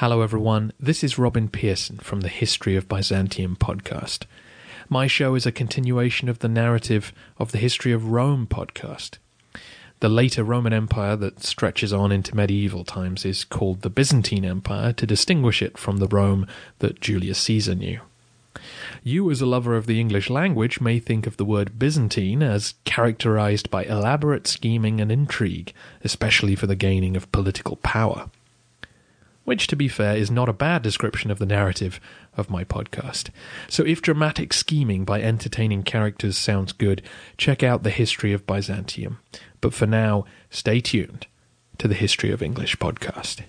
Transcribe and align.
Hello, 0.00 0.22
everyone. 0.22 0.72
This 0.78 1.02
is 1.02 1.18
Robin 1.18 1.48
Pierson 1.48 1.96
from 1.96 2.20
the 2.20 2.28
History 2.28 2.76
of 2.76 2.88
Byzantium 2.88 3.56
podcast. 3.56 4.26
My 4.88 5.08
show 5.08 5.34
is 5.34 5.44
a 5.44 5.50
continuation 5.50 6.28
of 6.28 6.38
the 6.38 6.46
narrative 6.46 7.12
of 7.36 7.50
the 7.50 7.58
History 7.58 7.90
of 7.90 8.12
Rome 8.12 8.46
podcast. 8.46 9.18
The 9.98 10.08
later 10.08 10.44
Roman 10.44 10.72
Empire 10.72 11.16
that 11.16 11.42
stretches 11.42 11.92
on 11.92 12.12
into 12.12 12.36
medieval 12.36 12.84
times 12.84 13.24
is 13.24 13.42
called 13.42 13.80
the 13.80 13.90
Byzantine 13.90 14.44
Empire 14.44 14.92
to 14.92 15.04
distinguish 15.04 15.62
it 15.62 15.76
from 15.76 15.96
the 15.96 16.06
Rome 16.06 16.46
that 16.78 17.00
Julius 17.00 17.40
Caesar 17.40 17.74
knew. 17.74 17.98
You, 19.02 19.28
as 19.32 19.40
a 19.40 19.46
lover 19.46 19.74
of 19.74 19.86
the 19.86 19.98
English 19.98 20.30
language, 20.30 20.80
may 20.80 21.00
think 21.00 21.26
of 21.26 21.38
the 21.38 21.44
word 21.44 21.76
Byzantine 21.76 22.44
as 22.44 22.74
characterized 22.84 23.68
by 23.68 23.82
elaborate 23.82 24.46
scheming 24.46 25.00
and 25.00 25.10
intrigue, 25.10 25.72
especially 26.04 26.54
for 26.54 26.68
the 26.68 26.76
gaining 26.76 27.16
of 27.16 27.32
political 27.32 27.74
power 27.78 28.30
which, 29.48 29.66
to 29.66 29.74
be 29.74 29.88
fair, 29.88 30.14
is 30.14 30.30
not 30.30 30.46
a 30.46 30.52
bad 30.52 30.82
description 30.82 31.30
of 31.30 31.38
the 31.38 31.46
narrative 31.46 31.98
of 32.36 32.50
my 32.50 32.64
podcast. 32.64 33.30
So 33.66 33.82
if 33.82 34.02
dramatic 34.02 34.52
scheming 34.52 35.06
by 35.06 35.22
entertaining 35.22 35.84
characters 35.84 36.36
sounds 36.36 36.72
good, 36.72 37.00
check 37.38 37.62
out 37.62 37.82
the 37.82 37.88
history 37.88 38.34
of 38.34 38.46
Byzantium. 38.46 39.20
But 39.62 39.72
for 39.72 39.86
now, 39.86 40.26
stay 40.50 40.82
tuned 40.82 41.26
to 41.78 41.88
the 41.88 41.94
History 41.94 42.30
of 42.30 42.42
English 42.42 42.76
podcast. 42.76 43.40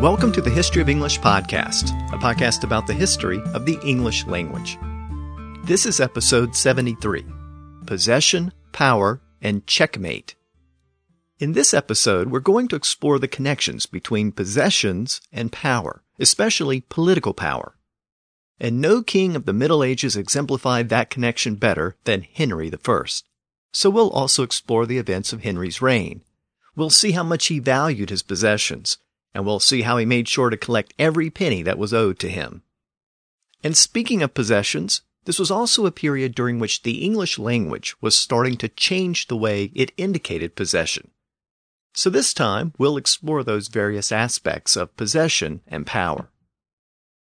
Welcome 0.00 0.30
to 0.30 0.40
the 0.40 0.52
History 0.54 0.80
of 0.80 0.88
English 0.88 1.18
podcast, 1.18 1.90
a 2.12 2.18
podcast 2.18 2.62
about 2.62 2.86
the 2.86 2.94
history 2.94 3.42
of 3.54 3.66
the 3.66 3.80
English 3.84 4.24
language. 4.28 4.78
This 5.66 5.84
is 5.84 5.98
episode 5.98 6.54
73 6.54 7.24
Possession, 7.86 8.52
Power, 8.70 9.20
and 9.42 9.66
Checkmate. 9.66 10.36
In 11.40 11.54
this 11.54 11.74
episode, 11.74 12.30
we're 12.30 12.38
going 12.38 12.68
to 12.68 12.76
explore 12.76 13.18
the 13.18 13.26
connections 13.26 13.84
between 13.84 14.30
possessions 14.30 15.20
and 15.32 15.50
power, 15.50 16.04
especially 16.20 16.82
political 16.82 17.34
power. 17.34 17.76
And 18.60 18.80
no 18.80 19.02
king 19.02 19.34
of 19.34 19.44
the 19.44 19.52
Middle 19.52 19.82
Ages 19.82 20.16
exemplified 20.16 20.88
that 20.88 21.10
connection 21.10 21.56
better 21.56 21.96
than 22.04 22.28
Henry 22.32 22.72
I. 22.72 23.02
So 23.72 23.90
we'll 23.90 24.10
also 24.10 24.44
explore 24.44 24.86
the 24.86 24.98
events 24.98 25.32
of 25.32 25.42
Henry's 25.42 25.82
reign. 25.82 26.20
We'll 26.76 26.90
see 26.90 27.10
how 27.10 27.24
much 27.24 27.46
he 27.46 27.58
valued 27.58 28.10
his 28.10 28.22
possessions, 28.22 28.98
and 29.34 29.44
we'll 29.44 29.58
see 29.58 29.82
how 29.82 29.96
he 29.96 30.06
made 30.06 30.28
sure 30.28 30.48
to 30.48 30.56
collect 30.56 30.94
every 30.96 31.28
penny 31.28 31.62
that 31.62 31.76
was 31.76 31.92
owed 31.92 32.20
to 32.20 32.28
him. 32.28 32.62
And 33.64 33.76
speaking 33.76 34.22
of 34.22 34.32
possessions, 34.32 35.00
this 35.26 35.38
was 35.38 35.50
also 35.50 35.84
a 35.84 35.92
period 35.92 36.34
during 36.34 36.58
which 36.58 36.82
the 36.82 37.04
English 37.04 37.38
language 37.38 37.94
was 38.00 38.16
starting 38.16 38.56
to 38.56 38.68
change 38.68 39.26
the 39.26 39.36
way 39.36 39.64
it 39.74 39.92
indicated 39.96 40.56
possession. 40.56 41.10
So 41.94 42.10
this 42.10 42.32
time, 42.32 42.72
we'll 42.78 42.96
explore 42.96 43.42
those 43.42 43.68
various 43.68 44.12
aspects 44.12 44.76
of 44.76 44.96
possession 44.96 45.62
and 45.66 45.86
power. 45.86 46.30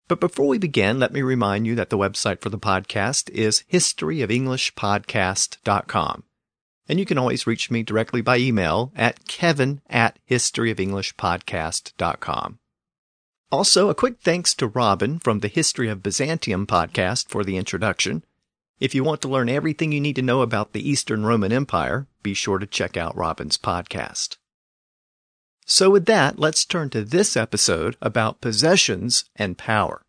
But 0.08 0.20
before 0.20 0.48
we 0.48 0.60
begin, 0.60 1.00
let 1.00 1.14
me 1.14 1.22
remind 1.22 1.66
you 1.66 1.76
that 1.76 1.90
the 1.90 1.98
website 1.98 2.42
for 2.42 2.50
the 2.50 2.60
podcast 2.60 3.30
is 3.30 3.64
historyofenglishpodcast.com. 3.72 6.24
And 6.88 7.00
you 7.00 7.06
can 7.06 7.18
always 7.18 7.48
reach 7.48 7.72
me 7.72 7.82
directly 7.82 8.22
by 8.22 8.38
email 8.38 8.92
at 8.96 9.28
kevin 9.28 9.82
at 9.90 10.20
historyofenglishpodcast.com. 10.30 12.60
Also, 13.52 13.90
a 13.90 13.96
quick 13.96 14.20
thanks 14.22 14.56
to 14.56 14.68
Robin 14.68 15.20
from 15.20 15.40
the 15.40 15.48
History 15.48 15.88
of 15.88 16.02
Byzantium 16.02 16.66
podcast 16.66 17.30
for 17.30 17.44
the 17.44 17.58
introduction. 17.58 18.24
If 18.80 18.96
you 18.96 19.04
want 19.04 19.22
to 19.22 19.28
learn 19.28 19.50
everything 19.50 19.92
you 19.92 20.02
need 20.02 20.16
to 20.16 20.22
know 20.22 20.42
about 20.42 20.74
the 20.74 20.88
Eastern 20.88 21.26
Roman 21.26 21.52
Empire, 21.52 22.08
be 22.24 22.34
sure 22.34 22.58
to 22.58 22.66
check 22.66 22.98
out 22.98 23.16
Robin's 23.16 23.58
podcast. 23.58 24.38
So 25.66 25.90
with 25.92 26.06
that, 26.08 26.40
let's 26.40 26.66
turn 26.66 26.90
to 26.90 27.04
this 27.04 27.38
episode 27.38 27.98
about 28.02 28.42
possessions 28.42 29.26
and 29.36 29.58
power. 29.58 30.02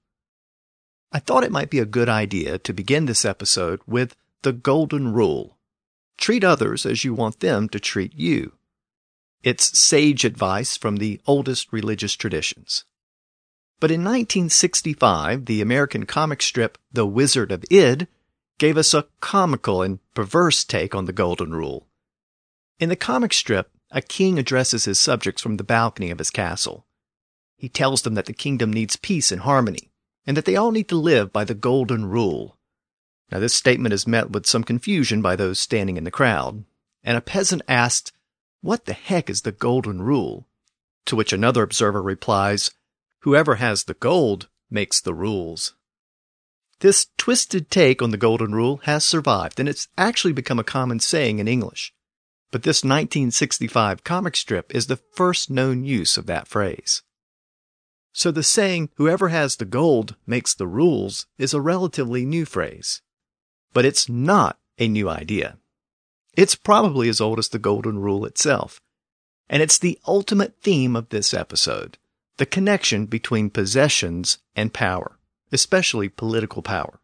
I 1.12 1.18
thought 1.18 1.44
it 1.44 1.52
might 1.52 1.70
be 1.70 1.78
a 1.78 1.86
good 1.86 2.08
idea 2.08 2.58
to 2.58 2.72
begin 2.72 3.06
this 3.06 3.24
episode 3.24 3.80
with 3.86 4.16
the 4.42 4.52
Golden 4.52 5.12
Rule. 5.12 5.56
Treat 6.18 6.42
others 6.42 6.84
as 6.84 7.04
you 7.04 7.14
want 7.14 7.40
them 7.40 7.68
to 7.68 7.78
treat 7.78 8.14
you. 8.14 8.52
It's 9.42 9.78
sage 9.78 10.24
advice 10.24 10.76
from 10.76 10.96
the 10.96 11.20
oldest 11.26 11.72
religious 11.72 12.14
traditions. 12.14 12.84
But 13.78 13.90
in 13.90 14.00
1965, 14.00 15.44
the 15.44 15.60
American 15.60 16.06
comic 16.06 16.40
strip 16.40 16.78
The 16.92 17.06
Wizard 17.06 17.52
of 17.52 17.64
Id 17.70 18.08
gave 18.58 18.78
us 18.78 18.94
a 18.94 19.06
comical 19.20 19.82
and 19.82 19.98
perverse 20.14 20.64
take 20.64 20.94
on 20.94 21.04
the 21.04 21.12
Golden 21.12 21.52
Rule. 21.54 21.86
In 22.80 22.88
the 22.88 22.96
comic 22.96 23.34
strip, 23.34 23.70
a 23.90 24.00
king 24.00 24.38
addresses 24.38 24.86
his 24.86 24.98
subjects 24.98 25.42
from 25.42 25.58
the 25.58 25.64
balcony 25.64 26.10
of 26.10 26.18
his 26.18 26.30
castle. 26.30 26.86
He 27.56 27.68
tells 27.68 28.02
them 28.02 28.14
that 28.14 28.26
the 28.26 28.32
kingdom 28.32 28.72
needs 28.72 28.96
peace 28.96 29.30
and 29.30 29.42
harmony, 29.42 29.90
and 30.26 30.36
that 30.36 30.44
they 30.46 30.56
all 30.56 30.72
need 30.72 30.88
to 30.88 30.96
live 30.96 31.32
by 31.32 31.44
the 31.44 31.54
Golden 31.54 32.06
Rule. 32.06 32.56
Now, 33.30 33.40
this 33.40 33.54
statement 33.54 33.92
is 33.92 34.06
met 34.06 34.30
with 34.30 34.46
some 34.46 34.64
confusion 34.64 35.20
by 35.20 35.36
those 35.36 35.58
standing 35.58 35.96
in 35.96 36.04
the 36.04 36.10
crowd, 36.10 36.64
and 37.02 37.16
a 37.16 37.20
peasant 37.20 37.62
asks, 37.68 38.12
What 38.60 38.86
the 38.86 38.92
heck 38.92 39.28
is 39.28 39.42
the 39.42 39.52
Golden 39.52 40.00
Rule? 40.00 40.46
To 41.06 41.16
which 41.16 41.32
another 41.32 41.62
observer 41.62 42.02
replies, 42.02 42.70
Whoever 43.26 43.56
has 43.56 43.82
the 43.82 43.94
gold 43.94 44.48
makes 44.70 45.00
the 45.00 45.12
rules. 45.12 45.74
This 46.78 47.08
twisted 47.16 47.72
take 47.72 48.00
on 48.00 48.12
the 48.12 48.16
Golden 48.16 48.54
Rule 48.54 48.76
has 48.84 49.04
survived, 49.04 49.58
and 49.58 49.68
it's 49.68 49.88
actually 49.98 50.32
become 50.32 50.60
a 50.60 50.62
common 50.62 51.00
saying 51.00 51.40
in 51.40 51.48
English. 51.48 51.92
But 52.52 52.62
this 52.62 52.84
1965 52.84 54.04
comic 54.04 54.36
strip 54.36 54.72
is 54.72 54.86
the 54.86 55.00
first 55.16 55.50
known 55.50 55.82
use 55.82 56.16
of 56.16 56.26
that 56.26 56.46
phrase. 56.46 57.02
So 58.12 58.30
the 58.30 58.44
saying, 58.44 58.90
whoever 58.94 59.30
has 59.30 59.56
the 59.56 59.64
gold 59.64 60.14
makes 60.24 60.54
the 60.54 60.68
rules, 60.68 61.26
is 61.36 61.52
a 61.52 61.60
relatively 61.60 62.24
new 62.24 62.44
phrase. 62.44 63.02
But 63.72 63.84
it's 63.84 64.08
not 64.08 64.56
a 64.78 64.86
new 64.86 65.08
idea. 65.08 65.58
It's 66.34 66.54
probably 66.54 67.08
as 67.08 67.20
old 67.20 67.40
as 67.40 67.48
the 67.48 67.58
Golden 67.58 67.98
Rule 67.98 68.24
itself. 68.24 68.80
And 69.48 69.64
it's 69.64 69.80
the 69.80 69.98
ultimate 70.06 70.62
theme 70.62 70.94
of 70.94 71.08
this 71.08 71.34
episode 71.34 71.98
the 72.38 72.46
connection 72.46 73.06
between 73.06 73.50
possessions 73.50 74.38
and 74.54 74.72
power, 74.72 75.18
especially 75.52 76.08
political 76.08 76.62
power. 76.62 77.00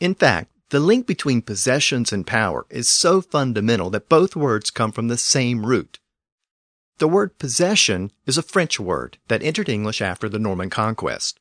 In 0.00 0.14
fact, 0.14 0.50
the 0.70 0.80
link 0.80 1.06
between 1.06 1.40
possessions 1.40 2.12
and 2.12 2.26
power 2.26 2.66
is 2.68 2.88
so 2.88 3.20
fundamental 3.20 3.90
that 3.90 4.08
both 4.08 4.36
words 4.36 4.70
come 4.70 4.92
from 4.92 5.08
the 5.08 5.16
same 5.16 5.64
root. 5.64 5.98
The 6.98 7.08
word 7.08 7.38
possession 7.38 8.10
is 8.26 8.36
a 8.36 8.42
French 8.42 8.78
word 8.78 9.18
that 9.28 9.42
entered 9.42 9.68
English 9.68 10.02
after 10.02 10.28
the 10.28 10.38
Norman 10.38 10.68
conquest. 10.68 11.40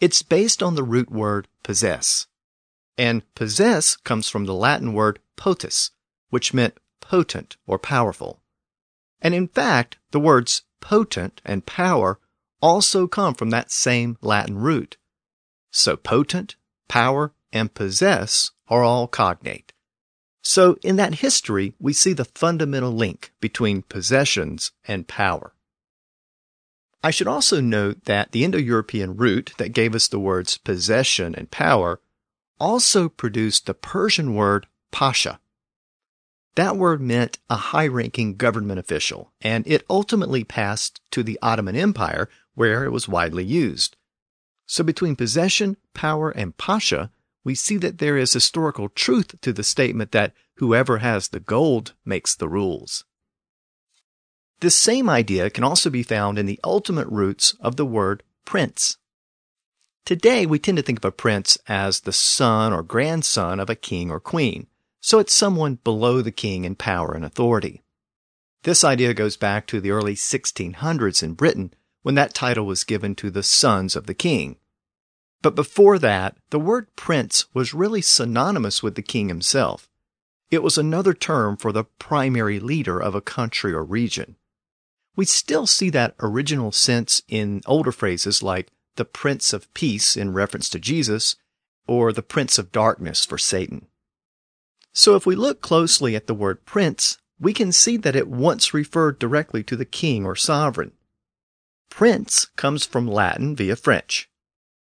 It's 0.00 0.22
based 0.22 0.62
on 0.62 0.74
the 0.74 0.82
root 0.82 1.10
word 1.10 1.46
possess. 1.62 2.26
And 2.96 3.22
possess 3.34 3.96
comes 3.96 4.28
from 4.28 4.46
the 4.46 4.54
Latin 4.54 4.92
word 4.92 5.20
potus, 5.36 5.90
which 6.30 6.54
meant 6.54 6.78
potent 7.00 7.56
or 7.66 7.78
powerful. 7.78 8.40
And 9.20 9.34
in 9.34 9.48
fact, 9.48 9.98
the 10.10 10.20
words 10.20 10.62
potent 10.80 11.40
and 11.44 11.66
power 11.66 12.18
also 12.60 13.06
come 13.06 13.34
from 13.34 13.50
that 13.50 13.70
same 13.70 14.16
Latin 14.20 14.58
root. 14.58 14.96
So 15.70 15.96
potent, 15.96 16.56
power, 16.88 17.32
and 17.52 17.72
possess 17.72 18.50
are 18.68 18.82
all 18.82 19.06
cognate. 19.06 19.72
So 20.42 20.76
in 20.82 20.96
that 20.96 21.16
history, 21.16 21.74
we 21.78 21.92
see 21.92 22.12
the 22.12 22.24
fundamental 22.24 22.92
link 22.92 23.32
between 23.40 23.82
possessions 23.82 24.72
and 24.86 25.06
power. 25.06 25.52
I 27.02 27.10
should 27.10 27.28
also 27.28 27.60
note 27.60 28.04
that 28.06 28.32
the 28.32 28.44
Indo-European 28.44 29.16
root 29.16 29.52
that 29.58 29.72
gave 29.72 29.94
us 29.94 30.08
the 30.08 30.18
words 30.18 30.58
possession 30.58 31.34
and 31.34 31.50
power 31.50 32.00
also 32.58 33.08
produced 33.08 33.66
the 33.66 33.74
Persian 33.74 34.34
word 34.34 34.66
pasha, 34.90 35.38
that 36.58 36.76
word 36.76 37.00
meant 37.00 37.38
a 37.48 37.54
high 37.54 37.86
ranking 37.86 38.34
government 38.34 38.80
official, 38.80 39.30
and 39.40 39.64
it 39.68 39.86
ultimately 39.88 40.42
passed 40.42 41.00
to 41.12 41.22
the 41.22 41.38
Ottoman 41.40 41.76
Empire, 41.76 42.28
where 42.56 42.84
it 42.84 42.90
was 42.90 43.06
widely 43.06 43.44
used. 43.44 43.96
So 44.66 44.82
between 44.82 45.14
possession, 45.14 45.76
power, 45.94 46.30
and 46.30 46.56
pasha, 46.56 47.12
we 47.44 47.54
see 47.54 47.76
that 47.76 47.98
there 47.98 48.16
is 48.16 48.32
historical 48.32 48.88
truth 48.88 49.40
to 49.40 49.52
the 49.52 49.62
statement 49.62 50.10
that 50.10 50.34
whoever 50.56 50.98
has 50.98 51.28
the 51.28 51.38
gold 51.38 51.94
makes 52.04 52.34
the 52.34 52.48
rules. 52.48 53.04
This 54.58 54.74
same 54.74 55.08
idea 55.08 55.50
can 55.50 55.62
also 55.62 55.90
be 55.90 56.02
found 56.02 56.40
in 56.40 56.46
the 56.46 56.58
ultimate 56.64 57.06
roots 57.06 57.54
of 57.60 57.76
the 57.76 57.86
word 57.86 58.24
prince. 58.44 58.96
Today, 60.04 60.44
we 60.44 60.58
tend 60.58 60.78
to 60.78 60.82
think 60.82 60.98
of 60.98 61.04
a 61.04 61.12
prince 61.12 61.56
as 61.68 62.00
the 62.00 62.12
son 62.12 62.72
or 62.72 62.82
grandson 62.82 63.60
of 63.60 63.70
a 63.70 63.76
king 63.76 64.10
or 64.10 64.18
queen 64.18 64.66
so 65.08 65.18
it's 65.18 65.32
someone 65.32 65.76
below 65.84 66.20
the 66.20 66.30
king 66.30 66.66
in 66.66 66.74
power 66.74 67.14
and 67.14 67.24
authority. 67.24 67.82
This 68.64 68.84
idea 68.84 69.14
goes 69.14 69.38
back 69.38 69.66
to 69.68 69.80
the 69.80 69.90
early 69.90 70.14
1600s 70.14 71.22
in 71.22 71.32
Britain 71.32 71.72
when 72.02 72.14
that 72.16 72.34
title 72.34 72.66
was 72.66 72.84
given 72.84 73.14
to 73.14 73.30
the 73.30 73.42
sons 73.42 73.96
of 73.96 74.04
the 74.04 74.12
king. 74.12 74.56
But 75.40 75.54
before 75.54 75.98
that, 76.00 76.36
the 76.50 76.60
word 76.60 76.94
prince 76.94 77.46
was 77.54 77.72
really 77.72 78.02
synonymous 78.02 78.82
with 78.82 78.96
the 78.96 79.02
king 79.02 79.28
himself. 79.28 79.88
It 80.50 80.62
was 80.62 80.76
another 80.76 81.14
term 81.14 81.56
for 81.56 81.72
the 81.72 81.84
primary 81.84 82.60
leader 82.60 83.00
of 83.00 83.14
a 83.14 83.22
country 83.22 83.72
or 83.72 83.84
region. 83.84 84.36
We 85.16 85.24
still 85.24 85.66
see 85.66 85.88
that 85.88 86.16
original 86.20 86.70
sense 86.70 87.22
in 87.28 87.62
older 87.64 87.92
phrases 87.92 88.42
like 88.42 88.72
the 88.96 89.06
Prince 89.06 89.54
of 89.54 89.72
Peace 89.72 90.18
in 90.18 90.34
reference 90.34 90.68
to 90.68 90.78
Jesus, 90.78 91.36
or 91.86 92.12
the 92.12 92.20
Prince 92.20 92.58
of 92.58 92.72
Darkness 92.72 93.24
for 93.24 93.38
Satan. 93.38 93.87
So 94.98 95.14
if 95.14 95.24
we 95.26 95.36
look 95.36 95.60
closely 95.60 96.16
at 96.16 96.26
the 96.26 96.34
word 96.34 96.64
prince, 96.64 97.18
we 97.38 97.52
can 97.52 97.70
see 97.70 97.96
that 97.98 98.16
it 98.16 98.26
once 98.26 98.74
referred 98.74 99.20
directly 99.20 99.62
to 99.62 99.76
the 99.76 99.84
king 99.84 100.26
or 100.26 100.34
sovereign. 100.34 100.90
Prince 101.88 102.46
comes 102.56 102.84
from 102.84 103.06
Latin 103.06 103.54
via 103.54 103.76
French. 103.76 104.28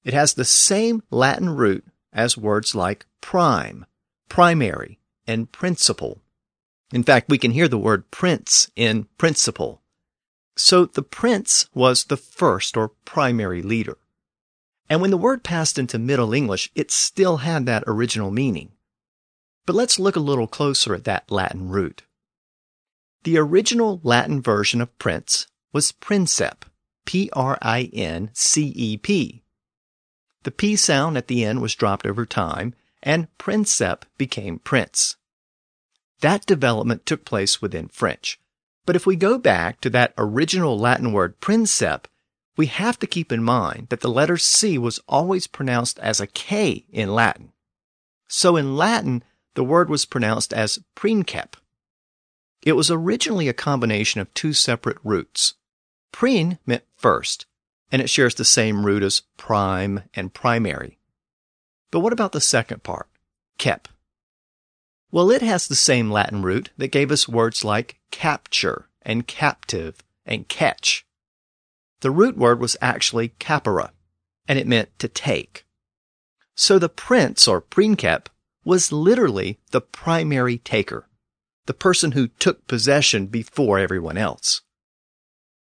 It 0.06 0.13
has 0.13 0.33
the 0.33 0.45
same 0.45 1.04
Latin 1.12 1.50
root 1.50 1.83
as 2.13 2.38
words 2.38 2.74
like 2.74 3.06
prime, 3.19 3.86
primary, 4.30 4.98
and 5.27 5.51
principal. 5.51 6.21
In 6.94 7.03
fact, 7.03 7.27
we 7.27 7.38
can 7.38 7.51
hear 7.51 7.68
the 7.68 7.77
word 7.77 8.10
prince 8.10 8.71
in 8.77 9.10
principle. 9.18 9.81
So 10.56 10.86
the 10.86 11.03
prince 11.03 11.68
was 11.74 12.06
the 12.06 12.15
first 12.15 12.77
or 12.77 12.94
primary 13.03 13.62
leader. 13.62 13.98
And 14.89 15.01
when 15.01 15.12
the 15.12 15.18
word 15.18 15.44
passed 15.44 15.77
into 15.77 16.00
Middle 16.00 16.33
English, 16.33 16.71
it 16.75 16.92
still 16.92 17.38
had 17.38 17.65
that 17.65 17.83
original 17.88 18.31
meaning. 18.31 18.71
But 19.67 19.75
let's 19.75 19.99
look 19.99 20.15
a 20.15 20.21
little 20.21 20.47
closer 20.47 20.95
at 20.95 21.03
that 21.03 21.29
Latin 21.29 21.69
root. 21.69 22.03
The 23.23 23.37
original 23.37 23.99
Latin 24.01 24.41
version 24.41 24.79
of 24.79 24.97
prince 24.97 25.45
was 25.73 25.91
princep, 25.91 26.63
P-R-I-N-C-E-P. 27.05 27.43
The 30.43 30.51
P 30.51 30.75
sound 30.77 31.17
at 31.17 31.27
the 31.27 31.43
end 31.43 31.61
was 31.61 31.75
dropped 31.75 32.05
over 32.05 32.25
time, 32.25 32.73
and 33.03 33.27
princep 33.37 34.03
became 34.17 34.59
prince. 34.59 35.17
That 36.21 36.45
development 36.45 37.05
took 37.05 37.25
place 37.25 37.61
within 37.61 37.89
French. 37.89 38.39
But 38.85 38.95
if 38.95 39.05
we 39.05 39.17
go 39.17 39.37
back 39.37 39.81
to 39.81 39.89
that 39.89 40.13
original 40.17 40.79
Latin 40.79 41.11
word 41.11 41.41
princep, 41.41 42.05
we 42.55 42.67
have 42.67 42.97
to 42.99 43.07
keep 43.07 43.33
in 43.33 43.43
mind 43.43 43.89
that 43.89 43.99
the 43.99 44.09
letter 44.09 44.37
C 44.37 44.77
was 44.77 45.01
always 45.09 45.45
pronounced 45.45 45.99
as 45.99 46.21
a 46.21 46.27
K 46.27 46.85
in 46.89 47.13
Latin. 47.13 47.51
So 48.29 48.55
in 48.55 48.77
Latin, 48.77 49.23
the 49.57 49.63
word 49.63 49.89
was 49.89 50.06
pronounced 50.06 50.54
as 50.54 50.77
princeps. 50.94 51.57
It 52.62 52.74
was 52.74 52.92
originally 52.92 53.48
a 53.48 53.54
combination 53.54 54.21
of 54.21 54.31
two 54.36 54.54
separate 54.54 55.00
roots. 55.04 55.56
Prin 56.12 56.59
meant 56.68 56.83
first, 56.95 57.48
and 57.92 58.00
it 58.00 58.07
shares 58.07 58.36
the 58.36 58.45
same 58.45 58.86
root 58.86 59.01
as 59.01 59.24
prime 59.36 60.04
and 60.13 60.31
primary. 60.31 61.00
But 61.89 62.01
what 62.01 62.13
about 62.13 62.33
the 62.33 62.39
second 62.39 62.83
part, 62.83 63.07
kep? 63.57 63.88
Well, 65.12 65.31
it 65.31 65.42
has 65.42 65.68
the 65.68 65.74
same 65.74 66.12
Latin 66.12 66.44
root 66.44 66.69
that 66.77 66.89
gave 66.89 67.12
us 67.12 67.27
words 67.27 67.65
like 67.65 68.00
capture 68.12 68.89
and 69.01 69.25
captive 69.25 70.03
and 70.24 70.48
catch. 70.48 71.03
The 72.01 72.12
root 72.12 72.38
word 72.38 72.60
was 72.60 72.77
actually 72.80 73.30
capere, 73.39 73.89
and 74.48 74.60
it 74.60 74.68
meant 74.68 74.89
to 75.00 75.07
take. 75.07 75.65
So 76.53 76.77
the 76.77 76.89
prince 76.89 77.48
or 77.48 77.60
princeps 77.60 78.30
was 78.67 78.91
literally 78.91 79.57
the 79.71 79.79
primary 79.79 80.57
taker, 80.57 81.07
the 81.67 81.73
person 81.73 82.11
who 82.11 82.27
took 82.27 82.67
possession 82.67 83.25
before 83.25 83.79
everyone 83.79 84.17
else. 84.17 84.61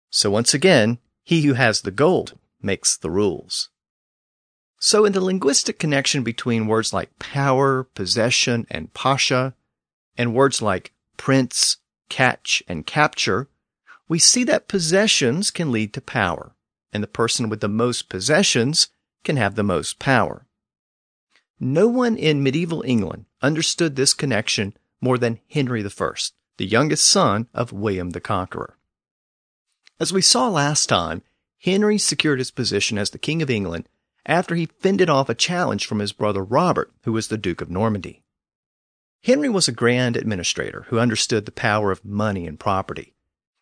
So 0.10 0.32
once 0.32 0.56
again, 0.56 0.98
he 1.24 1.44
who 1.44 1.54
has 1.54 1.82
the 1.82 1.92
gold 1.92 2.36
makes 2.64 2.98
the 2.98 3.12
rules. 3.12 3.70
So 4.80 5.06
in 5.06 5.14
the 5.14 5.22
linguistic 5.22 5.78
connection 5.78 6.24
between 6.24 6.66
words 6.66 6.94
like 6.94 7.20
power, 7.20 7.84
possession, 7.84 8.66
and 8.72 8.92
pasha, 8.96 9.54
and 10.18 10.34
words 10.34 10.60
like 10.64 10.92
prince, 11.16 11.78
catch, 12.10 12.64
and 12.68 12.88
capture, 12.88 13.48
we 14.08 14.18
see 14.18 14.44
that 14.46 14.68
possessions 14.68 15.52
can 15.52 15.72
lead 15.72 15.94
to 15.94 16.02
power, 16.02 16.56
and 16.92 17.04
the 17.04 17.08
person 17.08 17.50
with 17.50 17.62
the 17.62 17.68
most 17.68 18.10
possessions 18.10 18.88
can 19.24 19.38
have 19.38 19.54
the 19.54 19.64
most 19.64 20.00
power. 20.00 20.45
No 21.60 21.88
one 21.88 22.18
in 22.18 22.44
medieval 22.44 22.84
England 22.86 23.26
understood 23.42 23.96
this 23.96 24.14
connection 24.14 24.76
more 25.00 25.18
than 25.18 25.40
Henry 25.50 25.86
I, 25.86 26.12
the 26.58 26.66
youngest 26.66 27.08
son 27.08 27.48
of 27.54 27.72
William 27.72 28.10
the 28.10 28.20
Conqueror. 28.20 28.78
As 30.00 30.12
we 30.12 30.22
saw 30.22 30.50
last 30.50 30.88
time, 30.88 31.22
Henry 31.60 31.98
secured 31.98 32.40
his 32.40 32.52
position 32.52 32.98
as 32.98 33.12
the 33.12 33.18
King 33.18 33.42
of 33.42 33.50
England 33.50 33.88
after 34.26 34.56
he 34.56 34.66
fended 34.66 35.10
off 35.10 35.30
a 35.30 35.36
challenge 35.36 35.86
from 35.86 36.00
his 36.00 36.12
brother 36.12 36.44
Robert, 36.44 36.92
who 37.04 37.14
was 37.14 37.28
the 37.28 37.38
Duke 37.38 37.62
of 37.62 37.70
Normandy. 37.70 38.24
Henry 39.24 39.50
was 39.50 39.68
a 39.68 39.72
grand 39.72 40.18
administrator 40.18 40.86
who 40.90 41.00
understood 41.00 41.46
the 41.46 41.52
power 41.52 41.92
of 41.92 42.04
money 42.04 42.46
and 42.46 42.60
property. 42.60 43.14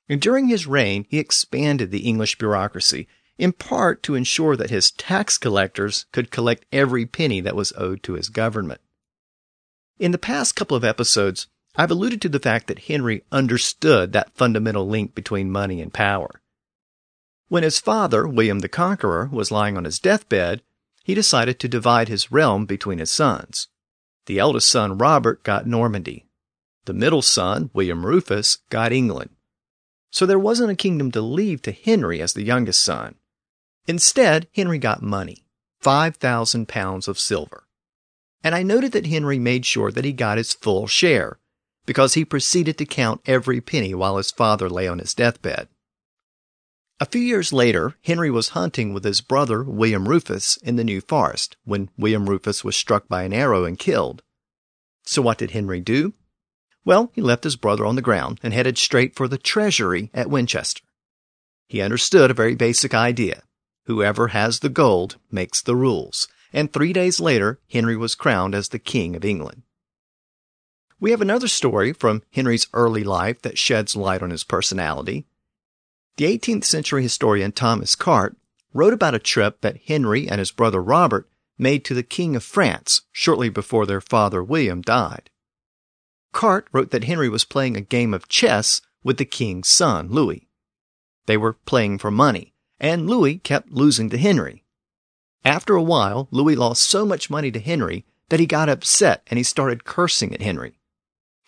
And 0.09 0.19
during 0.21 0.47
his 0.47 0.67
reign, 0.67 1.05
he 1.09 1.19
expanded 1.19 1.91
the 1.91 2.07
English 2.07 2.37
bureaucracy 2.37 3.07
in 3.38 3.51
part 3.51 4.03
to 4.03 4.15
ensure 4.15 4.56
that 4.56 4.69
his 4.69 4.91
tax 4.91 5.38
collectors 5.38 6.06
could 6.12 6.31
collect 6.31 6.65
every 6.71 7.06
penny 7.06 7.41
that 7.41 7.56
was 7.56 7.74
owed 7.77 8.03
to 8.03 8.13
his 8.13 8.30
government. 8.30 8.81
In 10.00 10.12
the 10.12 10.18
past 10.18 10.56
couple 10.56 10.77
of 10.77 10.83
episodes, 10.83 11.47
I've 11.75 11.91
alluded 11.91 12.21
to 12.21 12.30
the 12.30 12.39
fact 12.39 12.68
that 12.68 12.85
Henry 12.88 13.24
understood 13.31 14.13
that 14.13 14.35
fundamental 14.35 14.88
link 14.88 15.15
between 15.15 15.51
money 15.51 15.81
and 15.81 15.94
power. 15.94 16.41
When 17.47 17.63
his 17.63 17.80
father, 17.80 18.27
William 18.27 18.59
the 18.59 18.69
Conqueror, 18.69 19.30
was 19.31 19.51
lying 19.51 19.77
on 19.77 19.86
his 19.86 20.00
deathbed, 20.00 20.62
he 21.03 21.13
decided 21.13 21.59
to 21.59 21.68
divide 21.68 22.07
his 22.07 22.31
realm 22.31 22.65
between 22.65 23.00
his 23.00 23.12
sons. 23.12 23.68
The 24.25 24.39
eldest 24.39 24.69
son, 24.69 24.97
Robert, 24.97 25.44
got 25.44 25.68
Normandy. 25.68 26.25
The 26.86 26.94
middle 26.94 27.21
son, 27.21 27.69
William 27.74 28.06
Rufus, 28.06 28.59
got 28.69 28.91
England. 28.94 29.31
So 30.12 30.25
there 30.25 30.39
wasn't 30.39 30.71
a 30.71 30.75
kingdom 30.75 31.12
to 31.12 31.21
leave 31.21 31.62
to 31.63 31.71
Henry 31.71 32.21
as 32.21 32.33
the 32.33 32.44
youngest 32.44 32.83
son. 32.83 33.15
Instead, 33.88 34.47
Henry 34.56 34.77
got 34.77 35.01
money, 35.01 35.45
5,000 35.81 36.68
pounds 36.68 37.07
of 37.07 37.19
silver. 37.19 37.68
And 38.44 38.56
I 38.56 38.63
noted 38.63 38.91
that 38.94 39.07
Henry 39.07 39.39
made 39.39 39.65
sure 39.65 39.91
that 39.91 40.06
he 40.06 40.13
got 40.13 40.38
his 40.38 40.53
full 40.53 40.88
share, 40.88 41.39
because 41.85 42.13
he 42.13 42.24
proceeded 42.24 42.77
to 42.77 42.85
count 42.85 43.21
every 43.25 43.59
penny 43.59 43.94
while 43.94 44.18
his 44.18 44.31
father 44.31 44.69
lay 44.69 44.88
on 44.88 45.00
his 45.00 45.13
deathbed. 45.13 45.68
A 47.00 47.06
few 47.06 47.21
years 47.21 47.51
later, 47.51 47.95
Henry 48.06 48.31
was 48.31 48.50
hunting 48.50 48.94
with 48.94 49.03
his 49.03 49.19
brother, 49.19 49.63
William 49.63 50.07
Rufus, 50.07 50.57
in 50.57 50.77
the 50.77 50.83
New 50.86 51.01
Forest 51.01 51.57
when 51.65 51.89
William 51.97 52.29
Rufus 52.29 52.63
was 52.63 52.77
struck 52.77 53.09
by 53.09 53.24
an 53.24 53.33
arrow 53.33 53.65
and 53.65 53.77
killed. 53.77 54.24
So 55.06 55.21
what 55.21 55.39
did 55.39 55.51
Henry 55.51 55.81
do? 55.81 56.13
Well, 56.86 57.12
he 57.13 57.22
left 57.22 57.43
his 57.43 57.57
brother 57.57 57.86
on 57.86 57.96
the 57.96 58.01
ground 58.01 58.39
and 58.43 58.53
headed 58.53 58.77
straight 58.77 59.15
for 59.15 59.27
the 59.27 59.38
treasury 59.38 60.12
at 60.13 60.29
Winchester. 60.29 60.84
He 61.67 61.81
understood 61.81 62.31
a 62.31 62.36
very 62.36 62.55
basic 62.55 62.93
idea. 62.93 63.43
Whoever 63.85 64.29
has 64.29 64.59
the 64.59 64.69
gold 64.69 65.17
makes 65.31 65.61
the 65.61 65.75
rules. 65.75 66.27
And 66.53 66.71
three 66.71 66.93
days 66.93 67.19
later, 67.19 67.59
Henry 67.71 67.97
was 67.97 68.15
crowned 68.15 68.55
as 68.55 68.69
the 68.69 68.79
King 68.79 69.15
of 69.15 69.25
England. 69.25 69.63
We 70.99 71.11
have 71.11 71.21
another 71.21 71.47
story 71.47 71.91
from 71.91 72.23
Henry's 72.31 72.67
early 72.73 73.03
life 73.03 73.41
that 73.41 73.57
sheds 73.57 73.95
light 73.95 74.21
on 74.21 74.29
his 74.29 74.43
personality. 74.43 75.25
The 76.15 76.25
18th 76.25 76.63
century 76.63 77.03
historian 77.03 77.51
Thomas 77.51 77.95
Carte 77.95 78.37
wrote 78.73 78.93
about 78.93 79.15
a 79.15 79.19
trip 79.19 79.61
that 79.61 79.81
Henry 79.85 80.29
and 80.29 80.39
his 80.39 80.51
brother 80.51 80.81
Robert 80.81 81.27
made 81.57 81.83
to 81.85 81.93
the 81.93 82.03
King 82.03 82.35
of 82.35 82.43
France 82.43 83.01
shortly 83.11 83.49
before 83.49 83.85
their 83.85 84.01
father 84.01 84.43
William 84.43 84.81
died. 84.81 85.29
Carte 86.31 86.67
wrote 86.71 86.91
that 86.91 87.03
Henry 87.03 87.29
was 87.29 87.45
playing 87.45 87.75
a 87.75 87.81
game 87.81 88.13
of 88.13 88.27
chess 88.27 88.81
with 89.03 89.17
the 89.17 89.25
king's 89.25 89.67
son, 89.67 90.07
Louis. 90.09 90.47
They 91.25 91.37
were 91.37 91.53
playing 91.53 91.99
for 91.99 92.11
money, 92.11 92.52
and 92.83 93.09
Louis 93.09 93.37
kept 93.37 93.71
losing 93.71 94.09
to 94.09 94.17
Henry. 94.17 94.65
After 95.45 95.73
a 95.73 95.81
while, 95.81 96.27
Louis 96.31 96.57
lost 96.57 96.83
so 96.83 97.05
much 97.05 97.29
money 97.29 97.49
to 97.49 97.59
Henry 97.59 98.05
that 98.27 98.41
he 98.41 98.45
got 98.45 98.67
upset 98.67 99.23
and 99.27 99.37
he 99.37 99.43
started 99.43 99.85
cursing 99.85 100.33
at 100.33 100.41
Henry. 100.41 100.73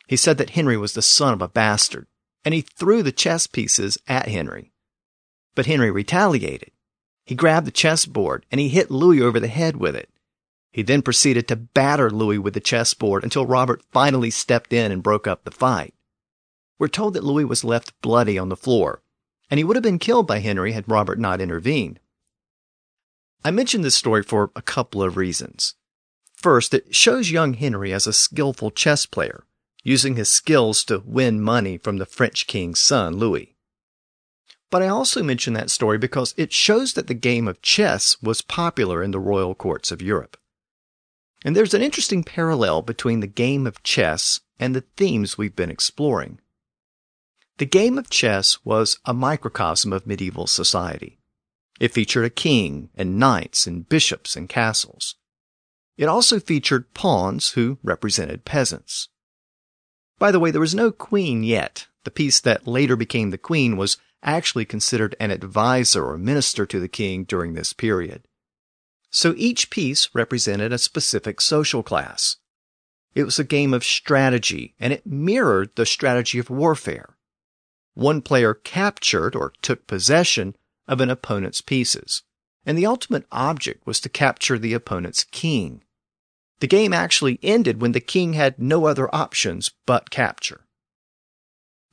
He 0.07 0.15
said 0.15 0.37
that 0.37 0.51
Henry 0.51 0.77
was 0.77 0.93
the 0.93 1.01
son 1.01 1.33
of 1.33 1.41
a 1.41 1.49
bastard, 1.49 2.07
and 2.45 2.53
he 2.53 2.61
threw 2.61 3.03
the 3.03 3.11
chess 3.11 3.47
pieces 3.47 3.97
at 4.07 4.29
Henry. 4.29 4.71
But 5.55 5.65
Henry 5.65 5.91
retaliated. 5.91 6.71
He 7.25 7.35
grabbed 7.35 7.67
the 7.67 7.71
chessboard 7.71 8.45
and 8.49 8.61
he 8.61 8.69
hit 8.69 8.89
Louis 8.89 9.21
over 9.21 9.39
the 9.39 9.47
head 9.49 9.75
with 9.75 9.95
it. 9.95 10.09
He 10.71 10.83
then 10.83 11.01
proceeded 11.01 11.49
to 11.49 11.57
batter 11.57 12.09
Louis 12.09 12.37
with 12.37 12.53
the 12.53 12.59
chessboard 12.61 13.25
until 13.25 13.45
Robert 13.45 13.81
finally 13.91 14.29
stepped 14.29 14.71
in 14.71 14.89
and 14.89 15.03
broke 15.03 15.27
up 15.27 15.43
the 15.43 15.51
fight. 15.51 15.93
We're 16.79 16.87
told 16.87 17.13
that 17.13 17.23
Louis 17.25 17.45
was 17.45 17.65
left 17.65 17.99
bloody 18.01 18.37
on 18.37 18.47
the 18.47 18.55
floor, 18.55 19.01
and 19.49 19.57
he 19.57 19.63
would 19.63 19.75
have 19.75 19.83
been 19.83 19.99
killed 19.99 20.27
by 20.27 20.39
Henry 20.39 20.71
had 20.71 20.89
Robert 20.89 21.19
not 21.19 21.41
intervened. 21.41 21.99
I 23.43 23.51
mention 23.51 23.81
this 23.81 23.95
story 23.95 24.23
for 24.23 24.51
a 24.55 24.61
couple 24.61 25.03
of 25.03 25.17
reasons. 25.17 25.75
First, 26.33 26.73
it 26.73 26.95
shows 26.95 27.31
young 27.31 27.53
Henry 27.53 27.93
as 27.93 28.07
a 28.07 28.13
skillful 28.13 28.71
chess 28.71 29.05
player, 29.05 29.45
using 29.83 30.15
his 30.15 30.29
skills 30.29 30.83
to 30.85 31.03
win 31.05 31.41
money 31.41 31.77
from 31.77 31.97
the 31.97 32.05
French 32.05 32.47
king's 32.47 32.79
son, 32.79 33.17
Louis. 33.17 33.55
But 34.71 34.81
I 34.81 34.87
also 34.87 35.23
mention 35.23 35.53
that 35.53 35.69
story 35.69 35.97
because 35.97 36.33
it 36.37 36.51
shows 36.51 36.93
that 36.93 37.07
the 37.07 37.13
game 37.13 37.47
of 37.47 37.61
chess 37.61 38.21
was 38.21 38.41
popular 38.41 39.03
in 39.03 39.11
the 39.11 39.19
royal 39.19 39.55
courts 39.55 39.91
of 39.91 40.01
Europe. 40.01 40.37
And 41.43 41.55
there's 41.55 41.75
an 41.75 41.83
interesting 41.83 42.23
parallel 42.23 42.81
between 42.81 43.19
the 43.19 43.27
game 43.27 43.67
of 43.67 43.83
chess 43.83 44.41
and 44.59 44.75
the 44.75 44.83
themes 44.97 45.37
we've 45.37 45.55
been 45.55 45.69
exploring. 45.69 46.39
The 47.57 47.65
game 47.65 47.97
of 47.97 48.09
chess 48.09 48.65
was 48.65 49.00
a 49.05 49.13
microcosm 49.13 49.93
of 49.93 50.05
medieval 50.05 50.45
society. 50.45 51.19
It 51.79 51.93
featured 51.93 52.25
a 52.25 52.29
king 52.29 52.89
and 52.95 53.17
knights 53.17 53.65
and 53.65 53.88
bishops 53.88 54.35
and 54.35 54.50
castles. 54.50 55.15
It 55.97 56.09
also 56.09 56.41
featured 56.41 56.93
pawns 56.93 57.51
who 57.51 57.77
represented 57.81 58.43
peasants. 58.43 59.07
By 60.19 60.31
the 60.31 60.39
way, 60.39 60.51
there 60.51 60.59
was 60.59 60.75
no 60.75 60.91
queen 60.91 61.43
yet. 61.43 61.88
The 62.03 62.12
piece 62.12 62.41
that 62.41 62.67
later 62.67 62.97
became 62.97 63.29
the 63.29 63.38
queen 63.38 63.77
was 63.77 63.97
actually 64.21 64.65
considered 64.65 65.15
an 65.19 65.31
advisor 65.31 66.05
or 66.05 66.17
minister 66.17 66.65
to 66.65 66.79
the 66.79 66.89
king 66.89 67.24
during 67.24 67.53
this 67.53 67.71
period. 67.71 68.27
So 69.09 69.33
each 69.38 69.69
piece 69.69 70.09
represented 70.13 70.74
a 70.74 70.77
specific 70.77 71.39
social 71.39 71.83
class. 71.83 72.35
It 73.13 73.24
was 73.24 73.39
a 73.39 73.45
game 73.45 73.74
of 73.74 73.85
strategy, 73.85 74.75
and 74.77 74.91
it 74.91 75.05
mirrored 75.05 75.74
the 75.75 75.85
strategy 75.85 76.38
of 76.38 76.50
warfare. 76.50 77.15
One 77.95 78.21
player 78.21 78.53
captured 78.53 79.35
or 79.35 79.53
took 79.61 79.87
possession 79.87 80.55
of 80.87 81.01
an 81.01 81.09
opponent's 81.09 81.61
pieces, 81.61 82.23
and 82.65 82.77
the 82.77 82.85
ultimate 82.85 83.25
object 83.31 83.87
was 83.87 83.99
to 84.01 84.09
capture 84.09 84.59
the 84.59 84.73
opponent's 84.73 85.23
king. 85.23 85.81
The 86.59 86.67
game 86.67 86.93
actually 86.93 87.39
ended 87.41 87.81
when 87.81 87.93
the 87.93 87.99
king 87.99 88.33
had 88.33 88.59
no 88.59 88.85
other 88.85 89.13
options 89.13 89.71
but 89.85 90.09
capture. 90.09 90.65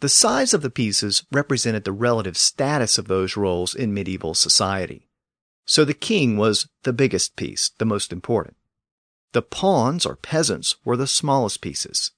The 0.00 0.08
size 0.08 0.52
of 0.52 0.62
the 0.62 0.70
pieces 0.70 1.24
represented 1.30 1.84
the 1.84 1.92
relative 1.92 2.36
status 2.36 2.98
of 2.98 3.06
those 3.06 3.36
roles 3.36 3.74
in 3.74 3.94
medieval 3.94 4.34
society. 4.34 5.08
So 5.64 5.84
the 5.84 5.94
king 5.94 6.36
was 6.36 6.68
the 6.82 6.92
biggest 6.92 7.36
piece, 7.36 7.70
the 7.78 7.84
most 7.84 8.12
important. 8.12 8.56
The 9.32 9.42
pawns 9.42 10.04
or 10.04 10.16
peasants 10.16 10.74
were 10.84 10.96
the 10.96 11.06
smallest 11.06 11.60
pieces. 11.60 12.10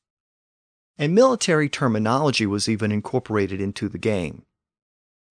And 0.97 1.15
military 1.15 1.69
terminology 1.69 2.47
was 2.47 2.69
even 2.69 2.93
incorporated 2.93 3.61
into 3.61 3.89
the 3.89 3.99
game. 3.99 4.45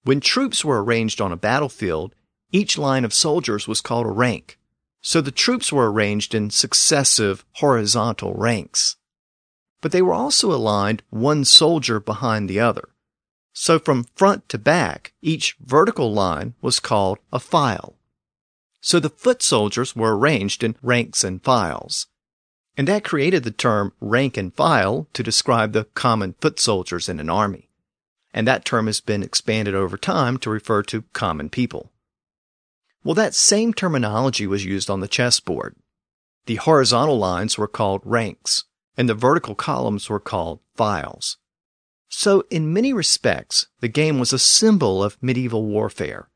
When 0.03 0.20
troops 0.20 0.65
were 0.65 0.84
arranged 0.84 1.22
on 1.22 1.32
a 1.32 1.38
battlefield, 1.38 2.13
each 2.51 2.77
line 2.77 3.05
of 3.05 3.13
soldiers 3.13 3.67
was 3.67 3.82
called 3.82 4.05
a 4.05 4.10
rank. 4.10 4.60
So 5.01 5.22
the 5.22 5.32
troops 5.32 5.72
were 5.72 5.91
arranged 5.91 6.36
in 6.36 6.50
successive 6.50 7.46
horizontal 7.53 8.34
ranks. 8.34 8.98
But 9.82 9.91
they 9.91 10.01
were 10.01 10.13
also 10.13 10.51
aligned 10.51 11.03
one 11.10 11.46
soldier 11.46 12.00
behind 12.00 12.50
the 12.50 12.60
other. 12.60 12.89
So 13.53 13.79
from 13.79 14.05
front 14.15 14.50
to 14.50 14.58
back, 14.58 15.13
each 15.22 15.55
vertical 15.60 16.12
line 16.13 16.55
was 16.62 16.79
called 16.79 17.20
a 17.32 17.39
file. 17.39 17.96
So 18.82 19.00
the 19.00 19.10
foot 19.10 19.41
soldiers 19.41 19.96
were 19.96 20.17
arranged 20.17 20.63
in 20.63 20.75
ranks 20.82 21.24
and 21.24 21.43
files. 21.43 22.08
And 22.75 22.88
that 22.88 23.03
created 23.03 23.44
the 23.44 23.51
term 23.51 23.94
rank 24.01 24.36
and 24.38 24.53
file 24.53 25.08
to 25.13 25.24
describe 25.24 25.74
the 25.74 25.86
common 25.94 26.34
foot 26.42 26.60
soldiers 26.60 27.08
in 27.08 27.20
an 27.20 27.30
army 27.30 27.70
and 28.34 28.48
that 28.48 28.65
term 28.65 28.88
has 28.88 29.00
been 29.00 29.24
expanded 29.24 29.75
over 29.75 29.98
time 29.98 30.38
to 30.39 30.50
refer 30.50 30.82
to 30.84 31.03
common 31.13 31.50
people. 31.50 31.92
Well, 33.03 33.15
that 33.15 33.36
same 33.36 33.74
terminology 33.74 34.48
was 34.48 34.65
used 34.65 34.89
on 34.89 35.01
the 35.01 35.08
chessboard. 35.08 35.75
The 36.46 36.56
horizontal 36.56 37.18
lines 37.18 37.58
were 37.58 37.68
called 37.68 38.01
ranks, 38.03 38.63
and 38.98 39.08
the 39.08 39.13
vertical 39.13 39.56
columns 39.56 40.10
were 40.10 40.20
called 40.20 40.60
files. 40.75 41.38
So, 42.10 42.44
in 42.50 42.74
many 42.74 42.94
respects, 42.94 43.68
the 43.82 43.88
game 43.88 44.20
was 44.20 44.34
a 44.34 44.39
symbol 44.39 45.03
of 45.03 45.22
medieval 45.22 45.65
warfare, 45.65 46.30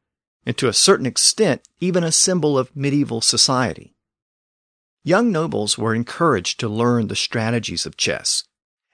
and 0.45 0.57
to 0.57 0.67
a 0.67 0.73
certain 0.73 1.05
extent, 1.05 1.61
even 1.79 2.03
a 2.03 2.11
symbol 2.11 2.57
of 2.57 2.75
medieval 2.75 3.21
society. 3.21 3.95
Young 5.07 5.31
nobles 5.31 5.77
were 5.77 5.95
encouraged 5.95 6.59
to 6.59 6.67
learn 6.67 7.07
the 7.07 7.15
strategies 7.15 7.85
of 7.85 7.95
chess, 7.95 8.43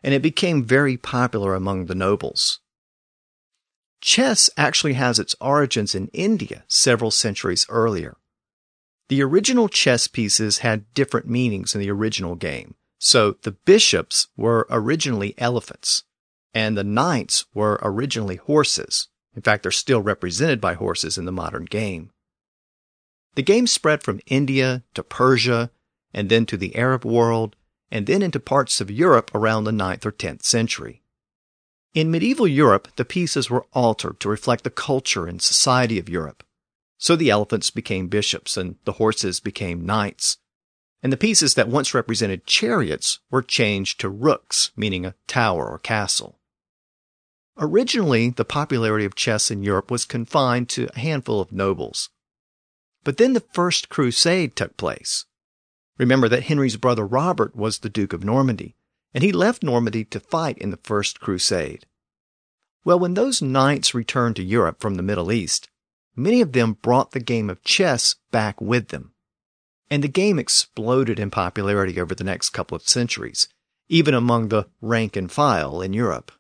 and 0.04 0.14
it 0.14 0.22
became 0.22 0.64
very 0.64 0.96
popular 0.96 1.56
among 1.56 1.88
the 1.88 1.96
nobles. 1.96 2.60
Chess 4.00 4.48
actually 4.56 4.94
has 4.94 5.18
its 5.18 5.36
origins 5.42 5.96
in 5.96 6.10
India 6.10 6.66
several 6.68 7.10
centuries 7.10 7.66
earlier. 7.68 8.18
The 9.10 9.24
original 9.24 9.68
chess 9.68 10.08
pieces 10.08 10.60
had 10.60 10.94
different 10.94 11.28
meanings 11.28 11.74
in 11.74 11.82
the 11.82 11.90
original 11.90 12.36
game. 12.36 12.76
So 13.00 13.38
the 13.42 13.54
bishops 13.66 14.28
were 14.38 14.68
originally 14.70 15.34
elephants, 15.40 16.04
and 16.54 16.78
the 16.78 16.84
knights 16.84 17.46
were 17.56 17.80
originally 17.82 18.36
horses. 18.36 19.08
In 19.36 19.42
fact, 19.42 19.64
they're 19.64 19.72
still 19.72 20.04
represented 20.04 20.62
by 20.62 20.76
horses 20.76 21.18
in 21.18 21.26
the 21.26 21.32
modern 21.32 21.66
game. 21.66 22.12
The 23.34 23.42
game 23.42 23.66
spread 23.66 24.04
from 24.04 24.22
India 24.28 24.84
to 24.94 25.02
Persia, 25.02 25.72
and 26.14 26.30
then 26.30 26.46
to 26.46 26.58
the 26.58 26.76
Arab 26.76 27.06
world, 27.06 27.56
and 27.92 28.08
then 28.08 28.22
into 28.22 28.40
parts 28.40 28.82
of 28.82 28.92
Europe 28.92 29.32
around 29.34 29.64
the 29.64 29.72
9th 29.72 30.06
or 30.06 30.12
10th 30.12 30.44
century. 30.44 31.02
In 31.94 32.10
medieval 32.10 32.48
Europe, 32.48 32.88
the 32.96 33.06
pieces 33.06 33.50
were 33.50 33.68
altered 33.72 34.20
to 34.20 34.30
reflect 34.30 34.64
the 34.64 34.72
culture 34.72 35.28
and 35.28 35.42
society 35.42 36.00
of 36.00 36.10
Europe. 36.10 36.44
So 36.98 37.16
the 37.16 37.30
elephants 37.30 37.70
became 37.70 38.08
bishops 38.08 38.58
and 38.58 38.78
the 38.86 38.94
horses 38.94 39.40
became 39.40 39.86
knights. 39.86 40.38
And 41.04 41.14
the 41.14 41.18
pieces 41.18 41.54
that 41.54 41.68
once 41.68 41.94
represented 41.94 42.48
chariots 42.48 43.20
were 43.30 43.44
changed 43.44 44.00
to 44.00 44.10
rooks, 44.10 44.72
meaning 44.76 45.06
a 45.06 45.16
tower 45.28 45.68
or 45.68 45.78
castle. 45.78 46.40
Originally, 47.58 48.30
the 48.30 48.46
popularity 48.46 49.06
of 49.06 49.14
chess 49.14 49.52
in 49.52 49.62
Europe 49.62 49.92
was 49.92 50.06
confined 50.06 50.70
to 50.70 50.90
a 50.96 51.00
handful 51.00 51.40
of 51.40 51.52
nobles. 51.52 52.10
But 53.04 53.18
then 53.18 53.34
the 53.34 53.44
First 53.52 53.90
Crusade 53.90 54.56
took 54.56 54.78
place. 54.78 55.26
Remember 55.98 56.28
that 56.28 56.44
Henry's 56.44 56.78
brother 56.78 57.06
Robert 57.06 57.56
was 57.56 57.80
the 57.80 57.90
Duke 57.90 58.14
of 58.14 58.24
Normandy, 58.24 58.76
and 59.14 59.24
he 59.24 59.32
left 59.32 59.64
Normandy 59.64 60.04
to 60.06 60.20
fight 60.20 60.58
in 60.58 60.72
the 60.72 60.80
First 60.84 61.20
Crusade. 61.20 61.86
Well, 62.84 63.00
when 63.00 63.14
those 63.14 63.42
knights 63.42 63.94
returned 63.94 64.36
to 64.38 64.44
Europe 64.44 64.82
from 64.82 64.96
the 64.96 65.04
Middle 65.04 65.32
East, 65.32 65.70
many 66.16 66.42
of 66.42 66.52
them 66.52 66.74
brought 66.74 67.12
the 67.12 67.20
game 67.20 67.50
of 67.50 67.64
chess 67.64 68.16
back 68.32 68.60
with 68.60 68.90
them. 68.90 69.14
And 69.90 70.04
the 70.04 70.08
game 70.08 70.40
exploded 70.40 71.20
in 71.20 71.30
popularity 71.30 72.00
over 72.00 72.16
the 72.16 72.24
next 72.24 72.50
couple 72.50 72.76
of 72.76 72.88
centuries, 72.88 73.48
even 73.88 74.14
among 74.14 74.50
the 74.50 74.68
rank 74.82 75.16
and 75.16 75.32
file 75.32 75.82
in 75.82 75.94
Europe. 75.94 76.32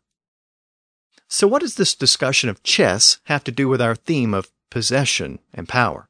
So, 1.27 1.47
what 1.47 1.61
does 1.61 1.75
this 1.75 1.95
discussion 1.95 2.49
of 2.49 2.63
chess 2.63 3.19
have 3.25 3.43
to 3.45 3.51
do 3.51 3.67
with 3.67 3.81
our 3.81 3.95
theme 3.95 4.33
of 4.33 4.51
possession 4.69 5.39
and 5.53 5.69
power? 5.69 6.09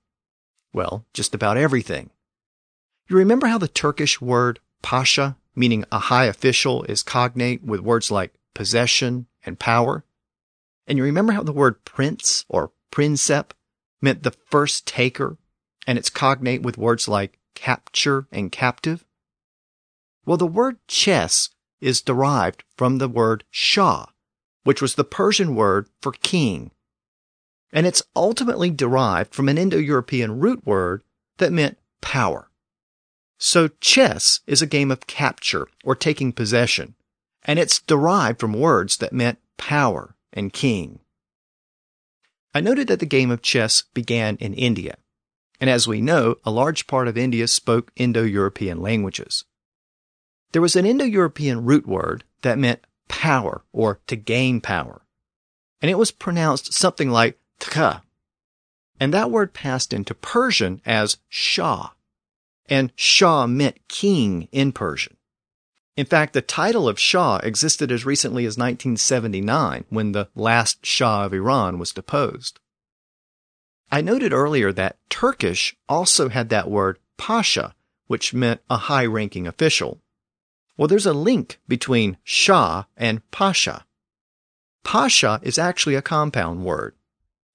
Well, 0.73 1.05
just 1.13 1.35
about 1.35 1.57
everything. 1.57 2.09
You 3.07 3.17
remember 3.17 3.47
how 3.47 3.57
the 3.57 3.67
Turkish 3.67 4.21
word 4.21 4.59
pasha 4.81 5.37
meaning 5.55 5.85
a 5.91 5.99
high 5.99 6.25
official, 6.25 6.83
is 6.83 7.03
cognate 7.03 7.63
with 7.63 7.81
words 7.81 8.09
like 8.09 8.33
possession 8.53 9.27
and 9.45 9.59
power. 9.59 10.03
And 10.87 10.97
you 10.97 11.03
remember 11.03 11.33
how 11.33 11.43
the 11.43 11.51
word 11.51 11.85
prince 11.85 12.45
or 12.49 12.71
princep 12.91 13.51
meant 14.01 14.23
the 14.23 14.31
first 14.31 14.85
taker, 14.85 15.37
and 15.87 15.97
it's 15.97 16.09
cognate 16.09 16.61
with 16.61 16.77
words 16.77 17.07
like 17.07 17.39
capture 17.55 18.27
and 18.31 18.51
captive? 18.51 19.05
Well, 20.25 20.37
the 20.37 20.47
word 20.47 20.77
chess 20.87 21.49
is 21.81 22.01
derived 22.01 22.63
from 22.77 22.97
the 22.97 23.09
word 23.09 23.43
shah, 23.49 24.07
which 24.63 24.81
was 24.81 24.95
the 24.95 25.03
Persian 25.03 25.55
word 25.55 25.89
for 26.01 26.11
king. 26.11 26.71
And 27.71 27.85
it's 27.85 28.03
ultimately 28.15 28.69
derived 28.69 29.33
from 29.33 29.49
an 29.49 29.57
Indo-European 29.57 30.39
root 30.39 30.65
word 30.65 31.03
that 31.37 31.51
meant 31.51 31.77
power. 32.01 32.49
So 33.37 33.69
chess 33.81 34.39
is 34.47 34.61
a 34.61 34.67
game 34.67 34.91
of 34.91 35.07
capture 35.07 35.67
or 35.83 35.95
taking 35.95 36.31
possession, 36.31 36.95
and 37.43 37.59
it's 37.59 37.81
derived 37.81 38.39
from 38.39 38.53
words 38.53 38.97
that 38.97 39.13
meant 39.13 39.39
power 39.57 40.15
and 40.31 40.53
king. 40.53 40.99
I 42.53 42.61
noted 42.61 42.87
that 42.87 42.99
the 42.99 43.05
game 43.05 43.31
of 43.31 43.41
chess 43.41 43.83
began 43.93 44.37
in 44.37 44.53
India, 44.53 44.97
and 45.59 45.69
as 45.69 45.87
we 45.87 46.01
know, 46.01 46.37
a 46.45 46.51
large 46.51 46.87
part 46.87 47.07
of 47.07 47.17
India 47.17 47.47
spoke 47.47 47.91
Indo-European 47.95 48.81
languages. 48.81 49.43
There 50.51 50.61
was 50.61 50.75
an 50.75 50.85
Indo-European 50.85 51.65
root 51.65 51.87
word 51.87 52.23
that 52.43 52.59
meant 52.59 52.85
power 53.07 53.63
or 53.73 53.99
to 54.07 54.15
gain 54.15 54.61
power, 54.61 55.01
and 55.81 55.89
it 55.89 55.97
was 55.97 56.11
pronounced 56.11 56.73
something 56.73 57.09
like 57.09 57.39
tka. 57.59 58.01
And 58.99 59.13
that 59.13 59.31
word 59.31 59.53
passed 59.53 59.91
into 59.91 60.13
Persian 60.13 60.81
as 60.85 61.17
shah 61.27 61.89
and 62.69 62.91
Shah 62.95 63.47
meant 63.47 63.87
king 63.87 64.47
in 64.51 64.71
Persian. 64.71 65.17
In 65.95 66.05
fact, 66.05 66.33
the 66.33 66.41
title 66.41 66.87
of 66.87 66.99
Shah 66.99 67.37
existed 67.43 67.91
as 67.91 68.05
recently 68.05 68.45
as 68.45 68.57
1979 68.57 69.85
when 69.89 70.11
the 70.11 70.29
last 70.33 70.85
Shah 70.85 71.25
of 71.25 71.33
Iran 71.33 71.77
was 71.77 71.91
deposed. 71.91 72.59
I 73.91 74.01
noted 74.01 74.33
earlier 74.33 74.71
that 74.73 74.97
Turkish 75.09 75.75
also 75.87 76.29
had 76.29 76.49
that 76.49 76.69
word 76.69 76.97
pasha, 77.17 77.75
which 78.07 78.33
meant 78.33 78.61
a 78.69 78.77
high 78.77 79.05
ranking 79.05 79.45
official. 79.45 80.01
Well, 80.77 80.87
there's 80.87 81.05
a 81.05 81.13
link 81.13 81.59
between 81.67 82.17
Shah 82.23 82.85
and 82.97 83.29
pasha. 83.29 83.85
Pasha 84.83 85.39
is 85.43 85.59
actually 85.59 85.93
a 85.93 86.01
compound 86.01 86.65
word. 86.65 86.95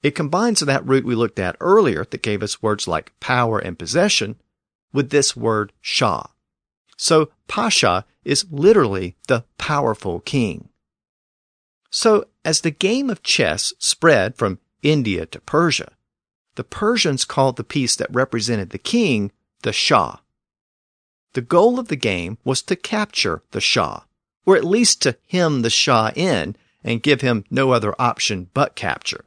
It 0.00 0.14
combines 0.14 0.60
that 0.60 0.86
root 0.86 1.04
we 1.04 1.16
looked 1.16 1.40
at 1.40 1.56
earlier 1.58 2.04
that 2.04 2.22
gave 2.22 2.42
us 2.42 2.62
words 2.62 2.86
like 2.86 3.18
power 3.18 3.58
and 3.58 3.76
possession 3.76 4.36
with 4.92 5.10
this 5.10 5.36
word 5.36 5.72
Shah. 5.80 6.28
So 6.96 7.30
Pasha 7.46 8.04
is 8.24 8.46
literally 8.50 9.16
the 9.26 9.44
powerful 9.56 10.20
king. 10.20 10.68
So 11.90 12.26
as 12.44 12.60
the 12.60 12.70
game 12.70 13.08
of 13.08 13.22
chess 13.22 13.72
spread 13.78 14.36
from 14.36 14.58
India 14.82 15.26
to 15.26 15.40
Persia, 15.40 15.92
the 16.56 16.64
Persians 16.64 17.24
called 17.24 17.56
the 17.56 17.64
piece 17.64 17.96
that 17.96 18.12
represented 18.12 18.70
the 18.70 18.78
king 18.78 19.32
the 19.62 19.72
Shah. 19.72 20.18
The 21.34 21.40
goal 21.40 21.78
of 21.78 21.88
the 21.88 21.96
game 21.96 22.38
was 22.44 22.62
to 22.62 22.76
capture 22.76 23.42
the 23.52 23.60
Shah, 23.60 24.02
or 24.44 24.56
at 24.56 24.64
least 24.64 25.02
to 25.02 25.16
hem 25.30 25.62
the 25.62 25.70
Shah 25.70 26.10
in 26.16 26.56
and 26.82 27.02
give 27.02 27.20
him 27.20 27.44
no 27.50 27.70
other 27.70 27.94
option 27.98 28.50
but 28.54 28.74
capture. 28.74 29.24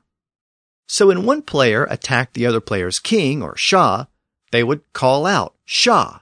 So 0.88 1.08
when 1.08 1.25
one 1.25 1.41
player 1.41 1.86
attacked 1.86 2.34
the 2.34 2.46
other 2.46 2.60
player's 2.60 3.00
king 3.00 3.41
or 3.41 3.56
Shah, 3.56 4.06
they 4.51 4.63
would 4.63 4.81
call 4.93 5.25
out 5.25 5.55
Shah. 5.65 6.20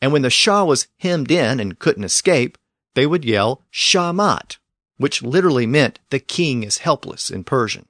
And 0.00 0.12
when 0.12 0.22
the 0.22 0.30
Shah 0.30 0.64
was 0.64 0.88
hemmed 0.98 1.30
in 1.30 1.58
and 1.58 1.78
couldn't 1.78 2.04
escape, 2.04 2.56
they 2.94 3.06
would 3.06 3.24
yell 3.24 3.64
Shahmat, 3.72 4.58
which 4.96 5.22
literally 5.22 5.66
meant 5.66 5.98
the 6.10 6.20
king 6.20 6.62
is 6.62 6.78
helpless 6.78 7.30
in 7.30 7.44
Persian. 7.44 7.86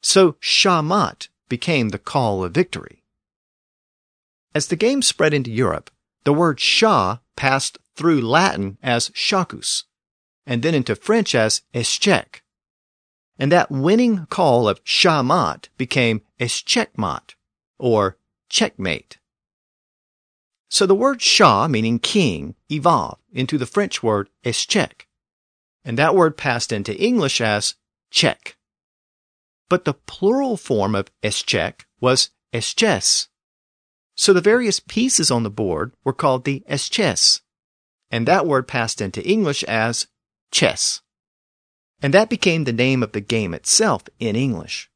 So 0.00 0.32
Shahmat 0.40 1.28
became 1.48 1.90
the 1.90 1.98
call 1.98 2.42
of 2.42 2.52
victory. 2.52 3.02
As 4.54 4.66
the 4.66 4.76
game 4.76 5.02
spread 5.02 5.32
into 5.32 5.50
Europe, 5.50 5.90
the 6.24 6.32
word 6.32 6.60
Shah 6.60 7.18
passed 7.36 7.78
through 7.94 8.20
Latin 8.20 8.78
as 8.82 9.10
Shachus, 9.10 9.84
and 10.46 10.62
then 10.62 10.74
into 10.74 10.94
French 10.94 11.34
as 11.34 11.62
Eschec. 11.74 12.42
And 13.38 13.50
that 13.50 13.70
winning 13.70 14.26
call 14.26 14.68
of 14.68 14.82
Shahmat 14.84 15.68
became 15.76 16.22
Eschekmat, 16.38 17.34
or 17.78 18.16
checkmate. 18.52 19.18
So 20.68 20.86
the 20.86 20.94
word 20.94 21.20
Shah, 21.20 21.66
meaning 21.68 21.98
king, 21.98 22.54
evolved 22.70 23.22
into 23.32 23.58
the 23.58 23.66
French 23.66 24.02
word 24.02 24.28
Eschec, 24.44 25.06
and 25.84 25.98
that 25.98 26.14
word 26.14 26.36
passed 26.36 26.70
into 26.70 26.96
English 26.96 27.40
as 27.40 27.74
check. 28.10 28.56
But 29.68 29.84
the 29.86 29.94
plural 29.94 30.56
form 30.56 30.94
of 30.94 31.10
Eschec 31.22 31.86
was 32.00 32.30
eschess. 32.52 33.28
So 34.14 34.34
the 34.34 34.42
various 34.42 34.80
pieces 34.80 35.30
on 35.30 35.42
the 35.42 35.50
board 35.50 35.94
were 36.04 36.12
called 36.12 36.44
the 36.44 36.62
eschess, 36.68 37.40
and 38.10 38.28
that 38.28 38.46
word 38.46 38.68
passed 38.68 39.00
into 39.00 39.26
English 39.26 39.64
as 39.64 40.06
chess. 40.50 41.00
And 42.02 42.12
that 42.12 42.28
became 42.28 42.64
the 42.64 42.72
name 42.72 43.02
of 43.02 43.12
the 43.12 43.20
game 43.20 43.54
itself 43.54 44.04
in 44.18 44.36
English. 44.36 44.90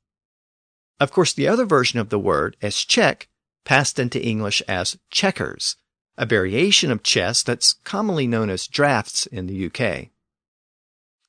Of 1.00 1.10
course, 1.10 1.32
the 1.32 1.48
other 1.48 1.64
version 1.64 1.98
of 1.98 2.10
the 2.10 2.18
word, 2.18 2.56
eschec, 2.60 3.26
passed 3.66 3.98
into 3.98 4.24
English 4.24 4.62
as 4.66 4.96
checkers, 5.10 5.76
a 6.16 6.24
variation 6.24 6.90
of 6.90 7.02
chess 7.02 7.42
that's 7.42 7.74
commonly 7.84 8.26
known 8.26 8.48
as 8.48 8.66
drafts 8.66 9.26
in 9.26 9.46
the 9.46 9.66
UK. 9.66 10.08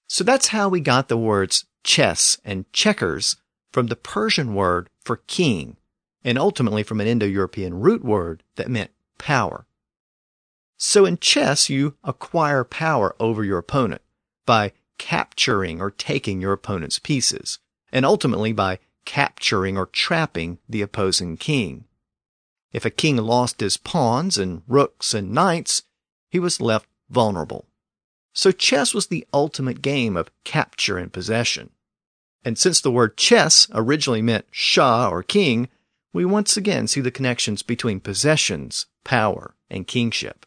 So 0.07 0.23
that's 0.23 0.49
how 0.49 0.69
we 0.69 0.79
got 0.79 1.09
the 1.09 1.17
words 1.17 1.65
chess 1.83 2.37
and 2.45 2.71
checkers 2.71 3.35
from 3.73 3.87
the 3.87 3.95
Persian 3.95 4.53
word 4.53 4.89
for 5.03 5.17
king, 5.27 5.75
and 6.23 6.37
ultimately 6.37 6.83
from 6.83 7.01
an 7.01 7.07
Indo-European 7.07 7.73
root 7.79 8.03
word 8.03 8.43
that 8.55 8.69
meant 8.69 8.91
power. 9.17 9.65
So 10.77 11.05
in 11.05 11.17
chess, 11.17 11.69
you 11.69 11.95
acquire 12.03 12.63
power 12.63 13.15
over 13.19 13.43
your 13.43 13.57
opponent 13.57 14.01
by 14.45 14.73
capturing 14.97 15.81
or 15.81 15.91
taking 15.91 16.39
your 16.39 16.53
opponent's 16.53 16.99
pieces, 16.99 17.59
and 17.91 18.05
ultimately 18.05 18.53
by 18.53 18.79
capturing 19.05 19.77
or 19.77 19.87
trapping 19.87 20.59
the 20.69 20.81
opposing 20.81 21.35
king. 21.37 21.85
If 22.77 22.85
a 22.85 22.91
king 22.91 23.17
lost 23.17 23.59
his 23.59 23.75
pawns 23.75 24.37
and 24.37 24.61
rooks 24.67 25.15
and 25.15 25.31
knights, 25.31 25.81
he 26.29 26.37
was 26.37 26.61
left 26.61 26.87
vulnerable. 27.09 27.65
So 28.33 28.51
chess 28.51 28.93
was 28.93 29.07
the 29.07 29.25
ultimate 29.33 29.81
game 29.81 30.15
of 30.15 30.29
capture 30.43 30.99
and 30.99 31.11
possession. 31.11 31.71
And 32.45 32.55
since 32.55 32.79
the 32.79 32.91
word 32.91 33.17
chess 33.17 33.67
originally 33.73 34.21
meant 34.21 34.45
Shah 34.51 35.09
or 35.09 35.23
king, 35.23 35.69
we 36.13 36.23
once 36.23 36.55
again 36.55 36.85
see 36.85 37.01
the 37.01 37.09
connections 37.09 37.63
between 37.63 37.99
possessions, 37.99 38.85
power, 39.03 39.55
and 39.71 39.87
kingship. 39.87 40.45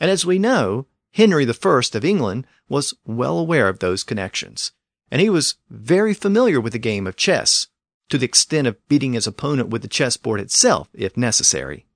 And 0.00 0.10
as 0.10 0.26
we 0.26 0.40
know, 0.40 0.86
Henry 1.12 1.46
I 1.46 1.80
of 1.94 2.04
England 2.04 2.48
was 2.68 2.94
well 3.06 3.38
aware 3.38 3.68
of 3.68 3.78
those 3.78 4.02
connections, 4.02 4.72
and 5.08 5.20
he 5.20 5.30
was 5.30 5.54
very 5.70 6.14
familiar 6.14 6.60
with 6.60 6.72
the 6.72 6.80
game 6.80 7.06
of 7.06 7.14
chess, 7.14 7.68
to 8.12 8.18
the 8.18 8.26
extent 8.26 8.66
of 8.66 8.76
beating 8.88 9.14
his 9.14 9.26
opponent 9.26 9.70
with 9.70 9.80
the 9.80 9.88
chessboard 9.88 10.38
itself 10.38 10.90
if 10.92 11.16
necessary. 11.16 11.86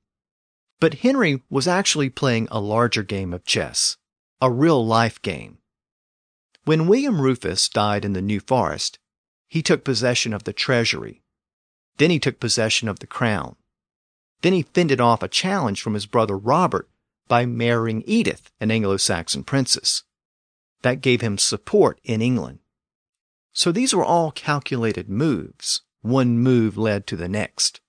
But 0.80 0.94
Henry 0.94 1.42
was 1.50 1.68
actually 1.68 2.08
playing 2.08 2.48
a 2.50 2.58
larger 2.58 3.02
game 3.02 3.34
of 3.34 3.44
chess, 3.44 3.98
a 4.40 4.50
real 4.50 4.82
life 4.86 5.20
game. 5.20 5.58
When 6.64 6.86
William 6.86 7.20
Rufus 7.20 7.68
died 7.68 8.02
in 8.02 8.14
the 8.14 8.22
New 8.22 8.40
Forest, 8.40 8.98
he 9.46 9.60
took 9.60 9.84
possession 9.84 10.32
of 10.32 10.44
the 10.44 10.54
treasury. 10.54 11.20
Then 11.98 12.08
he 12.08 12.18
took 12.18 12.40
possession 12.40 12.88
of 12.88 13.00
the 13.00 13.06
crown. 13.06 13.56
Then 14.40 14.54
he 14.54 14.62
fended 14.62 15.02
off 15.02 15.22
a 15.22 15.28
challenge 15.28 15.82
from 15.82 15.92
his 15.92 16.06
brother 16.06 16.38
Robert 16.38 16.88
by 17.28 17.44
marrying 17.44 18.02
Edith, 18.06 18.50
an 18.58 18.70
Anglo-Saxon 18.70 19.44
princess. 19.44 20.04
That 20.80 21.02
gave 21.02 21.20
him 21.20 21.36
support 21.36 22.00
in 22.04 22.22
England. 22.22 22.60
So 23.52 23.70
these 23.70 23.94
were 23.94 24.02
all 24.02 24.30
calculated 24.30 25.10
moves. 25.10 25.82
One 26.06 26.38
move 26.38 26.78
led 26.78 27.04
to 27.08 27.16
the 27.16 27.28
next. 27.28 27.80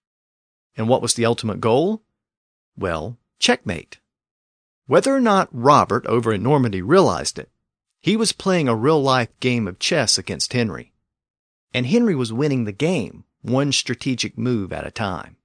And 0.75 0.89
what 0.89 1.03
was 1.03 1.13
the 1.13 1.25
ultimate 1.25 1.61
goal? 1.61 2.01
Well, 2.75 3.19
checkmate. 3.37 3.99
Whether 4.87 5.15
or 5.15 5.19
not 5.19 5.49
Robert 5.51 6.03
over 6.07 6.33
in 6.33 6.41
Normandy 6.41 6.81
realized 6.81 7.37
it, 7.37 7.51
he 8.01 8.17
was 8.17 8.31
playing 8.31 8.67
a 8.67 8.75
real 8.75 8.99
life 8.99 9.29
game 9.39 9.67
of 9.67 9.77
chess 9.77 10.17
against 10.17 10.53
Henry. 10.53 10.93
And 11.75 11.85
Henry 11.85 12.15
was 12.15 12.33
winning 12.33 12.63
the 12.63 12.71
game, 12.71 13.23
one 13.43 13.71
strategic 13.71 14.35
move 14.35 14.73
at 14.73 14.87
a 14.87 14.91
time. 14.91 15.37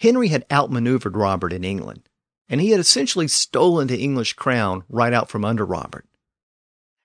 Henry 0.00 0.28
had 0.28 0.44
outmaneuvered 0.52 1.16
Robert 1.16 1.54
in 1.54 1.64
England, 1.64 2.10
and 2.50 2.60
he 2.60 2.72
had 2.72 2.80
essentially 2.80 3.26
stolen 3.26 3.86
the 3.86 4.02
English 4.02 4.34
crown 4.34 4.84
right 4.90 5.14
out 5.14 5.30
from 5.30 5.46
under 5.46 5.64
Robert. 5.64 6.04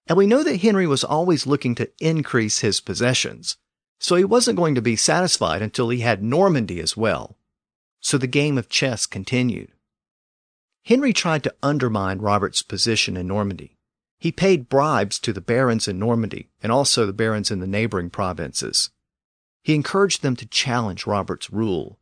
And 0.07 0.17
we 0.17 0.27
know 0.27 0.43
that 0.43 0.59
Henry 0.59 0.85
was 0.85 1.05
always 1.05 1.47
looking 1.47 1.75
to 1.75 1.89
increase 2.01 2.59
his 2.59 2.81
possessions, 2.81 3.55
so 4.03 4.15
he 4.15 4.23
wasn't 4.23 4.57
going 4.57 4.75
to 4.75 4.81
be 4.81 4.95
satisfied 4.95 5.63
until 5.63 5.89
he 5.89 6.01
had 6.01 6.21
Normandy 6.21 6.79
as 6.79 6.95
well. 6.95 7.37
So 7.99 8.19
the 8.19 8.27
game 8.27 8.57
of 8.59 8.69
chess 8.69 9.07
continued. 9.07 9.71
Henry 10.83 11.13
tried 11.13 11.43
to 11.45 11.55
undermine 11.63 12.19
Robert's 12.19 12.61
position 12.61 13.17
in 13.17 13.25
Normandy. 13.27 13.77
He 14.19 14.31
paid 14.31 14.69
bribes 14.69 15.17
to 15.19 15.33
the 15.33 15.41
barons 15.41 15.87
in 15.87 15.97
Normandy 15.97 16.49
and 16.61 16.71
also 16.71 17.05
the 17.07 17.13
barons 17.13 17.49
in 17.49 17.61
the 17.61 17.67
neighboring 17.67 18.11
provinces. 18.11 18.91
He 19.63 19.73
encouraged 19.73 20.21
them 20.21 20.35
to 20.35 20.45
challenge 20.45 21.07
Robert's 21.07 21.49
rule 21.49 21.97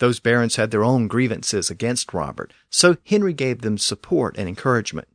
those 0.00 0.18
barons 0.18 0.56
had 0.56 0.70
their 0.70 0.82
own 0.82 1.08
grievances 1.08 1.70
against 1.70 2.14
Robert, 2.14 2.54
so 2.70 2.96
Henry 3.04 3.34
gave 3.34 3.60
them 3.60 3.76
support 3.76 4.34
and 4.38 4.48
encouragement. 4.48 5.06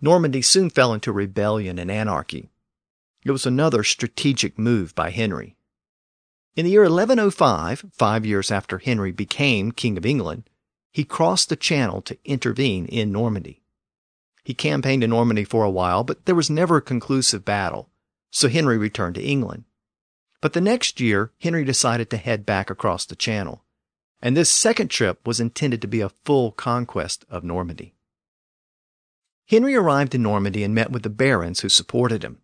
Normandy 0.00 0.40
soon 0.40 0.70
fell 0.70 0.94
into 0.94 1.12
rebellion 1.12 1.78
and 1.78 1.90
anarchy. 1.90 2.48
It 3.28 3.32
was 3.32 3.46
another 3.46 3.84
strategic 3.84 4.58
move 4.58 4.94
by 4.94 5.10
Henry. 5.10 5.56
In 6.56 6.64
the 6.64 6.72
year 6.72 6.82
1105, 6.82 7.84
five 7.92 8.26
years 8.26 8.50
after 8.50 8.78
Henry 8.78 9.12
became 9.12 9.70
King 9.70 9.96
of 9.96 10.06
England, 10.06 10.50
he 10.90 11.04
crossed 11.04 11.48
the 11.48 11.56
Channel 11.56 12.02
to 12.02 12.18
intervene 12.24 12.86
in 12.86 13.12
Normandy. 13.12 13.62
He 14.44 14.54
campaigned 14.54 15.04
in 15.04 15.10
Normandy 15.10 15.44
for 15.44 15.62
a 15.62 15.70
while, 15.70 16.02
but 16.02 16.24
there 16.24 16.34
was 16.34 16.50
never 16.50 16.78
a 16.78 16.82
conclusive 16.82 17.44
battle, 17.44 17.90
so 18.30 18.48
Henry 18.48 18.78
returned 18.78 19.14
to 19.14 19.22
England. 19.22 19.64
But 20.40 20.54
the 20.54 20.60
next 20.60 21.00
year, 21.00 21.30
Henry 21.40 21.64
decided 21.64 22.10
to 22.10 22.16
head 22.16 22.44
back 22.44 22.70
across 22.70 23.04
the 23.04 23.14
Channel 23.14 23.62
and 24.20 24.36
this 24.36 24.50
second 24.50 24.88
trip 24.88 25.26
was 25.26 25.40
intended 25.40 25.80
to 25.82 25.88
be 25.88 26.00
a 26.00 26.08
full 26.08 26.50
conquest 26.52 27.24
of 27.30 27.44
Normandy. 27.44 27.94
Henry 29.46 29.74
arrived 29.74 30.14
in 30.14 30.22
Normandy 30.22 30.64
and 30.64 30.74
met 30.74 30.90
with 30.90 31.02
the 31.02 31.10
barons 31.10 31.60
who 31.60 31.68
supported 31.68 32.22
him. 32.22 32.38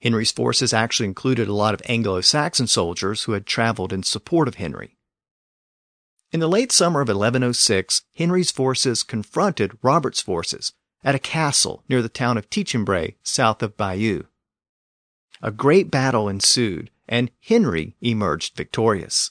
Henry's 0.00 0.32
forces 0.32 0.72
actually 0.72 1.06
included 1.06 1.48
a 1.48 1.54
lot 1.54 1.74
of 1.74 1.82
Anglo-Saxon 1.86 2.66
soldiers 2.66 3.24
who 3.24 3.32
had 3.32 3.46
traveled 3.46 3.92
in 3.92 4.02
support 4.02 4.48
of 4.48 4.56
Henry. 4.56 4.96
In 6.32 6.40
the 6.40 6.48
late 6.48 6.72
summer 6.72 7.00
of 7.00 7.08
1106, 7.08 8.02
Henry's 8.14 8.50
forces 8.50 9.02
confronted 9.02 9.78
Robert's 9.82 10.20
forces 10.20 10.72
at 11.02 11.14
a 11.14 11.20
castle 11.20 11.84
near 11.88 12.02
the 12.02 12.08
town 12.08 12.36
of 12.36 12.50
Tinchebray, 12.50 13.14
south 13.22 13.62
of 13.62 13.76
Bayeux. 13.76 14.24
A 15.40 15.50
great 15.50 15.90
battle 15.90 16.28
ensued, 16.28 16.90
and 17.08 17.30
Henry 17.40 17.94
emerged 18.00 18.56
victorious. 18.56 19.30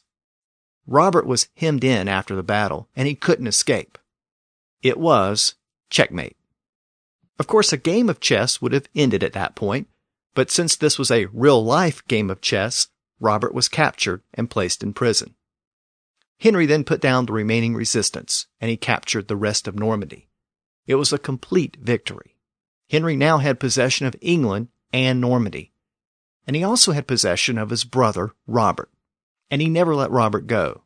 Robert 0.88 1.26
was 1.26 1.50
hemmed 1.58 1.84
in 1.84 2.08
after 2.08 2.36
the 2.36 2.44
battle, 2.44 2.88
and 2.96 3.08
he 3.08 3.16
couldn't 3.16 3.48
escape. 3.48 3.98
It 4.82 4.98
was 4.98 5.56
checkmate. 5.90 6.38
Of 7.40 7.48
course, 7.48 7.74
a 7.74 7.78
game 7.78 8.08
of 8.08 8.20
chess 8.20 8.62
would 8.62 8.72
have 8.72 8.88
ended 8.96 9.24
at 9.24 9.34
that 9.34 9.56
point, 9.56 9.88
But 10.36 10.52
since 10.52 10.76
this 10.76 11.00
was 11.00 11.10
a 11.10 11.26
real 11.28 11.64
life 11.64 12.06
game 12.08 12.30
of 12.30 12.42
chess, 12.42 12.90
Robert 13.20 13.54
was 13.54 13.70
captured 13.70 14.22
and 14.34 14.50
placed 14.50 14.84
in 14.84 14.94
prison. 14.94 15.34
Henry 16.40 16.66
then 16.66 16.84
put 16.84 17.00
down 17.00 17.26
the 17.26 17.34
remaining 17.34 17.74
resistance 17.74 18.48
and 18.60 18.70
he 18.70 18.78
captured 18.78 19.28
the 19.28 19.38
rest 19.38 19.68
of 19.68 19.80
Normandy. 19.80 20.30
It 20.86 20.96
was 20.96 21.14
a 21.14 21.18
complete 21.18 21.78
victory. 21.82 22.36
Henry 22.90 23.16
now 23.16 23.38
had 23.38 23.60
possession 23.60 24.06
of 24.06 24.16
England 24.22 24.68
and 24.92 25.20
Normandy. 25.22 25.72
And 26.46 26.56
he 26.56 26.64
also 26.64 26.92
had 26.92 27.08
possession 27.08 27.58
of 27.58 27.70
his 27.70 27.86
brother, 27.86 28.34
Robert. 28.46 28.92
And 29.50 29.62
he 29.62 29.70
never 29.70 29.96
let 29.96 30.12
Robert 30.12 30.48
go. 30.48 30.84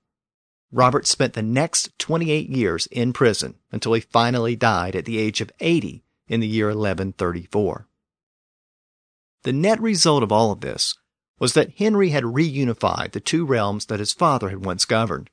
Robert 0.72 1.08
spent 1.08 1.34
the 1.34 1.42
next 1.42 1.98
28 1.98 2.50
years 2.50 2.86
in 2.88 3.12
prison 3.12 3.56
until 3.72 3.94
he 3.94 4.02
finally 4.02 4.56
died 4.56 4.96
at 4.96 5.06
the 5.06 5.18
age 5.18 5.42
of 5.42 5.52
80 5.60 6.04
in 6.28 6.40
the 6.40 6.48
year 6.48 6.68
1134. 6.68 7.89
The 9.44 9.54
net 9.54 9.82
result 9.82 10.24
of 10.24 10.32
all 10.32 10.52
of 10.52 10.62
this 10.62 10.96
was 11.40 11.54
that 11.54 11.78
Henry 11.78 12.10
had 12.10 12.24
reunified 12.24 13.12
the 13.12 13.22
two 13.22 13.46
realms 13.46 13.86
that 13.86 14.00
his 14.00 14.14
father 14.14 14.50
had 14.50 14.66
once 14.66 14.84
governed. 14.86 15.30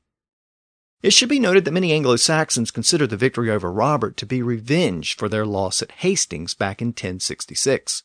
It 1.02 1.12
should 1.12 1.28
be 1.28 1.40
noted 1.40 1.64
that 1.64 1.72
many 1.72 1.92
Anglo 1.92 2.16
Saxons 2.16 2.70
considered 2.70 3.10
the 3.10 3.16
victory 3.16 3.50
over 3.50 3.70
Robert 3.72 4.16
to 4.18 4.26
be 4.26 4.42
revenge 4.42 5.16
for 5.16 5.28
their 5.28 5.44
loss 5.44 5.82
at 5.82 5.90
Hastings 5.90 6.54
back 6.54 6.80
in 6.80 6.88
1066. 6.88 8.04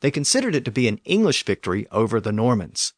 They 0.00 0.10
considered 0.10 0.54
it 0.54 0.64
to 0.64 0.70
be 0.70 0.88
an 0.88 1.00
English 1.04 1.44
victory 1.44 1.86
over 1.92 2.20
the 2.20 2.32
Normans. 2.32 2.94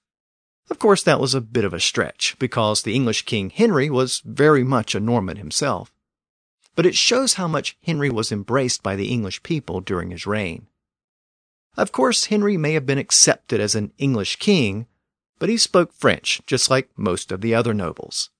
Of 0.70 0.78
course, 0.78 1.02
that 1.02 1.20
was 1.20 1.34
a 1.34 1.40
bit 1.40 1.64
of 1.64 1.74
a 1.74 1.80
stretch, 1.80 2.36
because 2.38 2.82
the 2.82 2.94
English 2.94 3.24
King 3.24 3.50
Henry 3.50 3.90
was 3.90 4.22
very 4.24 4.62
much 4.62 4.94
a 4.94 5.00
Norman 5.00 5.36
himself. 5.36 5.92
But 6.74 6.86
it 6.86 6.94
shows 6.94 7.34
how 7.34 7.48
much 7.48 7.76
Henry 7.82 8.10
was 8.10 8.30
embraced 8.30 8.82
by 8.82 8.94
the 8.94 9.08
English 9.08 9.42
people 9.42 9.80
during 9.80 10.10
his 10.10 10.26
reign. 10.26 10.67
Of 11.78 11.92
course, 11.92 12.24
Henry 12.24 12.56
may 12.56 12.72
have 12.72 12.86
been 12.86 12.98
accepted 12.98 13.60
as 13.60 13.76
an 13.76 13.92
English 13.98 14.36
king, 14.36 14.88
but 15.38 15.48
he 15.48 15.56
spoke 15.56 15.92
French 15.92 16.42
just 16.44 16.68
like 16.68 16.90
most 16.96 17.30
of 17.30 17.40
the 17.40 17.54
other 17.54 17.72
nobles. 17.72 18.30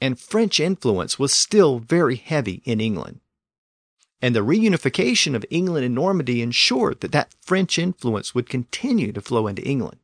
And 0.00 0.18
French 0.18 0.58
influence 0.58 1.16
was 1.16 1.32
still 1.32 1.78
very 1.78 2.16
heavy 2.16 2.62
in 2.64 2.80
England. 2.80 3.20
And 4.20 4.34
the 4.34 4.40
reunification 4.40 5.36
of 5.36 5.46
England 5.50 5.86
and 5.86 5.94
Normandy 5.94 6.42
ensured 6.42 7.00
that 7.00 7.12
that 7.12 7.32
French 7.40 7.78
influence 7.78 8.34
would 8.34 8.48
continue 8.48 9.12
to 9.12 9.20
flow 9.20 9.46
into 9.46 9.62
England. 9.62 10.00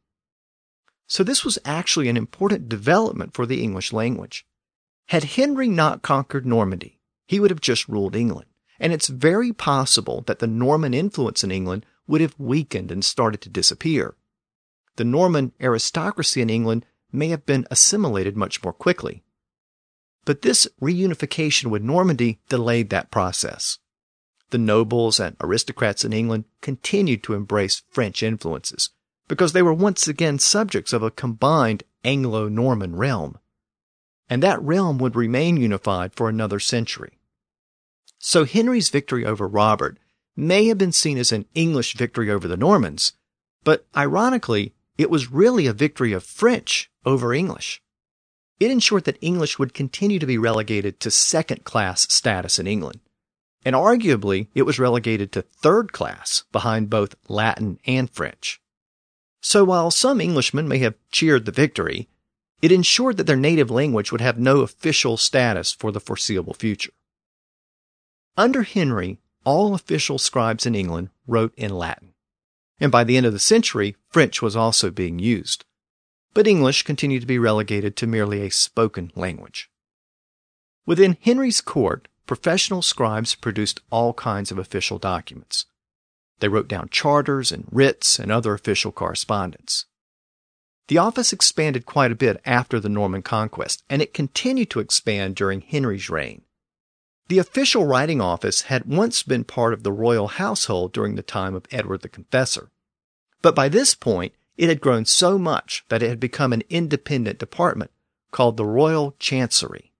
So 1.09 1.25
this 1.25 1.45
was 1.45 1.59
actually 1.65 2.09
an 2.09 2.17
important 2.17 2.69
development 2.69 3.35
for 3.35 3.47
the 3.47 3.65
English 3.65 3.93
language. 3.93 4.47
Had 5.09 5.25
Henry 5.25 5.67
not 5.67 6.03
conquered 6.03 6.47
Normandy, 6.47 7.01
he 7.27 7.41
would 7.41 7.51
have 7.51 7.61
just 7.61 7.89
ruled 7.89 8.15
England. 8.15 8.47
And 8.79 8.93
it's 8.93 9.09
very 9.09 9.53
possible 9.53 10.23
that 10.29 10.39
the 10.39 10.47
Norman 10.47 10.95
influence 10.95 11.43
in 11.43 11.51
England 11.51 11.85
would 12.07 12.21
have 12.21 12.35
weakened 12.39 12.91
and 12.91 13.05
started 13.05 13.41
to 13.43 13.49
disappear. 13.49 14.17
The 14.97 15.05
Norman 15.05 15.53
aristocracy 15.61 16.43
in 16.43 16.51
England 16.51 16.87
may 17.13 17.29
have 17.29 17.47
been 17.47 17.67
assimilated 17.71 18.37
much 18.37 18.63
more 18.63 18.73
quickly. 18.73 19.23
But 20.25 20.43
this 20.43 20.69
reunification 20.81 21.67
with 21.67 21.83
Normandy 21.83 22.41
delayed 22.49 22.91
that 22.91 23.11
process. 23.11 23.79
The 24.51 24.59
nobles 24.59 25.21
and 25.21 25.37
aristocrats 25.41 26.05
in 26.05 26.13
England 26.13 26.45
continued 26.61 27.23
to 27.25 27.35
embrace 27.35 27.83
French 27.91 28.23
influences 28.23 28.91
because 29.29 29.53
they 29.53 29.63
were 29.63 29.73
once 29.73 30.09
again 30.09 30.39
subjects 30.41 30.93
of 30.93 31.03
a 31.03 31.11
combined 31.11 31.85
Anglo 32.05 32.49
Norman 32.49 32.97
realm. 32.97 33.39
And 34.29 34.43
that 34.43 34.63
realm 34.63 34.99
would 34.99 35.17
remain 35.17 35.57
unified 35.57 36.15
for 36.15 36.29
another 36.29 36.59
century. 36.59 37.19
So 38.19 38.45
Henry's 38.45 38.91
victory 38.91 39.25
over 39.25 39.47
Robert 39.47 39.99
may 40.37 40.67
have 40.67 40.79
been 40.79 40.93
seen 40.93 41.19
as 41.19 41.33
an 41.33 41.47
English 41.55 41.95
victory 41.95 42.31
over 42.31 42.49
the 42.49 42.57
Normans, 42.57 43.13
but 43.65 43.87
ironically, 43.97 44.75
it 44.97 45.11
was 45.11 45.31
really 45.31 45.67
a 45.67 45.73
victory 45.73 46.13
of 46.13 46.25
French 46.25 46.91
over 47.05 47.33
English. 47.33 47.83
It 48.59 48.71
ensured 48.71 49.05
that 49.05 49.19
English 49.23 49.59
would 49.59 49.73
continue 49.73 50.19
to 50.19 50.27
be 50.27 50.39
relegated 50.39 51.01
to 51.01 51.11
second 51.11 51.65
class 51.65 52.13
status 52.13 52.59
in 52.59 52.67
England. 52.67 53.01
And 53.65 53.75
arguably, 53.75 54.49
it 54.55 54.63
was 54.63 54.79
relegated 54.79 55.33
to 55.33 55.43
third 55.43 55.93
class 55.93 56.45
behind 56.53 56.91
both 56.91 57.17
Latin 57.29 57.79
and 57.87 58.11
French. 58.11 58.61
So 59.43 59.65
while 59.65 59.91
some 59.91 60.21
Englishmen 60.21 60.69
may 60.69 60.79
have 60.79 60.95
cheered 61.11 61.47
the 61.47 61.53
victory, 61.53 62.09
it 62.61 62.73
ensured 62.73 63.17
that 63.17 63.27
their 63.27 63.37
native 63.37 63.71
language 63.71 64.13
would 64.13 64.21
have 64.21 64.39
no 64.39 64.61
official 64.61 65.17
status 65.17 65.73
for 65.73 65.93
the 65.93 66.01
foreseeable 66.01 66.55
future. 66.55 66.93
Under 68.37 68.63
Henry, 68.63 69.19
all 69.45 69.75
official 69.75 70.19
scribes 70.19 70.67
in 70.67 70.75
England 70.75 71.11
wrote 71.27 71.55
in 71.57 71.71
Latin. 71.71 72.15
And 72.79 72.91
by 72.91 73.05
the 73.05 73.17
end 73.17 73.27
of 73.27 73.33
the 73.33 73.39
century, 73.39 73.97
French 74.09 74.41
was 74.41 74.57
also 74.57 74.91
being 74.91 75.19
used. 75.19 75.65
But 76.33 76.47
English 76.47 76.85
continued 76.85 77.21
to 77.21 77.27
be 77.27 77.39
relegated 77.39 77.97
to 77.97 78.07
merely 78.07 78.43
a 78.43 78.51
spoken 78.51 79.13
language. 79.15 79.71
Within 80.87 81.17
Henry's 81.21 81.61
court, 81.61 82.09
professional 82.27 82.83
scribes 82.83 83.35
produced 83.35 83.81
all 83.91 84.15
kinds 84.15 84.51
of 84.51 84.59
official 84.59 84.99
documents. 84.99 85.67
They 86.39 86.49
wrote 86.49 86.69
down 86.69 86.89
charters 86.91 87.53
and 87.53 87.67
writs 87.71 88.19
and 88.19 88.33
other 88.33 88.55
official 88.55 88.93
correspondence. 88.93 89.87
The 90.89 90.99
office 90.99 91.33
expanded 91.33 91.87
quite 91.87 92.11
a 92.11 92.17
bit 92.17 92.41
after 92.45 92.81
the 92.81 92.89
Norman 92.89 93.23
conquest, 93.23 93.85
and 93.89 94.03
it 94.03 94.15
continued 94.15 94.71
to 94.71 94.81
expand 94.81 95.37
during 95.37 95.61
Henry's 95.61 96.11
reign. 96.11 96.43
The 97.31 97.39
official 97.39 97.87
writing 97.87 98.21
office 98.21 98.63
had 98.63 98.87
once 98.87 99.23
been 99.23 99.45
part 99.45 99.73
of 99.73 99.85
the 99.85 99.93
royal 99.93 100.27
household 100.27 100.93
during 100.93 101.15
the 101.15 101.23
time 101.23 101.55
of 101.55 101.65
Edward 101.71 102.03
the 102.03 102.09
Confessor. 102.09 102.73
But 103.41 103.55
by 103.55 103.69
this 103.69 103.95
point, 103.95 104.35
it 104.57 104.69
had 104.69 104.81
grown 104.81 105.05
so 105.05 105.39
much 105.39 105.85
that 105.91 106.03
it 106.03 106.09
had 106.09 106.19
become 106.19 106.53
an 106.53 106.65
independent 106.69 107.39
department 107.39 107.93
called 108.33 108.57
the 108.57 108.67
Royal 108.67 109.15
Chancery. 109.21 109.93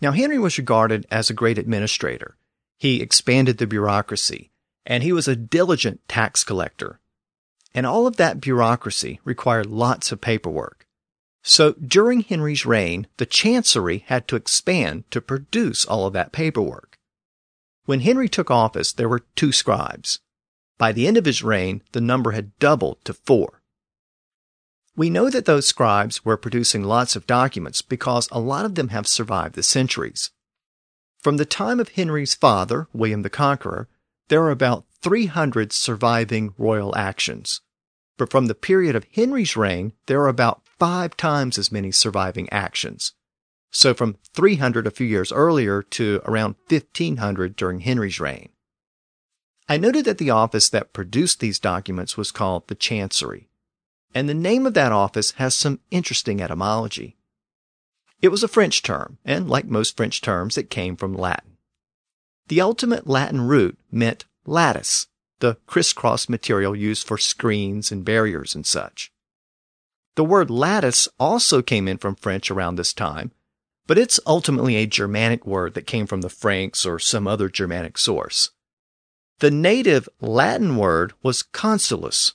Now, 0.00 0.12
Henry 0.12 0.38
was 0.38 0.56
regarded 0.56 1.04
as 1.10 1.28
a 1.28 1.34
great 1.34 1.58
administrator. 1.58 2.38
He 2.78 3.02
expanded 3.02 3.58
the 3.58 3.66
bureaucracy, 3.66 4.50
and 4.86 5.02
he 5.02 5.12
was 5.12 5.28
a 5.28 5.36
diligent 5.36 6.08
tax 6.08 6.42
collector. 6.42 7.00
And 7.74 7.84
all 7.84 8.06
of 8.06 8.16
that 8.16 8.40
bureaucracy 8.40 9.20
required 9.24 9.66
lots 9.66 10.10
of 10.10 10.22
paperwork. 10.22 10.83
So 11.46 11.74
during 11.74 12.22
Henry's 12.22 12.64
reign, 12.64 13.06
the 13.18 13.26
chancery 13.26 13.98
had 14.06 14.26
to 14.28 14.36
expand 14.36 15.04
to 15.10 15.20
produce 15.20 15.84
all 15.84 16.06
of 16.06 16.14
that 16.14 16.32
paperwork. 16.32 16.98
When 17.84 18.00
Henry 18.00 18.30
took 18.30 18.50
office, 18.50 18.94
there 18.94 19.10
were 19.10 19.26
two 19.36 19.52
scribes. 19.52 20.20
By 20.78 20.92
the 20.92 21.06
end 21.06 21.18
of 21.18 21.26
his 21.26 21.42
reign, 21.42 21.82
the 21.92 22.00
number 22.00 22.30
had 22.30 22.58
doubled 22.58 23.04
to 23.04 23.12
four. 23.12 23.60
We 24.96 25.10
know 25.10 25.28
that 25.28 25.44
those 25.44 25.66
scribes 25.66 26.24
were 26.24 26.38
producing 26.38 26.82
lots 26.82 27.14
of 27.14 27.26
documents 27.26 27.82
because 27.82 28.26
a 28.32 28.40
lot 28.40 28.64
of 28.64 28.74
them 28.74 28.88
have 28.88 29.06
survived 29.06 29.54
the 29.54 29.62
centuries. 29.62 30.30
From 31.18 31.36
the 31.36 31.44
time 31.44 31.78
of 31.78 31.90
Henry's 31.90 32.34
father, 32.34 32.88
William 32.94 33.20
the 33.20 33.28
Conqueror, 33.30 33.88
there 34.28 34.42
are 34.42 34.50
about 34.50 34.86
300 35.02 35.72
surviving 35.74 36.54
royal 36.56 36.96
actions. 36.96 37.60
But 38.16 38.30
from 38.30 38.46
the 38.46 38.54
period 38.54 38.96
of 38.96 39.06
Henry's 39.12 39.56
reign, 39.56 39.92
there 40.06 40.22
are 40.22 40.28
about 40.28 40.63
five 40.78 41.16
times 41.16 41.58
as 41.58 41.72
many 41.72 41.90
surviving 41.90 42.48
actions. 42.50 43.12
So 43.70 43.92
from 43.92 44.18
300 44.34 44.86
a 44.86 44.90
few 44.90 45.06
years 45.06 45.32
earlier 45.32 45.82
to 45.82 46.20
around 46.24 46.54
1500 46.68 47.56
during 47.56 47.80
Henry's 47.80 48.20
reign. 48.20 48.50
I 49.68 49.78
noted 49.78 50.04
that 50.04 50.18
the 50.18 50.30
office 50.30 50.68
that 50.68 50.92
produced 50.92 51.40
these 51.40 51.58
documents 51.58 52.16
was 52.16 52.30
called 52.30 52.68
the 52.68 52.74
Chancery, 52.74 53.48
and 54.14 54.28
the 54.28 54.34
name 54.34 54.66
of 54.66 54.74
that 54.74 54.92
office 54.92 55.32
has 55.32 55.54
some 55.54 55.80
interesting 55.90 56.40
etymology. 56.40 57.16
It 58.20 58.28
was 58.28 58.42
a 58.42 58.48
French 58.48 58.82
term, 58.82 59.18
and 59.24 59.48
like 59.48 59.66
most 59.66 59.96
French 59.96 60.20
terms, 60.20 60.56
it 60.56 60.70
came 60.70 60.96
from 60.96 61.14
Latin. 61.14 61.56
The 62.48 62.60
ultimate 62.60 63.06
Latin 63.06 63.40
root 63.40 63.78
meant 63.90 64.26
lattice, 64.46 65.08
the 65.40 65.56
crisscross 65.66 66.28
material 66.28 66.76
used 66.76 67.06
for 67.06 67.18
screens 67.18 67.90
and 67.90 68.04
barriers 68.04 68.54
and 68.54 68.66
such. 68.66 69.10
The 70.16 70.24
word 70.24 70.50
lattice 70.50 71.08
also 71.18 71.60
came 71.60 71.88
in 71.88 71.98
from 71.98 72.14
French 72.14 72.50
around 72.50 72.76
this 72.76 72.92
time, 72.92 73.32
but 73.86 73.98
it's 73.98 74.20
ultimately 74.26 74.76
a 74.76 74.86
Germanic 74.86 75.44
word 75.44 75.74
that 75.74 75.86
came 75.86 76.06
from 76.06 76.20
the 76.20 76.28
Franks 76.28 76.86
or 76.86 76.98
some 76.98 77.26
other 77.26 77.48
Germanic 77.48 77.98
source. 77.98 78.50
The 79.40 79.50
native 79.50 80.08
Latin 80.20 80.76
word 80.76 81.12
was 81.22 81.42
cancellus. 81.42 82.34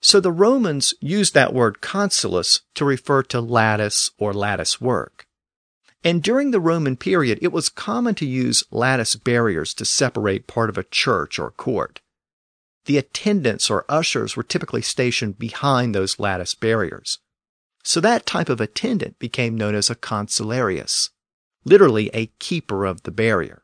So 0.00 0.20
the 0.20 0.30
Romans 0.30 0.94
used 1.00 1.34
that 1.34 1.52
word 1.52 1.80
cancellus 1.80 2.60
to 2.74 2.84
refer 2.84 3.22
to 3.24 3.40
lattice 3.40 4.10
or 4.18 4.32
lattice 4.32 4.80
work. 4.80 5.26
And 6.04 6.22
during 6.22 6.50
the 6.50 6.60
Roman 6.60 6.96
period, 6.96 7.38
it 7.40 7.52
was 7.52 7.70
common 7.70 8.14
to 8.16 8.26
use 8.26 8.64
lattice 8.70 9.16
barriers 9.16 9.72
to 9.74 9.84
separate 9.84 10.46
part 10.46 10.68
of 10.68 10.78
a 10.78 10.84
church 10.84 11.38
or 11.38 11.50
court. 11.50 12.00
The 12.86 12.98
attendants 12.98 13.70
or 13.70 13.84
ushers 13.88 14.36
were 14.36 14.42
typically 14.42 14.82
stationed 14.82 15.38
behind 15.38 15.94
those 15.94 16.18
lattice 16.18 16.54
barriers. 16.54 17.18
So 17.82 18.00
that 18.00 18.26
type 18.26 18.48
of 18.48 18.60
attendant 18.60 19.18
became 19.18 19.56
known 19.56 19.74
as 19.74 19.90
a 19.90 19.94
cancellarius, 19.94 21.10
literally 21.64 22.10
a 22.12 22.26
keeper 22.38 22.84
of 22.84 23.02
the 23.02 23.10
barrier. 23.10 23.62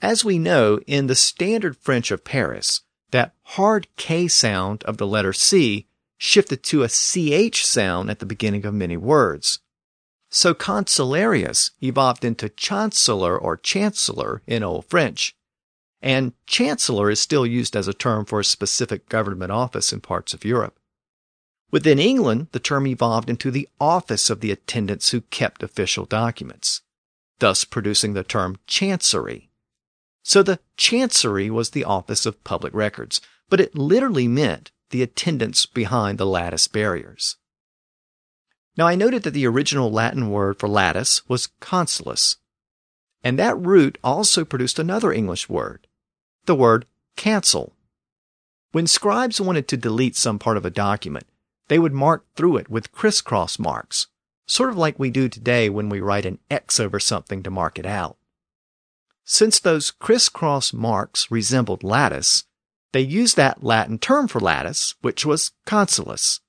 As 0.00 0.24
we 0.24 0.38
know, 0.38 0.80
in 0.86 1.06
the 1.06 1.14
standard 1.14 1.76
French 1.76 2.10
of 2.10 2.24
Paris, 2.24 2.82
that 3.10 3.34
hard 3.42 3.88
K 3.96 4.28
sound 4.28 4.84
of 4.84 4.96
the 4.96 5.06
letter 5.06 5.32
C 5.32 5.86
shifted 6.18 6.62
to 6.64 6.82
a 6.82 6.88
CH 6.88 7.64
sound 7.64 8.10
at 8.10 8.18
the 8.18 8.26
beginning 8.26 8.64
of 8.66 8.74
many 8.74 8.96
words. 8.96 9.60
So 10.30 10.52
cancellarius 10.52 11.70
evolved 11.82 12.24
into 12.24 12.48
chancellor 12.50 13.38
or 13.38 13.56
chancellor 13.56 14.42
in 14.46 14.62
Old 14.62 14.84
French. 14.84 15.34
And 16.00 16.32
chancellor 16.46 17.10
is 17.10 17.20
still 17.20 17.44
used 17.44 17.74
as 17.74 17.88
a 17.88 17.94
term 17.94 18.24
for 18.24 18.40
a 18.40 18.44
specific 18.44 19.08
government 19.08 19.50
office 19.50 19.92
in 19.92 20.00
parts 20.00 20.32
of 20.32 20.44
Europe. 20.44 20.78
Within 21.70 21.98
England, 21.98 22.48
the 22.52 22.60
term 22.60 22.86
evolved 22.86 23.28
into 23.28 23.50
the 23.50 23.68
office 23.80 24.30
of 24.30 24.40
the 24.40 24.50
attendants 24.50 25.10
who 25.10 25.22
kept 25.22 25.62
official 25.62 26.06
documents, 26.06 26.82
thus 27.40 27.64
producing 27.64 28.14
the 28.14 28.24
term 28.24 28.56
chancery. 28.66 29.50
So 30.22 30.42
the 30.42 30.60
chancery 30.76 31.50
was 31.50 31.70
the 31.70 31.84
office 31.84 32.26
of 32.26 32.44
public 32.44 32.72
records, 32.74 33.20
but 33.50 33.60
it 33.60 33.74
literally 33.74 34.28
meant 34.28 34.70
the 34.90 35.02
attendants 35.02 35.66
behind 35.66 36.18
the 36.18 36.26
lattice 36.26 36.68
barriers. 36.68 37.36
Now 38.76 38.86
I 38.86 38.94
noted 38.94 39.24
that 39.24 39.32
the 39.32 39.46
original 39.46 39.90
Latin 39.90 40.30
word 40.30 40.58
for 40.58 40.68
lattice 40.68 41.28
was 41.28 41.48
cancellus, 41.60 42.36
and 43.24 43.36
that 43.38 43.58
root 43.58 43.98
also 44.04 44.44
produced 44.44 44.78
another 44.78 45.12
English 45.12 45.48
word, 45.48 45.87
the 46.48 46.56
word 46.56 46.86
cancel. 47.14 47.74
When 48.72 48.88
scribes 48.88 49.40
wanted 49.40 49.68
to 49.68 49.76
delete 49.76 50.16
some 50.16 50.40
part 50.40 50.56
of 50.56 50.64
a 50.66 50.70
document, 50.70 51.26
they 51.68 51.78
would 51.78 51.92
mark 51.92 52.24
through 52.34 52.56
it 52.56 52.68
with 52.68 52.90
crisscross 52.90 53.58
marks, 53.58 54.08
sort 54.46 54.70
of 54.70 54.76
like 54.76 54.98
we 54.98 55.10
do 55.10 55.28
today 55.28 55.68
when 55.68 55.88
we 55.88 56.00
write 56.00 56.26
an 56.26 56.38
X 56.50 56.80
over 56.80 56.98
something 56.98 57.42
to 57.42 57.50
mark 57.50 57.78
it 57.78 57.86
out. 57.86 58.16
Since 59.24 59.60
those 59.60 59.90
crisscross 59.90 60.72
marks 60.72 61.30
resembled 61.30 61.84
lattice, 61.84 62.44
they 62.92 63.02
used 63.02 63.36
that 63.36 63.62
Latin 63.62 63.98
term 63.98 64.26
for 64.26 64.40
lattice, 64.40 64.94
which 65.02 65.26
was 65.26 65.52
cancellus. 65.66 66.40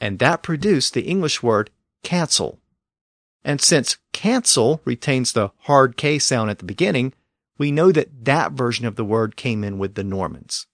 And 0.00 0.18
that 0.18 0.42
produced 0.42 0.94
the 0.94 1.02
English 1.02 1.44
word 1.44 1.70
cancel. 2.02 2.58
And 3.44 3.60
since 3.60 3.98
cancel 4.12 4.80
retains 4.84 5.32
the 5.32 5.52
hard 5.60 5.96
K 5.96 6.18
sound 6.18 6.50
at 6.50 6.58
the 6.58 6.64
beginning, 6.64 7.12
we 7.58 7.70
know 7.70 7.92
that 7.92 8.24
that 8.24 8.52
version 8.52 8.86
of 8.86 8.96
the 8.96 9.04
word 9.04 9.36
came 9.36 9.62
in 9.62 9.78
with 9.78 9.94
the 9.94 10.04
Normans. 10.04 10.66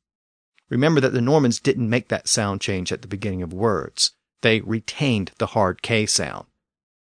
Remember 0.69 1.01
that 1.01 1.13
the 1.13 1.21
Normans 1.21 1.61
didn't 1.61 1.91
make 1.91 2.09
that 2.09 2.29
sound 2.29 2.61
change 2.61 2.93
at 2.93 3.03
the 3.03 3.09
beginning 3.09 3.43
of 3.43 3.53
words. 3.53 4.13
They 4.43 4.61
retained 4.61 5.33
the 5.39 5.47
hard 5.47 5.83
K 5.83 6.07
sound. 6.07 6.47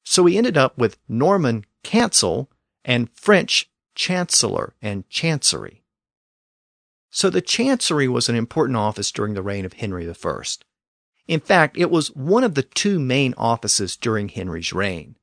So 0.03 0.23
we 0.23 0.38
ended 0.38 0.57
up 0.57 0.77
with 0.77 0.97
Norman 1.07 1.65
cancel 1.84 2.49
and 2.84 3.10
French 3.13 3.69
chancellor 3.95 4.73
and 4.81 5.07
chancery. 5.10 5.84
So 7.10 7.29
the 7.29 7.41
chancery 7.41 8.07
was 8.07 8.29
an 8.29 8.36
important 8.36 8.77
office 8.77 9.12
during 9.12 9.34
the 9.34 9.43
reign 9.43 9.65
of 9.65 9.73
Henry 9.73 10.10
I. 10.10 10.43
In 11.27 11.39
fact, 11.39 11.77
it 11.77 11.91
was 11.91 12.15
one 12.15 12.43
of 12.43 12.55
the 12.55 12.63
two 12.63 12.99
main 12.99 13.34
offices 13.38 13.95
during 13.95 14.29
Henry's 14.29 14.73
reign. 14.73 15.17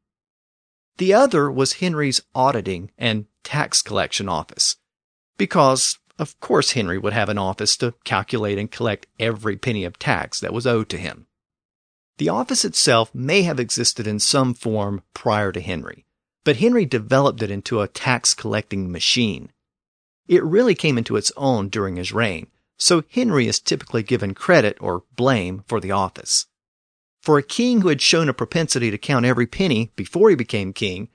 The 0.98 1.14
other 1.14 1.50
was 1.50 1.74
Henry's 1.74 2.20
auditing 2.34 2.90
and 2.98 3.26
tax 3.42 3.82
collection 3.82 4.28
office, 4.28 4.76
because, 5.36 5.98
of 6.18 6.38
course, 6.40 6.72
Henry 6.72 6.98
would 6.98 7.12
have 7.12 7.28
an 7.28 7.38
office 7.38 7.76
to 7.78 7.94
calculate 8.04 8.58
and 8.58 8.70
collect 8.70 9.06
every 9.18 9.56
penny 9.56 9.84
of 9.84 9.98
tax 9.98 10.40
that 10.40 10.52
was 10.52 10.66
owed 10.66 10.88
to 10.90 10.98
him. 10.98 11.26
The 12.18 12.28
office 12.28 12.64
itself 12.64 13.14
may 13.14 13.42
have 13.42 13.60
existed 13.60 14.06
in 14.06 14.18
some 14.18 14.54
form 14.54 15.02
prior 15.14 15.52
to 15.52 15.60
Henry, 15.60 16.04
but 16.44 16.56
Henry 16.56 16.84
developed 16.84 17.42
it 17.42 17.50
into 17.50 17.80
a 17.80 17.88
tax 17.88 18.34
collecting 18.34 18.92
machine 18.92 19.52
it 20.28 20.44
really 20.44 20.74
came 20.74 20.98
into 20.98 21.16
its 21.16 21.32
own 21.36 21.70
during 21.70 21.96
his 21.96 22.12
reign, 22.12 22.48
so 22.76 23.02
Henry 23.10 23.48
is 23.48 23.58
typically 23.58 24.02
given 24.02 24.34
credit 24.34 24.76
or 24.78 25.04
blame 25.16 25.64
for 25.66 25.80
the 25.80 25.90
office. 25.90 26.46
For 27.20 27.38
a 27.38 27.42
king 27.42 27.80
who 27.80 27.88
had 27.88 28.00
shown 28.00 28.28
a 28.28 28.34
propensity 28.34 28.90
to 28.90 28.98
count 28.98 29.26
every 29.26 29.46
penny 29.46 29.92
before 29.96 30.30
he 30.30 30.36
became 30.36 30.72
king, 30.72 31.08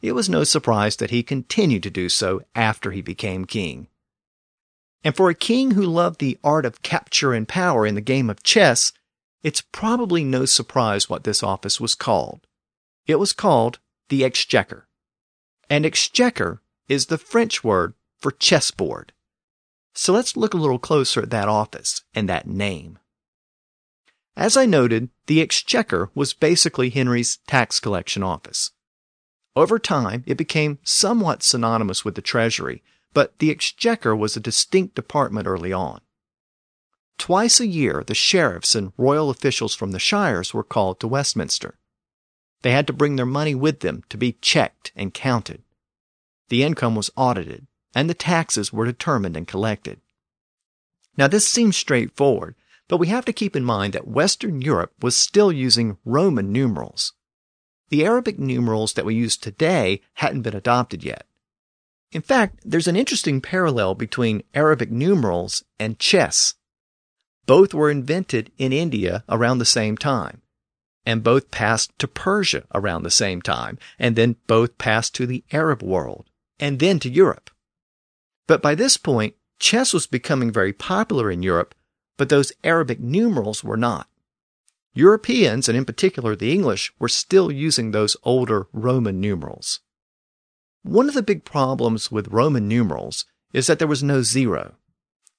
it 0.00 0.12
was 0.12 0.28
no 0.28 0.44
surprise 0.44 0.96
that 0.96 1.10
he 1.10 1.22
continued 1.22 1.82
to 1.82 1.90
do 1.90 2.08
so 2.08 2.42
after 2.54 2.90
he 2.90 3.02
became 3.02 3.44
king. 3.44 3.88
And 5.04 5.16
for 5.16 5.30
a 5.30 5.34
king 5.34 5.72
who 5.72 5.82
loved 5.82 6.20
the 6.20 6.38
art 6.42 6.64
of 6.64 6.82
capture 6.82 7.32
and 7.32 7.48
power 7.48 7.86
in 7.86 7.94
the 7.94 8.00
game 8.00 8.28
of 8.30 8.42
chess, 8.42 8.92
it's 9.42 9.60
probably 9.60 10.24
no 10.24 10.44
surprise 10.44 11.08
what 11.08 11.24
this 11.24 11.42
office 11.42 11.80
was 11.80 11.94
called. 11.94 12.46
It 13.06 13.18
was 13.18 13.32
called 13.32 13.78
the 14.08 14.24
Exchequer. 14.24 14.86
And 15.68 15.86
exchequer 15.86 16.60
is 16.88 17.06
the 17.06 17.18
French 17.18 17.62
word 17.64 17.94
for 18.18 18.32
chessboard. 18.32 19.12
So 19.94 20.12
let's 20.12 20.36
look 20.36 20.54
a 20.54 20.58
little 20.58 20.78
closer 20.78 21.22
at 21.22 21.30
that 21.30 21.48
office 21.48 22.02
and 22.14 22.28
that 22.28 22.46
name. 22.46 22.98
As 24.36 24.56
I 24.56 24.66
noted, 24.66 25.10
the 25.26 25.40
Exchequer 25.40 26.10
was 26.14 26.34
basically 26.34 26.90
Henry's 26.90 27.38
tax 27.46 27.80
collection 27.80 28.22
office. 28.22 28.70
Over 29.56 29.78
time, 29.78 30.22
it 30.26 30.36
became 30.36 30.78
somewhat 30.82 31.42
synonymous 31.42 32.04
with 32.04 32.14
the 32.14 32.22
Treasury, 32.22 32.82
but 33.12 33.38
the 33.38 33.50
Exchequer 33.50 34.14
was 34.14 34.36
a 34.36 34.40
distinct 34.40 34.94
department 34.94 35.46
early 35.46 35.72
on. 35.72 36.00
Twice 37.18 37.60
a 37.60 37.66
year, 37.66 38.02
the 38.06 38.14
sheriffs 38.14 38.74
and 38.74 38.92
royal 38.96 39.28
officials 39.28 39.74
from 39.74 39.90
the 39.90 39.98
shires 39.98 40.54
were 40.54 40.64
called 40.64 41.00
to 41.00 41.08
Westminster. 41.08 41.78
They 42.62 42.70
had 42.72 42.86
to 42.86 42.92
bring 42.92 43.16
their 43.16 43.26
money 43.26 43.54
with 43.54 43.80
them 43.80 44.04
to 44.08 44.16
be 44.16 44.38
checked 44.40 44.92
and 44.94 45.12
counted. 45.12 45.62
The 46.48 46.62
income 46.62 46.94
was 46.94 47.10
audited, 47.16 47.66
and 47.94 48.08
the 48.08 48.14
taxes 48.14 48.72
were 48.72 48.86
determined 48.86 49.36
and 49.36 49.46
collected. 49.46 50.00
Now, 51.16 51.26
this 51.26 51.46
seems 51.46 51.76
straightforward, 51.76 52.54
but 52.90 52.96
we 52.96 53.06
have 53.06 53.24
to 53.24 53.32
keep 53.32 53.54
in 53.54 53.64
mind 53.64 53.92
that 53.92 54.08
Western 54.08 54.60
Europe 54.60 54.92
was 55.00 55.16
still 55.16 55.52
using 55.52 55.96
Roman 56.04 56.52
numerals. 56.52 57.12
The 57.88 58.04
Arabic 58.04 58.36
numerals 58.36 58.94
that 58.94 59.04
we 59.04 59.14
use 59.14 59.36
today 59.36 60.00
hadn't 60.14 60.42
been 60.42 60.56
adopted 60.56 61.04
yet. 61.04 61.24
In 62.10 62.20
fact, 62.20 62.58
there's 62.64 62.88
an 62.88 62.96
interesting 62.96 63.40
parallel 63.40 63.94
between 63.94 64.42
Arabic 64.54 64.90
numerals 64.90 65.62
and 65.78 66.00
chess. 66.00 66.54
Both 67.46 67.72
were 67.72 67.92
invented 67.92 68.50
in 68.58 68.72
India 68.72 69.22
around 69.28 69.58
the 69.58 69.64
same 69.64 69.96
time, 69.96 70.42
and 71.06 71.22
both 71.22 71.52
passed 71.52 71.96
to 72.00 72.08
Persia 72.08 72.64
around 72.74 73.04
the 73.04 73.10
same 73.10 73.40
time, 73.40 73.78
and 74.00 74.16
then 74.16 74.34
both 74.48 74.78
passed 74.78 75.14
to 75.14 75.26
the 75.26 75.44
Arab 75.52 75.80
world, 75.80 76.28
and 76.58 76.80
then 76.80 76.98
to 76.98 77.08
Europe. 77.08 77.50
But 78.48 78.60
by 78.60 78.74
this 78.74 78.96
point, 78.96 79.36
chess 79.60 79.92
was 79.92 80.08
becoming 80.08 80.50
very 80.50 80.72
popular 80.72 81.30
in 81.30 81.44
Europe, 81.44 81.76
but 82.20 82.28
those 82.28 82.52
Arabic 82.62 83.00
numerals 83.00 83.64
were 83.64 83.78
not. 83.78 84.06
Europeans, 84.92 85.70
and 85.70 85.78
in 85.78 85.86
particular 85.86 86.36
the 86.36 86.52
English, 86.52 86.92
were 86.98 87.08
still 87.08 87.50
using 87.50 87.92
those 87.92 88.14
older 88.24 88.66
Roman 88.74 89.22
numerals. 89.22 89.80
One 90.82 91.08
of 91.08 91.14
the 91.14 91.22
big 91.22 91.46
problems 91.46 92.12
with 92.12 92.28
Roman 92.28 92.68
numerals 92.68 93.24
is 93.54 93.68
that 93.68 93.78
there 93.78 93.88
was 93.88 94.02
no 94.02 94.20
zero. 94.20 94.74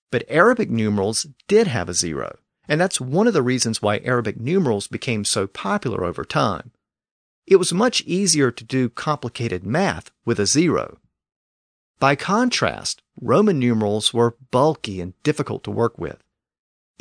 But 0.09 0.25
Arabic 0.27 0.71
numerals 0.71 1.27
did 1.47 1.67
have 1.67 1.87
a 1.87 1.93
zero, 1.93 2.39
and 2.67 2.81
that's 2.81 2.99
one 2.99 3.27
of 3.27 3.35
the 3.35 3.43
reasons 3.43 3.83
why 3.83 3.99
Arabic 3.99 4.39
numerals 4.39 4.87
became 4.87 5.23
so 5.23 5.45
popular 5.45 6.03
over 6.03 6.25
time. 6.25 6.71
It 7.45 7.57
was 7.57 7.71
much 7.71 8.01
easier 8.07 8.49
to 8.49 8.63
do 8.63 8.89
complicated 8.89 9.63
math 9.63 10.09
with 10.25 10.39
a 10.39 10.47
zero. 10.47 10.97
By 11.99 12.15
contrast, 12.15 13.03
Roman 13.21 13.59
numerals 13.59 14.15
were 14.15 14.35
bulky 14.49 14.99
and 14.99 15.13
difficult 15.21 15.63
to 15.65 15.69
work 15.69 15.99
with. 15.99 16.23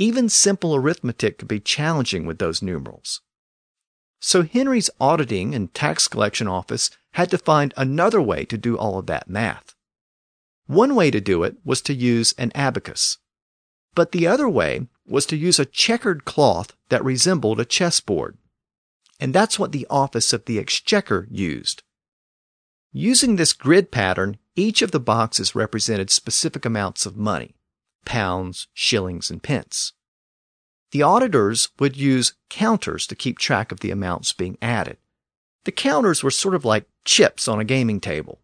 Even 0.00 0.30
simple 0.30 0.74
arithmetic 0.74 1.36
could 1.36 1.48
be 1.48 1.60
challenging 1.60 2.24
with 2.24 2.38
those 2.38 2.62
numerals. 2.62 3.20
So 4.18 4.42
Henry's 4.42 4.88
auditing 4.98 5.54
and 5.54 5.74
tax 5.74 6.08
collection 6.08 6.48
office 6.48 6.90
had 7.12 7.30
to 7.32 7.36
find 7.36 7.74
another 7.76 8.22
way 8.22 8.46
to 8.46 8.56
do 8.56 8.78
all 8.78 8.98
of 8.98 9.04
that 9.08 9.28
math. 9.28 9.74
One 10.66 10.94
way 10.94 11.10
to 11.10 11.20
do 11.20 11.42
it 11.42 11.56
was 11.66 11.82
to 11.82 11.92
use 11.92 12.32
an 12.38 12.50
abacus. 12.54 13.18
But 13.94 14.12
the 14.12 14.26
other 14.26 14.48
way 14.48 14.86
was 15.06 15.26
to 15.26 15.36
use 15.36 15.58
a 15.58 15.66
checkered 15.66 16.24
cloth 16.24 16.74
that 16.88 17.04
resembled 17.04 17.60
a 17.60 17.66
chessboard. 17.66 18.38
And 19.20 19.34
that's 19.34 19.58
what 19.58 19.72
the 19.72 19.86
office 19.90 20.32
of 20.32 20.46
the 20.46 20.58
exchequer 20.58 21.28
used. 21.30 21.82
Using 22.90 23.36
this 23.36 23.52
grid 23.52 23.90
pattern, 23.90 24.38
each 24.56 24.80
of 24.80 24.92
the 24.92 25.00
boxes 25.00 25.54
represented 25.54 26.08
specific 26.08 26.64
amounts 26.64 27.04
of 27.04 27.18
money 27.18 27.54
pounds, 28.04 28.68
shillings, 28.74 29.30
and 29.30 29.42
pence. 29.42 29.92
The 30.92 31.02
auditors 31.02 31.68
would 31.78 31.96
use 31.96 32.34
counters 32.48 33.06
to 33.06 33.14
keep 33.14 33.38
track 33.38 33.70
of 33.70 33.80
the 33.80 33.90
amounts 33.90 34.32
being 34.32 34.58
added. 34.60 34.96
The 35.64 35.72
counters 35.72 36.22
were 36.22 36.30
sort 36.30 36.54
of 36.54 36.64
like 36.64 36.88
chips 37.04 37.46
on 37.46 37.60
a 37.60 37.64
gaming 37.64 38.00
table. 38.00 38.40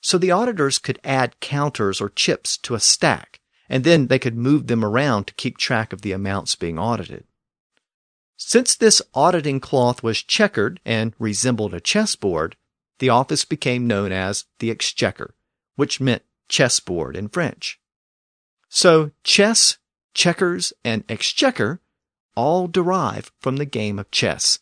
So 0.00 0.18
the 0.18 0.30
auditors 0.30 0.78
could 0.78 1.00
add 1.02 1.40
counters 1.40 2.00
or 2.00 2.08
chips 2.08 2.56
to 2.58 2.74
a 2.74 2.80
stack, 2.80 3.40
and 3.68 3.84
then 3.84 4.06
they 4.06 4.18
could 4.18 4.36
move 4.36 4.66
them 4.66 4.84
around 4.84 5.26
to 5.26 5.34
keep 5.34 5.58
track 5.58 5.92
of 5.92 6.02
the 6.02 6.12
amounts 6.12 6.54
being 6.56 6.78
audited. 6.78 7.24
Since 8.36 8.76
this 8.76 9.00
auditing 9.14 9.60
cloth 9.60 10.02
was 10.02 10.22
checkered 10.22 10.80
and 10.84 11.14
resembled 11.18 11.72
a 11.72 11.80
chessboard, 11.80 12.56
the 12.98 13.08
office 13.08 13.44
became 13.44 13.86
known 13.86 14.12
as 14.12 14.44
the 14.58 14.70
Exchequer, 14.70 15.34
which 15.76 16.00
meant 16.00 16.22
chessboard 16.48 17.16
in 17.16 17.28
French. 17.28 17.80
So 18.74 19.12
chess, 19.22 19.78
checkers, 20.14 20.72
and 20.84 21.04
exchequer 21.08 21.80
all 22.34 22.66
derive 22.66 23.30
from 23.38 23.56
the 23.56 23.64
game 23.64 24.00
of 24.00 24.10
chess, 24.10 24.58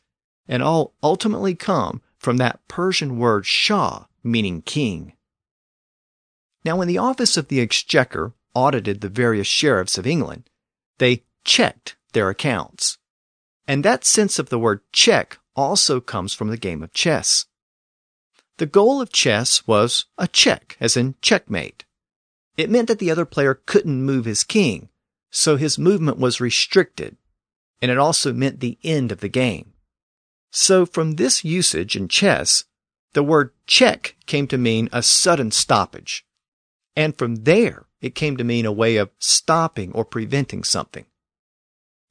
and 0.47 0.63
all 0.63 0.93
ultimately 1.03 1.55
come 1.55 2.03
from 2.19 2.37
that 2.37 2.61
Persian 2.69 3.19
word 3.19 3.47
shah, 3.47 4.05
meaning 4.23 4.61
king. 4.61 5.15
Now, 6.63 6.77
when 6.77 6.89
the 6.89 6.99
office 6.99 7.39
of 7.39 7.49
the 7.49 7.63
exchequer 7.63 8.35
audited 8.55 9.01
the 9.01 9.09
various 9.09 9.47
sheriffs 9.47 9.97
of 9.97 10.07
England, 10.07 10.51
they 10.99 11.25
checked 11.43 11.97
their 12.13 12.29
accounts. 12.29 12.99
And 13.67 13.83
that 13.83 14.05
sense 14.05 14.39
of 14.39 14.51
the 14.51 14.59
word 14.59 14.83
check 14.93 15.39
also 15.57 16.03
comes 16.03 16.35
from 16.35 16.49
the 16.49 16.59
game 16.59 16.83
of 16.83 16.93
chess. 16.93 17.47
The 18.59 18.67
goal 18.67 19.01
of 19.01 19.11
chess 19.11 19.67
was 19.67 20.05
a 20.19 20.29
check, 20.29 20.77
as 20.81 20.99
in 20.99 21.15
checkmate. 21.23 21.87
It 22.57 22.71
meant 22.71 22.89
that 22.89 22.99
the 22.99 23.11
other 23.11 23.25
player 23.25 23.55
couldn't 23.55 24.03
move 24.03 24.25
his 24.25 24.45
king, 24.45 24.89
so 25.31 25.57
his 25.57 25.79
movement 25.79 26.19
was 26.19 26.41
restricted, 26.41 27.17
and 27.81 27.91
it 27.91 27.99
also 27.99 28.33
meant 28.33 28.61
the 28.61 28.79
end 28.85 29.11
of 29.11 29.21
the 29.21 29.29
game. 29.29 29.73
So 30.51 30.85
from 30.85 31.13
this 31.13 31.45
usage 31.45 31.97
in 31.97 32.09
chess, 32.09 32.65
the 33.15 33.23
word 33.23 33.53
check 33.67 34.17
came 34.27 34.47
to 34.49 34.59
mean 34.59 34.89
a 34.93 35.03
sudden 35.03 35.51
stoppage. 35.51 36.27
And 36.95 37.17
from 37.17 37.37
there, 37.37 37.87
it 38.03 38.15
came 38.15 38.37
to 38.37 38.45
mean 38.45 38.67
a 38.67 38.73
way 38.73 38.97
of 38.97 39.11
stopping 39.19 39.93
or 39.93 40.05
preventing 40.05 40.65
something. 40.65 41.07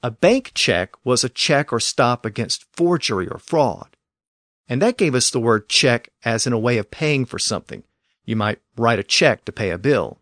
A 0.01 0.09
bank 0.09 0.51
check 0.55 0.93
was 1.05 1.23
a 1.23 1.29
check 1.29 1.71
or 1.71 1.79
stop 1.79 2.25
against 2.25 2.65
forgery 2.73 3.27
or 3.27 3.37
fraud. 3.37 3.95
And 4.67 4.81
that 4.81 4.97
gave 4.97 5.13
us 5.13 5.29
the 5.29 5.39
word 5.39 5.69
check 5.69 6.09
as 6.25 6.47
in 6.47 6.53
a 6.53 6.59
way 6.59 6.79
of 6.79 6.89
paying 6.89 7.25
for 7.25 7.37
something. 7.37 7.83
You 8.25 8.35
might 8.35 8.59
write 8.75 8.99
a 8.99 9.03
check 9.03 9.45
to 9.45 9.51
pay 9.51 9.69
a 9.69 9.77
bill. 9.77 10.20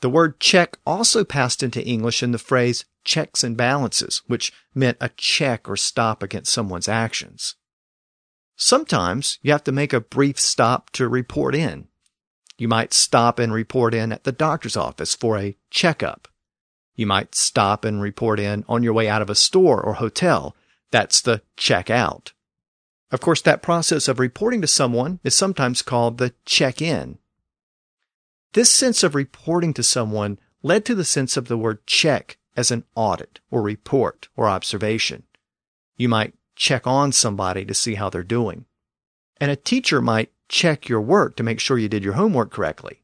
The 0.00 0.10
word 0.10 0.40
check 0.40 0.78
also 0.86 1.24
passed 1.24 1.62
into 1.62 1.84
English 1.84 2.22
in 2.22 2.32
the 2.32 2.38
phrase 2.38 2.84
checks 3.04 3.42
and 3.42 3.56
balances, 3.56 4.22
which 4.26 4.52
meant 4.74 4.98
a 5.00 5.10
check 5.10 5.68
or 5.68 5.76
stop 5.76 6.22
against 6.22 6.52
someone's 6.52 6.88
actions. 6.88 7.54
Sometimes 8.56 9.38
you 9.42 9.52
have 9.52 9.64
to 9.64 9.72
make 9.72 9.92
a 9.92 10.00
brief 10.00 10.38
stop 10.38 10.90
to 10.90 11.08
report 11.08 11.54
in. 11.54 11.88
You 12.58 12.68
might 12.68 12.94
stop 12.94 13.38
and 13.38 13.52
report 13.52 13.94
in 13.94 14.12
at 14.12 14.24
the 14.24 14.32
doctor's 14.32 14.76
office 14.76 15.14
for 15.14 15.38
a 15.38 15.56
checkup. 15.70 16.28
You 16.94 17.06
might 17.06 17.34
stop 17.34 17.84
and 17.84 18.00
report 18.00 18.40
in 18.40 18.64
on 18.68 18.82
your 18.82 18.94
way 18.94 19.08
out 19.08 19.20
of 19.22 19.28
a 19.28 19.34
store 19.34 19.80
or 19.80 19.94
hotel. 19.94 20.56
That's 20.90 21.20
the 21.20 21.42
check 21.56 21.90
out. 21.90 22.32
Of 23.12 23.20
course, 23.20 23.42
that 23.42 23.62
process 23.62 24.08
of 24.08 24.18
reporting 24.18 24.62
to 24.62 24.66
someone 24.66 25.20
is 25.22 25.34
sometimes 25.34 25.82
called 25.82 26.18
the 26.18 26.34
check 26.44 26.80
in. 26.80 27.18
This 28.52 28.72
sense 28.72 29.02
of 29.02 29.14
reporting 29.14 29.74
to 29.74 29.82
someone 29.82 30.38
led 30.62 30.84
to 30.86 30.94
the 30.94 31.04
sense 31.04 31.36
of 31.36 31.48
the 31.48 31.58
word 31.58 31.86
check 31.86 32.38
as 32.56 32.70
an 32.70 32.84
audit 32.94 33.40
or 33.50 33.62
report 33.62 34.28
or 34.36 34.48
observation. 34.48 35.24
You 35.96 36.08
might 36.08 36.34
check 36.56 36.86
on 36.86 37.12
somebody 37.12 37.64
to 37.64 37.74
see 37.74 37.94
how 37.94 38.08
they're 38.08 38.22
doing. 38.22 38.64
And 39.40 39.50
a 39.50 39.56
teacher 39.56 40.00
might 40.00 40.32
check 40.48 40.88
your 40.88 41.00
work 41.00 41.36
to 41.36 41.42
make 41.42 41.60
sure 41.60 41.78
you 41.78 41.88
did 41.88 42.02
your 42.02 42.14
homework 42.14 42.50
correctly. 42.50 43.02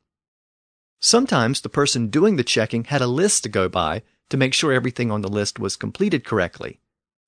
Sometimes 1.00 1.60
the 1.60 1.68
person 1.68 2.08
doing 2.08 2.36
the 2.36 2.44
checking 2.44 2.84
had 2.84 3.02
a 3.02 3.06
list 3.06 3.42
to 3.42 3.48
go 3.48 3.68
by 3.68 4.02
to 4.30 4.36
make 4.36 4.54
sure 4.54 4.72
everything 4.72 5.10
on 5.10 5.20
the 5.20 5.28
list 5.28 5.58
was 5.58 5.76
completed 5.76 6.24
correctly. 6.24 6.80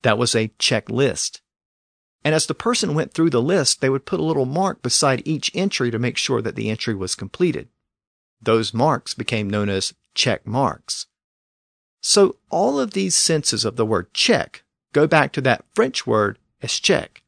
That 0.02 0.16
was 0.16 0.34
a 0.34 0.48
checklist. 0.58 1.40
And 2.24 2.34
as 2.34 2.46
the 2.46 2.54
person 2.54 2.94
went 2.94 3.12
through 3.12 3.30
the 3.30 3.42
list, 3.42 3.80
they 3.80 3.90
would 3.90 4.06
put 4.06 4.20
a 4.20 4.24
little 4.24 4.46
mark 4.46 4.80
beside 4.80 5.26
each 5.26 5.50
entry 5.54 5.90
to 5.90 5.98
make 5.98 6.16
sure 6.16 6.40
that 6.40 6.56
the 6.56 6.70
entry 6.70 6.94
was 6.94 7.14
completed. 7.14 7.68
Those 8.40 8.74
marks 8.74 9.14
became 9.14 9.48
known 9.48 9.68
as 9.68 9.94
check 10.14 10.46
marks. 10.46 11.06
So 12.00 12.36
all 12.50 12.78
of 12.78 12.92
these 12.92 13.14
senses 13.14 13.64
of 13.64 13.76
the 13.76 13.86
word 13.86 14.12
check 14.12 14.62
go 14.92 15.06
back 15.06 15.32
to 15.32 15.40
that 15.42 15.64
French 15.74 16.06
word 16.06 16.38
escheque. 16.62 17.22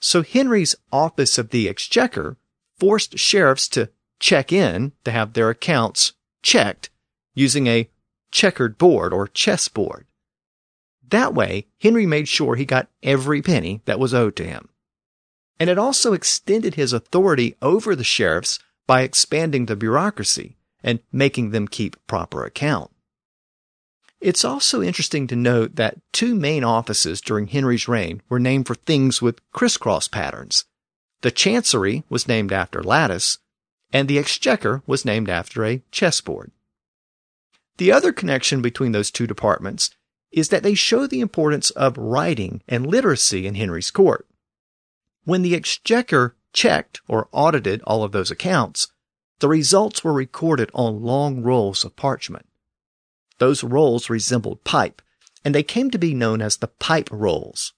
So 0.00 0.22
Henry's 0.22 0.74
office 0.92 1.38
of 1.38 1.50
the 1.50 1.68
exchequer 1.68 2.36
forced 2.78 3.18
sheriffs 3.18 3.68
to 3.68 3.90
check 4.18 4.52
in 4.52 4.92
to 5.04 5.10
have 5.10 5.32
their 5.32 5.50
accounts 5.50 6.12
checked 6.42 6.90
using 7.34 7.66
a 7.66 7.88
checkered 8.30 8.78
board 8.78 9.12
or 9.12 9.28
chessboard. 9.28 10.06
That 11.08 11.34
way, 11.34 11.66
Henry 11.80 12.06
made 12.06 12.28
sure 12.28 12.56
he 12.56 12.64
got 12.64 12.88
every 13.02 13.42
penny 13.42 13.82
that 13.84 14.00
was 14.00 14.14
owed 14.14 14.36
to 14.36 14.44
him. 14.44 14.68
And 15.60 15.70
it 15.70 15.78
also 15.78 16.12
extended 16.12 16.74
his 16.74 16.92
authority 16.92 17.56
over 17.62 17.94
the 17.94 18.04
sheriffs 18.04 18.58
by 18.86 19.02
expanding 19.02 19.66
the 19.66 19.76
bureaucracy 19.76 20.56
and 20.82 21.00
making 21.10 21.50
them 21.50 21.66
keep 21.66 21.96
proper 22.06 22.44
account. 22.44 22.90
It's 24.20 24.44
also 24.44 24.82
interesting 24.82 25.26
to 25.26 25.36
note 25.36 25.76
that 25.76 25.98
two 26.12 26.34
main 26.34 26.64
offices 26.64 27.20
during 27.20 27.48
Henry's 27.48 27.88
reign 27.88 28.22
were 28.28 28.38
named 28.38 28.66
for 28.66 28.74
things 28.74 29.20
with 29.20 29.40
crisscross 29.52 30.08
patterns. 30.08 30.64
The 31.20 31.30
Chancery 31.30 32.04
was 32.08 32.28
named 32.28 32.52
after 32.52 32.82
lattice, 32.82 33.38
and 33.92 34.08
the 34.08 34.18
Exchequer 34.18 34.82
was 34.86 35.04
named 35.04 35.28
after 35.28 35.64
a 35.64 35.82
chessboard. 35.90 36.52
The 37.76 37.92
other 37.92 38.12
connection 38.12 38.62
between 38.62 38.92
those 38.92 39.10
two 39.10 39.26
departments 39.26 39.90
is 40.30 40.48
that 40.48 40.62
they 40.62 40.74
show 40.74 41.06
the 41.06 41.20
importance 41.20 41.70
of 41.70 41.96
writing 41.98 42.62
and 42.68 42.86
literacy 42.86 43.46
in 43.46 43.54
Henry's 43.54 43.90
court. 43.90 44.26
When 45.24 45.42
the 45.42 45.54
Exchequer 45.54 46.34
checked 46.54 47.02
or 47.06 47.28
audited 47.32 47.82
all 47.82 48.02
of 48.02 48.12
those 48.12 48.30
accounts, 48.30 48.88
the 49.40 49.48
results 49.48 50.02
were 50.02 50.12
recorded 50.14 50.70
on 50.72 51.02
long 51.02 51.42
rolls 51.42 51.84
of 51.84 51.96
parchment. 51.96 52.46
Those 53.38 53.62
rolls 53.62 54.08
resembled 54.08 54.64
pipe, 54.64 55.02
and 55.44 55.54
they 55.54 55.62
came 55.62 55.90
to 55.90 55.98
be 55.98 56.14
known 56.14 56.40
as 56.40 56.56
the 56.56 56.68
pipe 56.68 57.10
rolls. 57.10 57.74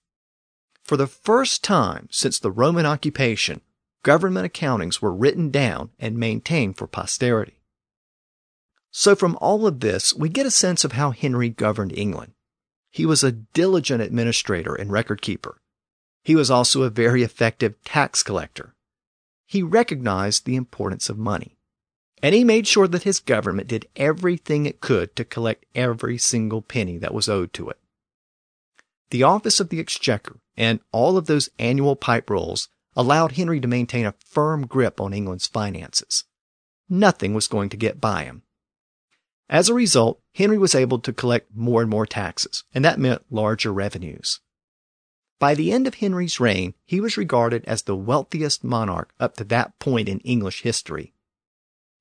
For 0.84 0.96
the 0.96 1.08
first 1.08 1.64
time 1.64 2.06
since 2.12 2.38
the 2.38 2.52
Roman 2.52 2.86
occupation, 2.86 3.62
government 4.04 4.52
accountings 4.52 5.02
were 5.02 5.12
written 5.12 5.50
down 5.50 5.90
and 5.98 6.16
maintained 6.16 6.76
for 6.76 6.86
posterity. 6.86 7.58
So 8.92 9.16
from 9.16 9.36
all 9.40 9.66
of 9.66 9.80
this, 9.80 10.14
we 10.14 10.28
get 10.28 10.46
a 10.46 10.50
sense 10.50 10.84
of 10.84 10.92
how 10.92 11.10
Henry 11.10 11.48
governed 11.48 11.96
England. 11.98 12.34
He 12.90 13.04
was 13.04 13.24
a 13.24 13.32
diligent 13.32 14.00
administrator 14.00 14.74
and 14.74 14.92
record 14.92 15.20
keeper. 15.20 15.60
He 16.26 16.34
was 16.34 16.50
also 16.50 16.82
a 16.82 16.90
very 16.90 17.22
effective 17.22 17.80
tax 17.84 18.24
collector. 18.24 18.74
He 19.46 19.62
recognized 19.62 20.44
the 20.44 20.56
importance 20.56 21.08
of 21.08 21.16
money. 21.16 21.56
And 22.20 22.34
he 22.34 22.42
made 22.42 22.66
sure 22.66 22.88
that 22.88 23.04
his 23.04 23.20
government 23.20 23.68
did 23.68 23.86
everything 23.94 24.66
it 24.66 24.80
could 24.80 25.14
to 25.14 25.24
collect 25.24 25.66
every 25.72 26.18
single 26.18 26.62
penny 26.62 26.98
that 26.98 27.14
was 27.14 27.28
owed 27.28 27.52
to 27.52 27.70
it. 27.70 27.78
The 29.10 29.22
office 29.22 29.60
of 29.60 29.68
the 29.68 29.78
exchequer 29.78 30.40
and 30.56 30.80
all 30.90 31.16
of 31.16 31.26
those 31.26 31.48
annual 31.60 31.94
pipe 31.94 32.28
rolls 32.28 32.70
allowed 32.96 33.36
Henry 33.36 33.60
to 33.60 33.68
maintain 33.68 34.04
a 34.04 34.14
firm 34.18 34.66
grip 34.66 35.00
on 35.00 35.14
England's 35.14 35.46
finances. 35.46 36.24
Nothing 36.88 37.34
was 37.34 37.46
going 37.46 37.68
to 37.68 37.76
get 37.76 38.00
by 38.00 38.24
him. 38.24 38.42
As 39.48 39.68
a 39.68 39.74
result, 39.74 40.20
Henry 40.34 40.58
was 40.58 40.74
able 40.74 40.98
to 40.98 41.12
collect 41.12 41.54
more 41.54 41.82
and 41.82 41.88
more 41.88 42.04
taxes, 42.04 42.64
and 42.74 42.84
that 42.84 42.98
meant 42.98 43.22
larger 43.30 43.72
revenues. 43.72 44.40
By 45.38 45.54
the 45.54 45.70
end 45.70 45.86
of 45.86 45.94
Henry's 45.94 46.40
reign, 46.40 46.74
he 46.84 47.00
was 47.00 47.16
regarded 47.16 47.64
as 47.66 47.82
the 47.82 47.96
wealthiest 47.96 48.64
monarch 48.64 49.12
up 49.20 49.36
to 49.36 49.44
that 49.44 49.78
point 49.78 50.08
in 50.08 50.20
English 50.20 50.62
history. 50.62 51.12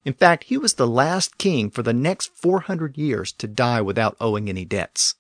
In 0.06 0.13
fact, 0.13 0.45
he 0.45 0.58
was 0.58 0.76
the 0.76 0.88
last 0.88 1.38
king 1.38 1.69
for 1.69 1.84
the 1.84 1.93
next 1.93 2.32
400 2.36 2.98
years 2.98 3.32
to 3.34 3.48
die 3.48 3.82
without 3.82 4.15
owing 4.21 4.48
any 4.48 4.63
debts. 4.63 5.15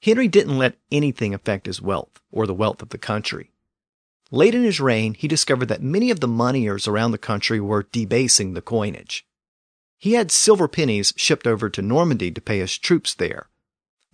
Henry 0.00 0.28
didn't 0.28 0.58
let 0.58 0.78
anything 0.92 1.34
affect 1.34 1.66
his 1.66 1.82
wealth 1.82 2.20
or 2.30 2.46
the 2.46 2.54
wealth 2.54 2.80
of 2.80 2.90
the 2.90 2.98
country. 2.98 3.50
Late 4.30 4.54
in 4.54 4.62
his 4.62 4.80
reign, 4.80 5.14
he 5.14 5.28
discovered 5.28 5.66
that 5.66 5.82
many 5.82 6.10
of 6.10 6.20
the 6.20 6.28
moneyers 6.28 6.88
around 6.88 7.10
the 7.10 7.18
country 7.18 7.60
were 7.60 7.88
debasing 7.92 8.54
the 8.54 8.62
coinage. 8.62 9.26
He 9.98 10.12
had 10.12 10.30
silver 10.30 10.68
pennies 10.68 11.12
shipped 11.16 11.46
over 11.46 11.68
to 11.70 11.82
Normandy 11.82 12.30
to 12.30 12.40
pay 12.40 12.58
his 12.58 12.78
troops 12.78 13.14
there, 13.14 13.48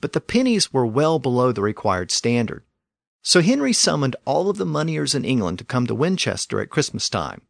but 0.02 0.12
the 0.12 0.20
pennies 0.20 0.72
were 0.72 0.84
well 0.84 1.18
below 1.18 1.53
the 1.53 1.62
required 1.62 2.11
standard. 2.11 2.64
So 3.22 3.40
Henry 3.40 3.72
summoned 3.72 4.16
all 4.26 4.50
of 4.50 4.59
the 4.59 4.66
moneyers 4.66 5.14
in 5.14 5.24
England 5.24 5.61
to 5.61 5.64
come 5.64 5.86
to 5.86 5.94
Winchester 5.94 6.61
at 6.61 6.70
Christmas 6.70 7.09
time. 7.09 7.42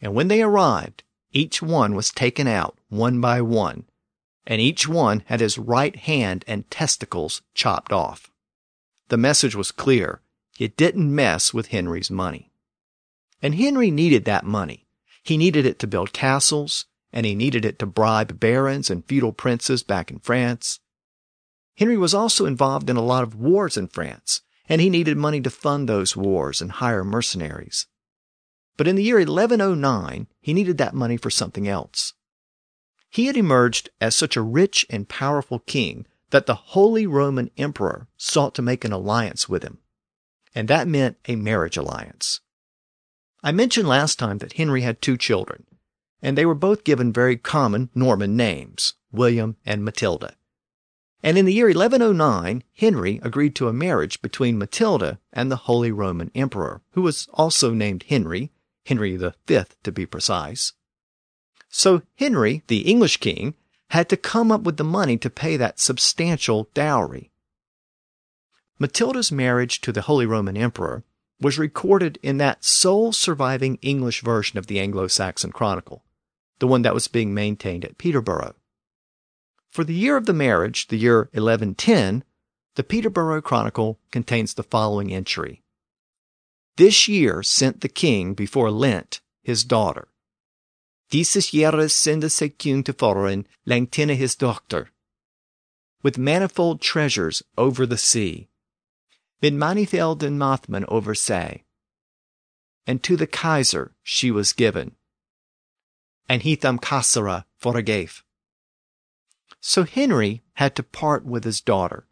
And 0.00 0.14
when 0.14 0.28
they 0.28 0.42
arrived, 0.42 1.04
each 1.32 1.60
one 1.60 1.94
was 1.94 2.10
taken 2.10 2.48
out 2.48 2.78
one 2.88 3.20
by 3.20 3.42
one, 3.42 3.84
and 4.46 4.58
each 4.58 4.88
one 4.88 5.22
had 5.26 5.40
his 5.40 5.58
right 5.58 5.94
hand 5.94 6.46
and 6.48 6.68
testicles 6.70 7.42
chopped 7.54 7.92
off. 7.92 8.30
The 9.08 9.18
message 9.18 9.54
was 9.54 9.70
clear 9.70 10.22
it 10.58 10.78
didn't 10.78 11.14
mess 11.14 11.52
with 11.52 11.68
Henry's 11.68 12.10
money. 12.10 12.50
And 13.42 13.54
Henry 13.54 13.90
needed 13.90 14.24
that 14.24 14.46
money. 14.46 14.86
He 15.22 15.36
needed 15.36 15.66
it 15.66 15.78
to 15.80 15.86
build 15.86 16.14
castles, 16.14 16.86
and 17.12 17.26
he 17.26 17.34
needed 17.34 17.66
it 17.66 17.78
to 17.80 17.86
bribe 17.86 18.40
barons 18.40 18.88
and 18.88 19.04
feudal 19.04 19.32
princes 19.32 19.82
back 19.82 20.10
in 20.10 20.20
France. 20.20 20.80
Henry 21.76 21.96
was 21.96 22.14
also 22.14 22.46
involved 22.46 22.88
in 22.88 22.96
a 22.96 23.02
lot 23.02 23.22
of 23.22 23.34
wars 23.34 23.76
in 23.76 23.86
France, 23.86 24.40
and 24.68 24.80
he 24.80 24.90
needed 24.90 25.16
money 25.16 25.40
to 25.40 25.50
fund 25.50 25.88
those 25.88 26.16
wars 26.16 26.60
and 26.60 26.72
hire 26.72 27.04
mercenaries. 27.04 27.86
But 28.76 28.88
in 28.88 28.96
the 28.96 29.02
year 29.02 29.16
1109, 29.18 30.26
he 30.40 30.54
needed 30.54 30.78
that 30.78 30.94
money 30.94 31.16
for 31.16 31.30
something 31.30 31.68
else. 31.68 32.14
He 33.10 33.26
had 33.26 33.36
emerged 33.36 33.90
as 34.00 34.16
such 34.16 34.36
a 34.36 34.42
rich 34.42 34.84
and 34.90 35.08
powerful 35.08 35.60
king 35.60 36.06
that 36.30 36.46
the 36.46 36.54
Holy 36.54 37.06
Roman 37.06 37.50
Emperor 37.56 38.08
sought 38.16 38.54
to 38.56 38.62
make 38.62 38.84
an 38.84 38.92
alliance 38.92 39.48
with 39.48 39.62
him. 39.62 39.78
And 40.54 40.68
that 40.68 40.88
meant 40.88 41.18
a 41.26 41.36
marriage 41.36 41.76
alliance. 41.76 42.40
I 43.42 43.52
mentioned 43.52 43.86
last 43.86 44.18
time 44.18 44.38
that 44.38 44.54
Henry 44.54 44.80
had 44.80 45.00
two 45.00 45.16
children, 45.16 45.66
and 46.20 46.36
they 46.36 46.46
were 46.46 46.54
both 46.54 46.84
given 46.84 47.12
very 47.12 47.36
common 47.36 47.90
Norman 47.94 48.36
names, 48.36 48.94
William 49.12 49.56
and 49.64 49.84
Matilda. 49.84 50.36
And 51.26 51.36
in 51.36 51.44
the 51.44 51.52
year 51.52 51.66
1109, 51.66 52.62
Henry 52.78 53.18
agreed 53.20 53.56
to 53.56 53.66
a 53.66 53.72
marriage 53.72 54.22
between 54.22 54.58
Matilda 54.58 55.18
and 55.32 55.50
the 55.50 55.56
Holy 55.66 55.90
Roman 55.90 56.30
Emperor, 56.36 56.82
who 56.92 57.02
was 57.02 57.26
also 57.34 57.74
named 57.74 58.04
Henry, 58.08 58.52
Henry 58.84 59.16
V 59.16 59.32
to 59.82 59.90
be 59.90 60.06
precise. 60.06 60.74
So 61.68 62.02
Henry, 62.14 62.62
the 62.68 62.82
English 62.82 63.16
king, 63.16 63.54
had 63.88 64.08
to 64.10 64.16
come 64.16 64.52
up 64.52 64.60
with 64.60 64.76
the 64.76 64.84
money 64.84 65.18
to 65.18 65.28
pay 65.28 65.56
that 65.56 65.80
substantial 65.80 66.68
dowry. 66.74 67.32
Matilda's 68.78 69.32
marriage 69.32 69.80
to 69.80 69.90
the 69.90 70.02
Holy 70.02 70.26
Roman 70.26 70.56
Emperor 70.56 71.02
was 71.40 71.58
recorded 71.58 72.20
in 72.22 72.36
that 72.36 72.64
sole 72.64 73.10
surviving 73.10 73.80
English 73.82 74.22
version 74.22 74.60
of 74.60 74.68
the 74.68 74.78
Anglo 74.78 75.08
Saxon 75.08 75.50
Chronicle, 75.50 76.04
the 76.60 76.68
one 76.68 76.82
that 76.82 76.94
was 76.94 77.08
being 77.08 77.34
maintained 77.34 77.84
at 77.84 77.98
Peterborough. 77.98 78.54
For 79.76 79.84
the 79.84 79.92
year 79.92 80.16
of 80.16 80.24
the 80.24 80.32
marriage, 80.32 80.86
the 80.86 80.96
year 80.96 81.28
1110, 81.34 82.24
the 82.76 82.82
Peterborough 82.82 83.42
Chronicle 83.42 83.98
contains 84.10 84.54
the 84.54 84.62
following 84.62 85.12
entry. 85.12 85.64
This 86.76 87.08
year 87.08 87.42
sent 87.42 87.82
the 87.82 87.90
king 87.90 88.32
before 88.32 88.70
Lent 88.70 89.20
his 89.42 89.64
daughter. 89.64 90.08
Dieses 91.10 91.52
Jahres 91.52 91.90
sende 91.90 92.30
sekun 92.30 92.86
to 92.86 92.94
foreign 92.94 93.46
Langtina 93.66 94.16
his 94.16 94.34
doctor. 94.34 94.92
With 96.02 96.16
manifold 96.16 96.80
treasures 96.80 97.42
over 97.58 97.84
the 97.84 97.98
sea. 97.98 98.48
Mit 99.42 99.52
manifelden 99.52 100.38
Mathmen 100.38 100.86
over 100.88 101.14
say. 101.14 101.64
And 102.86 103.02
to 103.02 103.14
the 103.14 103.26
Kaiser 103.26 103.92
she 104.02 104.30
was 104.30 104.54
given. 104.54 104.96
And 106.30 106.40
he 106.40 106.54
them 106.54 106.78
Kassara 106.78 107.44
forgave. 107.58 108.22
So 109.60 109.84
Henry 109.84 110.42
had 110.54 110.76
to 110.76 110.82
part 110.82 111.24
with 111.24 111.44
his 111.44 111.60
daughter 111.60 112.06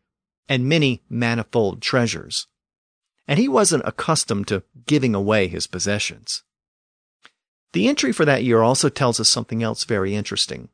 and 0.48 0.68
many 0.68 1.02
manifold 1.08 1.80
treasures. 1.80 2.46
And 3.26 3.38
he 3.38 3.48
wasn't 3.48 3.86
accustomed 3.86 4.48
to 4.48 4.62
giving 4.86 5.14
away 5.14 5.48
his 5.48 5.66
possessions. 5.66 6.42
The 7.72 7.88
entry 7.88 8.12
for 8.12 8.24
that 8.24 8.44
year 8.44 8.62
also 8.62 8.88
tells 8.88 9.18
us 9.18 9.28
something 9.28 9.62
else 9.62 9.84
very 9.84 10.14
interesting. 10.14 10.68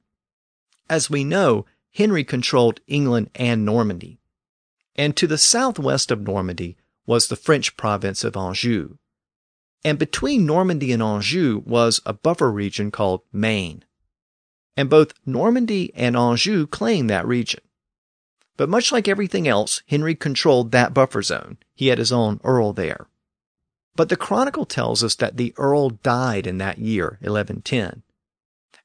As 0.88 1.08
we 1.08 1.22
know, 1.22 1.64
Henry 1.94 2.24
controlled 2.24 2.80
England 2.86 3.30
and 3.34 3.64
Normandy. 3.64 4.20
And 4.96 5.16
to 5.16 5.26
the 5.26 5.38
southwest 5.38 6.10
of 6.10 6.20
Normandy 6.20 6.76
was 7.06 7.28
the 7.28 7.36
French 7.36 7.76
province 7.76 8.24
of 8.24 8.36
Anjou. 8.36 8.96
And 9.84 9.98
between 9.98 10.44
Normandy 10.44 10.92
and 10.92 11.02
Anjou 11.02 11.62
was 11.64 12.00
a 12.04 12.12
buffer 12.12 12.50
region 12.50 12.90
called 12.90 13.22
Maine 13.32 13.84
and 14.76 14.88
both 14.88 15.14
Normandy 15.26 15.92
and 15.94 16.16
Anjou 16.16 16.66
claimed 16.66 17.10
that 17.10 17.26
region. 17.26 17.60
But 18.56 18.68
much 18.68 18.92
like 18.92 19.08
everything 19.08 19.48
else, 19.48 19.82
Henry 19.86 20.14
controlled 20.14 20.70
that 20.70 20.92
buffer 20.92 21.22
zone. 21.22 21.58
He 21.74 21.86
had 21.86 21.98
his 21.98 22.12
own 22.12 22.40
earl 22.44 22.72
there. 22.72 23.06
But 23.96 24.08
the 24.08 24.16
chronicle 24.16 24.66
tells 24.66 25.02
us 25.02 25.14
that 25.16 25.36
the 25.36 25.54
earl 25.56 25.90
died 25.90 26.46
in 26.46 26.58
that 26.58 26.78
year, 26.78 27.18
1110. 27.20 28.02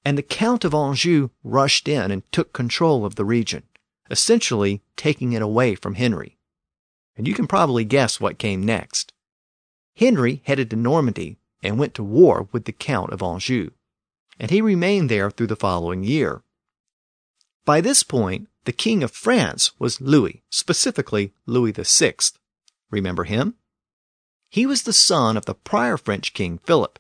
And 0.03 0.17
the 0.17 0.23
Count 0.23 0.63
of 0.63 0.73
Anjou 0.73 1.29
rushed 1.43 1.87
in 1.87 2.11
and 2.11 2.29
took 2.31 2.53
control 2.53 3.05
of 3.05 3.15
the 3.15 3.25
region, 3.25 3.63
essentially 4.09 4.81
taking 4.95 5.33
it 5.33 5.41
away 5.41 5.75
from 5.75 5.95
Henry. 5.95 6.37
And 7.17 7.27
you 7.27 7.33
can 7.33 7.47
probably 7.47 7.85
guess 7.85 8.19
what 8.19 8.37
came 8.37 8.63
next. 8.63 9.13
Henry 9.95 10.41
headed 10.45 10.69
to 10.69 10.75
Normandy 10.75 11.37
and 11.63 11.79
went 11.79 11.93
to 11.95 12.03
war 12.03 12.47
with 12.51 12.65
the 12.65 12.71
Count 12.71 13.11
of 13.11 13.23
Anjou 13.23 13.71
and 14.39 14.51
he 14.51 14.61
remained 14.61 15.09
there 15.09 15.31
through 15.31 15.47
the 15.47 15.55
following 15.55 16.03
year. 16.03 16.43
By 17.65 17.81
this 17.81 18.03
point, 18.03 18.47
the 18.65 18.71
King 18.71 19.03
of 19.03 19.11
France 19.11 19.71
was 19.79 20.01
Louis, 20.01 20.43
specifically 20.49 21.33
Louis 21.45 21.71
VI. 21.71 22.15
Remember 22.89 23.23
him? 23.23 23.55
He 24.49 24.65
was 24.65 24.83
the 24.83 24.93
son 24.93 25.37
of 25.37 25.45
the 25.45 25.55
prior 25.55 25.97
French 25.97 26.33
King 26.33 26.59
Philip, 26.59 26.99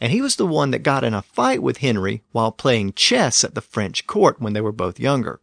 and 0.00 0.12
he 0.12 0.20
was 0.20 0.36
the 0.36 0.46
one 0.46 0.70
that 0.70 0.80
got 0.80 1.04
in 1.04 1.14
a 1.14 1.22
fight 1.22 1.62
with 1.62 1.78
Henry 1.78 2.22
while 2.32 2.52
playing 2.52 2.92
chess 2.92 3.44
at 3.44 3.54
the 3.54 3.60
French 3.60 4.06
court 4.06 4.40
when 4.40 4.52
they 4.52 4.60
were 4.60 4.72
both 4.72 5.00
younger. 5.00 5.40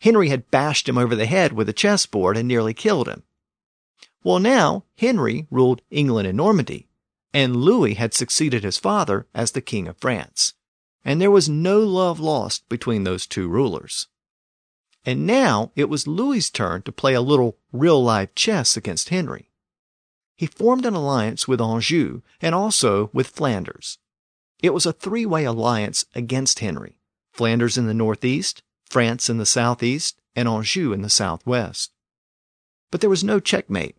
Henry 0.00 0.28
had 0.28 0.50
bashed 0.50 0.88
him 0.88 0.98
over 0.98 1.14
the 1.14 1.26
head 1.26 1.52
with 1.52 1.68
a 1.68 1.72
chessboard 1.72 2.36
and 2.36 2.46
nearly 2.46 2.74
killed 2.74 3.08
him. 3.08 3.22
Well, 4.22 4.38
now 4.38 4.84
Henry 4.98 5.46
ruled 5.50 5.82
England 5.90 6.28
and 6.28 6.36
Normandy, 6.36 6.88
and 7.34 7.56
Louis 7.56 7.94
had 7.94 8.14
succeeded 8.14 8.62
his 8.62 8.78
father 8.78 9.26
as 9.34 9.50
the 9.50 9.60
King 9.60 9.88
of 9.88 9.98
France, 9.98 10.54
and 11.04 11.20
there 11.20 11.32
was 11.32 11.48
no 11.48 11.80
love 11.80 12.20
lost 12.20 12.66
between 12.68 13.02
those 13.02 13.26
two 13.26 13.48
rulers. 13.48 14.06
And 15.04 15.26
now 15.26 15.72
it 15.74 15.88
was 15.88 16.06
Louis's 16.06 16.48
turn 16.48 16.82
to 16.82 16.92
play 16.92 17.12
a 17.12 17.20
little 17.20 17.58
real 17.72 18.02
life 18.02 18.34
chess 18.36 18.76
against 18.76 19.08
Henry. 19.08 19.50
He 20.36 20.46
formed 20.46 20.86
an 20.86 20.94
alliance 20.94 21.46
with 21.46 21.60
Anjou 21.60 22.22
and 22.40 22.54
also 22.54 23.10
with 23.12 23.26
Flanders. 23.26 23.98
It 24.62 24.72
was 24.72 24.86
a 24.86 24.92
three 24.92 25.26
way 25.26 25.44
alliance 25.44 26.06
against 26.14 26.60
Henry 26.60 26.98
Flanders 27.32 27.76
in 27.76 27.86
the 27.86 27.94
northeast, 27.94 28.62
France 28.88 29.28
in 29.28 29.38
the 29.38 29.46
southeast, 29.46 30.20
and 30.36 30.48
Anjou 30.48 30.92
in 30.92 31.02
the 31.02 31.10
southwest. 31.10 31.90
But 32.92 33.00
there 33.00 33.10
was 33.10 33.24
no 33.24 33.40
checkmate. 33.40 33.96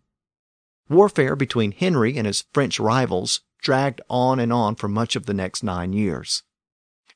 Warfare 0.90 1.36
between 1.36 1.72
Henry 1.72 2.18
and 2.18 2.28
his 2.28 2.46
French 2.54 2.80
rivals 2.80 3.42
dragged 3.62 4.02
on 4.10 4.40
and 4.40 4.54
on 4.54 4.76
for 4.76 4.88
much 4.88 5.16
of 5.16 5.26
the 5.26 5.34
next 5.34 5.64
nine 5.64 5.94
years. 5.94 6.44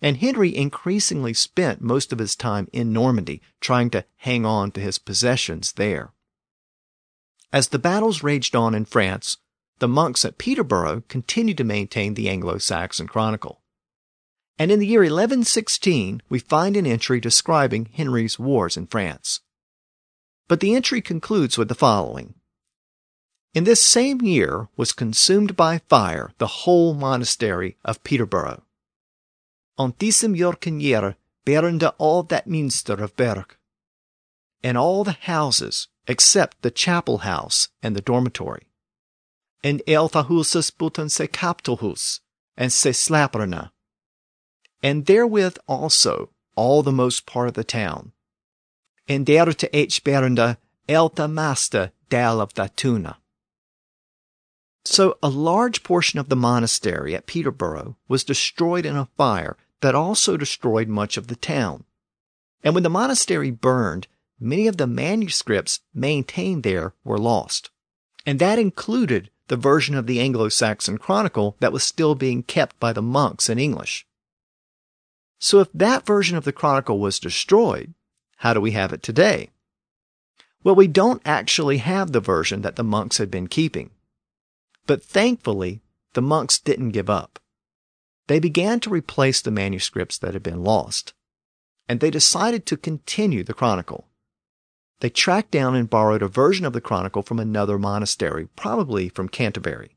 And 0.01 0.17
Henry 0.17 0.55
increasingly 0.55 1.33
spent 1.33 1.81
most 1.81 2.11
of 2.11 2.19
his 2.19 2.35
time 2.35 2.67
in 2.71 2.93
Normandy, 2.93 3.41
trying 3.59 3.89
to 3.91 4.05
hang 4.17 4.45
on 4.45 4.71
to 4.71 4.81
his 4.81 4.97
possessions 4.97 5.73
there. 5.73 6.13
As 7.51 7.67
the 7.67 7.79
battles 7.79 8.23
raged 8.23 8.55
on 8.55 8.73
in 8.73 8.85
France, 8.85 9.37
the 9.79 9.87
monks 9.87 10.25
at 10.25 10.37
Peterborough 10.37 11.03
continued 11.07 11.57
to 11.57 11.63
maintain 11.63 12.13
the 12.13 12.29
Anglo 12.29 12.57
Saxon 12.57 13.07
Chronicle. 13.07 13.61
And 14.57 14.71
in 14.71 14.79
the 14.79 14.87
year 14.87 15.01
1116, 15.01 16.21
we 16.29 16.39
find 16.39 16.75
an 16.75 16.85
entry 16.85 17.19
describing 17.19 17.89
Henry's 17.93 18.37
wars 18.37 18.75
in 18.75 18.87
France. 18.87 19.41
But 20.47 20.59
the 20.59 20.75
entry 20.75 21.01
concludes 21.01 21.57
with 21.57 21.69
the 21.69 21.75
following 21.75 22.35
in 23.53 23.63
this 23.63 23.83
same 23.83 24.21
year 24.21 24.67
was 24.77 24.91
consumed 24.91 25.55
by 25.55 25.79
fire 25.89 26.31
the 26.37 26.63
whole 26.63 26.93
monastery 26.93 27.77
of 27.83 28.03
Peterborough. 28.03 28.63
On 29.77 29.93
diesem 29.93 30.35
Jorkenjähr 30.35 31.15
brände 31.45 31.93
all 31.97 32.23
that 32.23 32.47
minster 32.47 32.93
of 32.93 33.15
Berg, 33.15 33.55
and 34.63 34.77
all 34.77 35.03
the 35.03 35.17
houses 35.21 35.87
except 36.07 36.61
the 36.61 36.71
chapel 36.71 37.19
house 37.19 37.69
and 37.81 37.95
the 37.95 38.01
dormitory. 38.01 38.67
And 39.63 39.81
elfa 39.87 40.23
huset 40.23 40.71
boten 40.77 41.09
se 41.09 41.27
kaptelhus, 41.27 42.19
and 42.57 42.71
se 42.71 42.91
slaprena, 42.91 43.71
and 44.81 45.05
therewith 45.05 45.57
also 45.67 46.29
all 46.55 46.83
the 46.83 46.91
most 46.91 47.25
part 47.25 47.47
of 47.47 47.53
the 47.53 47.63
town. 47.63 48.11
And 49.07 49.25
there 49.25 49.51
to 49.51 49.75
H. 49.75 50.03
Berenda 50.03 50.57
elta 50.87 51.31
master 51.31 51.91
dal 52.09 52.41
of 52.41 52.53
Datuna. 52.53 53.15
So 54.85 55.17
a 55.21 55.29
large 55.29 55.83
portion 55.83 56.19
of 56.19 56.29
the 56.29 56.35
monastery 56.35 57.15
at 57.15 57.25
Peterborough 57.25 57.97
was 58.07 58.23
destroyed 58.23 58.85
in 58.85 58.95
a 58.95 59.09
fire 59.17 59.57
that 59.81 59.95
also 59.95 60.37
destroyed 60.37 60.87
much 60.87 61.17
of 61.17 61.27
the 61.27 61.35
town. 61.35 61.83
And 62.63 62.73
when 62.73 62.83
the 62.83 62.89
monastery 62.89 63.51
burned, 63.51 64.07
many 64.39 64.67
of 64.67 64.77
the 64.77 64.87
manuscripts 64.87 65.81
maintained 65.93 66.63
there 66.63 66.93
were 67.03 67.17
lost. 67.17 67.69
And 68.25 68.39
that 68.39 68.59
included 68.59 69.29
the 69.47 69.57
version 69.57 69.95
of 69.95 70.07
the 70.07 70.19
Anglo-Saxon 70.19 70.97
Chronicle 70.97 71.55
that 71.59 71.73
was 71.73 71.83
still 71.83 72.15
being 72.15 72.43
kept 72.43 72.79
by 72.79 72.93
the 72.93 73.01
monks 73.01 73.49
in 73.49 73.59
English. 73.59 74.05
So 75.39 75.59
if 75.59 75.69
that 75.73 76.05
version 76.05 76.37
of 76.37 76.43
the 76.43 76.51
Chronicle 76.51 76.99
was 76.99 77.19
destroyed, 77.19 77.93
how 78.37 78.53
do 78.53 78.61
we 78.61 78.71
have 78.71 78.93
it 78.93 79.01
today? 79.01 79.49
Well, 80.63 80.75
we 80.75 80.87
don't 80.87 81.21
actually 81.25 81.77
have 81.77 82.11
the 82.11 82.19
version 82.19 82.61
that 82.61 82.75
the 82.75 82.83
monks 82.83 83.17
had 83.17 83.31
been 83.31 83.47
keeping. 83.47 83.91
But 84.89 85.03
thankfully, 85.03 85.83
the 86.13 86.21
monks 86.23 86.57
didn't 86.57 86.93
give 86.97 87.11
up. 87.11 87.37
They 88.25 88.39
began 88.39 88.79
to 88.79 88.89
replace 88.89 89.39
the 89.39 89.51
manuscripts 89.51 90.17
that 90.17 90.33
had 90.33 90.41
been 90.41 90.63
lost, 90.63 91.13
and 91.87 91.99
they 91.99 92.09
decided 92.09 92.65
to 92.65 92.75
continue 92.75 93.43
the 93.43 93.53
chronicle. 93.53 94.07
They 95.01 95.11
tracked 95.11 95.51
down 95.51 95.75
and 95.75 95.87
borrowed 95.87 96.23
a 96.23 96.27
version 96.27 96.65
of 96.65 96.73
the 96.73 96.81
chronicle 96.81 97.21
from 97.21 97.39
another 97.39 97.77
monastery, 97.77 98.47
probably 98.55 99.09
from 99.09 99.29
Canterbury. 99.29 99.95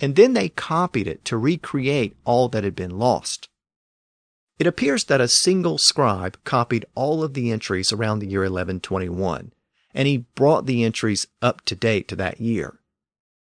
And 0.00 0.16
then 0.16 0.32
they 0.32 0.48
copied 0.48 1.06
it 1.06 1.24
to 1.26 1.36
recreate 1.36 2.16
all 2.24 2.48
that 2.48 2.64
had 2.64 2.74
been 2.74 2.98
lost. 2.98 3.48
It 4.58 4.66
appears 4.66 5.04
that 5.04 5.20
a 5.20 5.28
single 5.28 5.78
scribe 5.78 6.36
copied 6.42 6.84
all 6.96 7.22
of 7.22 7.34
the 7.34 7.52
entries 7.52 7.92
around 7.92 8.18
the 8.18 8.26
year 8.26 8.40
1121, 8.40 9.52
and 9.94 10.08
he 10.08 10.26
brought 10.34 10.66
the 10.66 10.82
entries 10.82 11.28
up 11.40 11.64
to 11.66 11.76
date 11.76 12.08
to 12.08 12.16
that 12.16 12.40
year. 12.40 12.79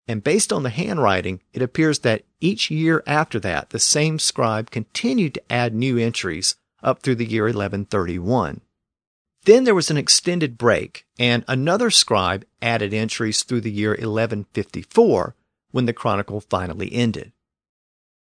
And 0.09 0.22
based 0.22 0.52
on 0.52 0.62
the 0.62 0.70
handwriting, 0.70 1.42
it 1.52 1.62
appears 1.62 2.00
that 2.00 2.24
each 2.40 2.70
year 2.70 3.02
after 3.07 3.40
that, 3.40 3.70
the 3.70 3.80
same 3.80 4.18
scribe 4.18 4.70
continued 4.70 5.34
to 5.34 5.52
add 5.52 5.74
new 5.74 5.98
entries 5.98 6.54
up 6.82 7.02
through 7.02 7.16
the 7.16 7.26
year 7.26 7.44
1131. 7.44 8.61
Then 9.44 9.64
there 9.64 9.74
was 9.74 9.90
an 9.90 9.96
extended 9.96 10.59
break, 10.59 11.07
and 11.18 11.44
another 11.48 11.90
scribe 11.90 12.44
added 12.61 12.92
entries 12.92 13.42
through 13.42 13.62
the 13.62 13.70
year 13.70 13.90
1154 13.90 15.34
when 15.70 15.86
the 15.86 15.92
chronicle 15.92 16.40
finally 16.40 16.92
ended. 16.92 17.32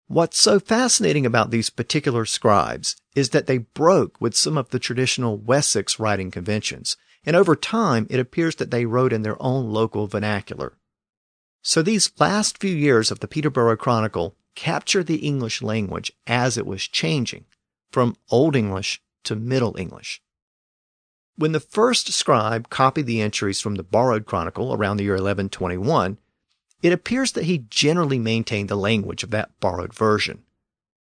What's 0.09 0.41
so 0.41 0.61
fascinating 0.61 1.27
about 1.27 1.51
these 1.51 1.71
particular 1.71 2.25
scribes 2.27 2.97
is 3.17 3.31
that 3.31 3.49
they 3.49 3.59
broke 3.59 4.21
with 4.21 4.37
some 4.37 4.57
of 4.57 4.71
the 4.71 4.79
traditional 4.79 5.37
Wessex 5.37 5.99
writing 5.99 6.31
conventions, 6.31 6.97
and 7.25 7.35
over 7.35 7.57
time 7.57 8.07
it 8.09 8.21
appears 8.21 8.55
that 8.57 8.71
they 8.71 8.87
wrote 8.87 9.13
in 9.13 9.23
their 9.23 9.41
own 9.43 9.71
local 9.71 10.07
vernacular. 10.07 10.75
So 11.67 11.83
these 11.83 12.13
last 12.21 12.59
few 12.59 12.73
years 12.73 13.11
of 13.11 13.19
the 13.19 13.27
Peterborough 13.27 13.77
Chronicle 13.77 14.37
capture 14.55 15.03
the 15.03 15.17
English 15.17 15.63
language 15.63 16.13
as 16.25 16.57
it 16.57 16.65
was 16.65 16.87
changing 16.87 17.45
from 17.91 18.15
Old 18.31 18.55
English 18.55 19.03
to 19.25 19.35
Middle 19.35 19.77
English. 19.77 20.23
When 21.35 21.51
the 21.51 21.59
first 21.59 22.13
scribe 22.13 22.71
copied 22.71 23.07
the 23.07 23.21
entries 23.21 23.61
from 23.61 23.75
the 23.75 23.83
borrowed 23.83 24.27
chronicle 24.27 24.75
around 24.75 24.99
the 24.99 25.03
year 25.03 25.15
1121, 25.15 26.19
it 26.83 26.93
appears 26.93 27.33
that 27.33 27.47
he 27.47 27.67
generally 27.69 28.21
maintained 28.21 28.69
the 28.69 28.77
language 28.77 29.25
of 29.25 29.33
that 29.33 29.59
borrowed 29.59 29.93
version. 29.93 30.45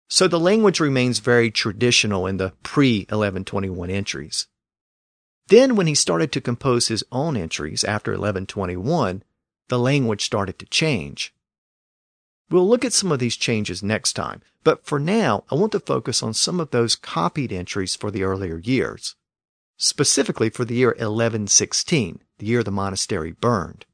So 0.10 0.28
the 0.28 0.40
language 0.40 0.80
remains 0.80 1.20
very 1.20 1.52
traditional 1.52 2.26
in 2.26 2.38
the 2.38 2.54
pre 2.64 3.02
1121 3.02 3.92
entries. 3.92 4.48
Then, 5.46 5.76
when 5.76 5.86
he 5.86 5.94
started 5.94 6.32
to 6.32 6.42
compose 6.42 6.88
his 6.88 7.04
own 7.12 7.38
entries 7.38 7.84
after 7.84 8.14
1121, 8.14 9.22
the 9.70 9.80
language 9.80 10.24
started 10.24 10.60
to 10.60 10.66
change. 10.66 11.34
We'll 12.50 12.68
look 12.68 12.86
at 12.86 12.94
some 12.94 13.12
of 13.12 13.20
these 13.20 13.36
changes 13.36 13.82
next 13.82 14.14
time, 14.14 14.42
but 14.64 14.86
for 14.86 15.00
now, 15.00 15.44
I 15.50 15.56
want 15.56 15.72
to 15.72 15.80
focus 15.80 16.22
on 16.22 16.34
some 16.34 16.60
of 16.60 16.72
those 16.72 16.96
copied 16.96 17.52
entries 17.52 17.96
for 17.96 18.12
the 18.12 18.24
earlier 18.24 18.60
years, 18.60 19.16
specifically 19.78 20.50
for 20.50 20.66
the 20.66 20.76
year 20.76 20.90
1116, 20.90 22.22
the 22.38 22.46
year 22.46 22.64
the 22.64 22.72
monastery 22.72 23.32
burned. 23.32 23.86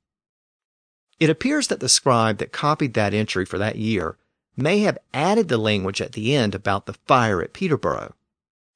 It 1.19 1.29
appears 1.29 1.67
that 1.67 1.79
the 1.79 1.89
scribe 1.89 2.39
that 2.39 2.51
copied 2.51 2.93
that 2.95 3.13
entry 3.13 3.45
for 3.45 3.57
that 3.57 3.77
year 3.77 4.17
may 4.57 4.79
have 4.79 4.97
added 5.13 5.47
the 5.47 5.57
language 5.57 6.01
at 6.01 6.13
the 6.13 6.35
end 6.35 6.53
about 6.53 6.87
the 6.87 6.93
fire 7.05 7.41
at 7.41 7.53
Peterborough. 7.53 8.15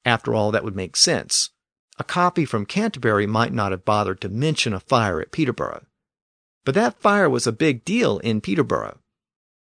After 0.04 0.32
all, 0.32 0.52
that 0.52 0.64
would 0.64 0.76
make 0.76 0.96
sense. 0.96 1.50
A 1.98 2.04
copy 2.04 2.44
from 2.44 2.66
Canterbury 2.66 3.26
might 3.26 3.52
not 3.52 3.72
have 3.72 3.84
bothered 3.84 4.20
to 4.20 4.28
mention 4.28 4.72
a 4.72 4.80
fire 4.80 5.20
at 5.20 5.32
Peterborough. 5.32 5.84
But 6.66 6.74
that 6.74 7.00
fire 7.00 7.30
was 7.30 7.46
a 7.46 7.52
big 7.52 7.84
deal 7.84 8.18
in 8.18 8.40
Peterborough. 8.40 8.98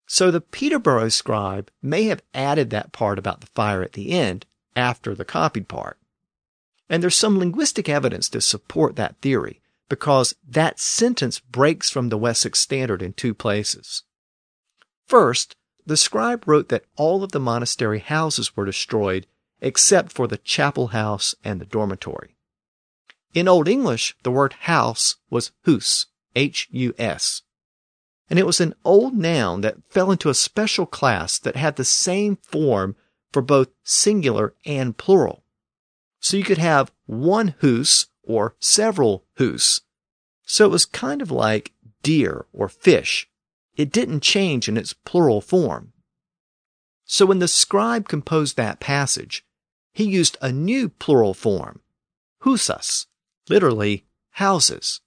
So 0.08 0.32
the 0.32 0.40
Peterborough 0.40 1.10
scribe 1.10 1.70
may 1.82 2.06
have 2.06 2.24
added 2.34 2.70
that 2.70 2.94
part 2.94 3.20
about 3.20 3.42
the 3.42 3.48
fire 3.48 3.84
at 3.84 3.92
the 3.92 4.12
end 4.12 4.46
after 4.74 5.14
the 5.14 5.26
copied 5.26 5.68
part. 5.68 6.00
And 6.88 7.04
there's 7.04 7.18
some 7.18 7.38
linguistic 7.38 7.90
evidence 7.90 8.30
to 8.30 8.40
support 8.40 8.96
that 8.96 9.18
theory 9.22 9.60
because 9.90 10.34
that 10.48 10.80
sentence 10.80 11.40
breaks 11.42 11.90
from 11.90 12.08
the 12.08 12.18
Wessex 12.18 12.60
Standard 12.60 13.02
in 13.02 13.12
two 13.12 13.34
places. 13.34 14.04
First, 15.06 15.58
the 15.86 15.98
scribe 15.98 16.48
wrote 16.48 16.70
that 16.70 16.86
all 16.96 17.22
of 17.22 17.34
the 17.34 17.40
monastery 17.40 18.00
houses 18.00 18.56
were 18.56 18.66
destroyed 18.66 19.28
except 19.60 20.14
for 20.14 20.26
the 20.26 20.38
chapel 20.38 20.88
house 20.88 21.36
and 21.44 21.60
the 21.60 21.66
dormitory. 21.66 22.38
In 23.34 23.50
Old 23.50 23.68
English, 23.68 24.16
the 24.24 24.32
word 24.32 24.54
house 24.54 25.18
was 25.30 25.52
hus, 25.66 26.06
H-U-S. 26.36 27.42
And 28.30 28.40
it 28.40 28.46
was 28.46 28.62
an 28.62 28.74
old 28.84 29.16
noun 29.16 29.62
that 29.62 29.84
fell 29.90 30.12
into 30.12 30.30
a 30.30 30.34
special 30.34 30.86
class 30.86 31.38
that 31.40 31.56
had 31.56 31.76
the 31.76 31.86
same 31.86 32.38
form 32.38 32.96
for 33.32 33.42
both 33.42 33.70
singular 33.84 34.54
and 34.66 34.98
plural. 34.98 35.44
So 36.20 36.38
you 36.38 36.44
could 36.44 36.58
have 36.58 36.92
one 37.06 37.56
hus 37.60 38.08
or 38.24 38.56
several 38.60 39.26
hus. 39.38 39.82
So 40.46 40.66
it 40.66 40.72
was 40.72 40.86
kind 40.86 41.22
of 41.22 41.32
like 41.32 41.74
deer 42.02 42.46
or 42.54 42.70
fish. 42.70 43.30
It 43.76 43.92
didn't 43.92 44.22
change 44.22 44.70
in 44.70 44.78
its 44.78 44.94
plural 44.94 45.42
form. 45.42 45.94
So 47.06 47.26
when 47.26 47.40
the 47.40 47.48
scribe 47.48 48.08
composed 48.08 48.56
that 48.56 48.80
passage, 48.80 49.46
he 49.94 50.06
used 50.06 50.38
a 50.42 50.52
new 50.52 50.90
plural 50.90 51.34
form, 51.34 51.82
husas, 52.44 53.08
literally 53.50 54.06
houses. 54.32 55.02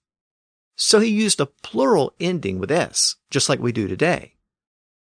So 0.77 1.01
he 1.01 1.11
used 1.11 1.41
a 1.41 1.47
plural 1.47 2.15
ending 2.21 2.59
with 2.59 2.71
s, 2.71 3.17
just 3.31 3.49
like 3.49 3.61
we 3.61 3.73
do 3.73 3.89
today. 3.89 4.35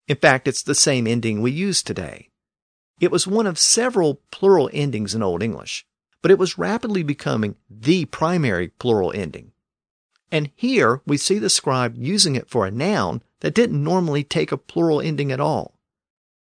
In 0.08 0.16
fact, 0.16 0.46
it's 0.48 0.62
the 0.62 0.74
same 0.74 1.06
ending 1.06 1.40
we 1.40 1.52
use 1.52 1.82
today. 1.82 2.28
It 3.00 3.10
was 3.10 3.26
one 3.26 3.46
of 3.46 3.58
several 3.58 4.20
plural 4.30 4.68
endings 4.72 5.14
in 5.14 5.22
Old 5.22 5.42
English 5.42 5.86
but 6.22 6.30
it 6.30 6.38
was 6.38 6.56
rapidly 6.56 7.02
becoming 7.02 7.56
the 7.68 8.06
primary 8.06 8.68
plural 8.68 9.12
ending. 9.12 9.50
And 10.30 10.50
here 10.54 11.02
we 11.04 11.18
see 11.18 11.38
the 11.38 11.50
scribe 11.50 11.96
using 11.98 12.36
it 12.36 12.48
for 12.48 12.64
a 12.64 12.70
noun 12.70 13.22
that 13.40 13.54
didn't 13.54 13.82
normally 13.82 14.24
take 14.24 14.52
a 14.52 14.56
plural 14.56 15.00
ending 15.00 15.30
at 15.30 15.40
all. 15.40 15.78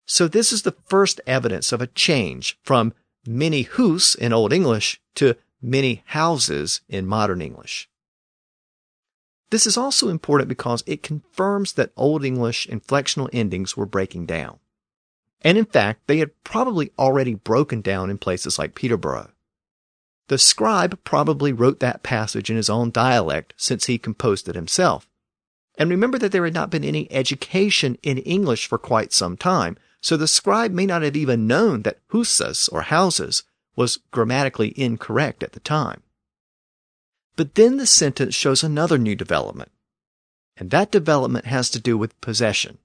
So 0.05 0.27
this 0.27 0.53
is 0.53 0.61
the 0.61 0.75
first 0.85 1.19
evidence 1.27 1.71
of 1.71 1.81
a 1.81 1.87
change 1.87 2.57
from 2.63 2.93
many 3.27 3.63
hus 3.63 4.15
in 4.15 4.31
Old 4.31 4.53
English 4.53 5.01
to 5.15 5.35
many 5.61 6.01
houses 6.05 6.79
in 6.87 7.05
modern 7.05 7.41
English. 7.41 7.89
This 9.49 9.65
is 9.65 9.77
also 9.77 10.09
important 10.09 10.49
because 10.49 10.83
it 10.85 11.03
confirms 11.03 11.73
that 11.73 11.91
Old 11.95 12.25
English 12.25 12.67
inflectional 12.67 13.29
endings 13.31 13.77
were 13.77 13.85
breaking 13.85 14.25
down. 14.25 14.59
And 15.41 15.57
in 15.57 15.65
fact, 15.65 16.07
they 16.07 16.17
had 16.17 16.31
probably 16.43 16.91
already 16.99 17.35
broken 17.35 17.81
down 17.81 18.09
in 18.09 18.17
places 18.17 18.59
like 18.59 18.75
Peterborough. 18.75 19.31
The 20.27 20.37
scribe 20.37 20.99
probably 21.05 21.53
wrote 21.53 21.79
that 21.79 22.03
passage 22.03 22.49
in 22.49 22.57
his 22.57 22.69
own 22.69 22.91
dialect 22.91 23.53
since 23.55 23.85
he 23.85 23.97
composed 23.97 24.49
it 24.49 24.55
himself. 24.55 25.07
And 25.77 25.89
remember 25.89 26.17
that 26.17 26.31
there 26.31 26.43
had 26.43 26.53
not 26.53 26.69
been 26.69 26.83
any 26.83 27.09
education 27.11 27.97
in 28.03 28.17
English 28.19 28.67
for 28.67 28.77
quite 28.77 29.13
some 29.13 29.37
time, 29.37 29.77
so 30.01 30.17
the 30.17 30.27
scribe 30.27 30.71
may 30.71 30.85
not 30.85 31.03
have 31.03 31.15
even 31.15 31.47
known 31.47 31.83
that 31.83 31.99
husas 32.09 32.67
or 32.69 32.81
houses 32.81 33.43
was 33.75 33.99
grammatically 34.11 34.77
incorrect 34.77 35.43
at 35.43 35.53
the 35.53 35.59
time. 35.59 36.01
But 37.37 37.55
then 37.55 37.77
the 37.77 37.85
sentence 37.85 38.35
shows 38.35 38.63
another 38.63 38.97
new 38.97 39.15
development, 39.15 39.71
and 40.57 40.71
that 40.71 40.91
development 40.91 41.45
has 41.45 41.69
to 41.69 41.79
do 41.79 41.97
with 41.97 42.19
possession. 42.19 42.79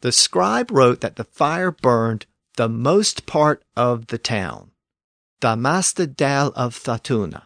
The 0.00 0.12
scribe 0.12 0.70
wrote 0.70 1.00
that 1.02 1.16
the 1.16 1.24
fire 1.24 1.72
burned 1.72 2.24
the 2.56 2.68
most 2.68 3.26
part 3.26 3.62
of 3.76 4.06
the 4.06 4.18
town. 4.18 4.70
Damasta 5.42 6.06
dal 6.06 6.52
of 6.54 6.78
Thatuna. 6.78 7.42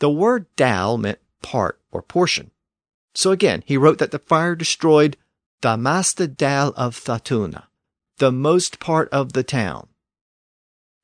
The 0.00 0.10
word 0.10 0.46
dal 0.54 0.98
meant 0.98 1.18
part 1.40 1.80
or 1.90 2.02
portion. 2.02 2.50
So 3.14 3.30
again, 3.30 3.62
he 3.64 3.76
wrote 3.76 3.98
that 3.98 4.10
the 4.10 4.18
fire 4.18 4.54
destroyed 4.54 5.16
Damasta 5.62 6.26
dal 6.26 6.74
of 6.76 6.94
Thatuna, 6.94 7.64
the 8.18 8.32
most 8.32 8.80
part 8.80 9.08
of 9.10 9.32
the 9.32 9.44
town. 9.44 9.88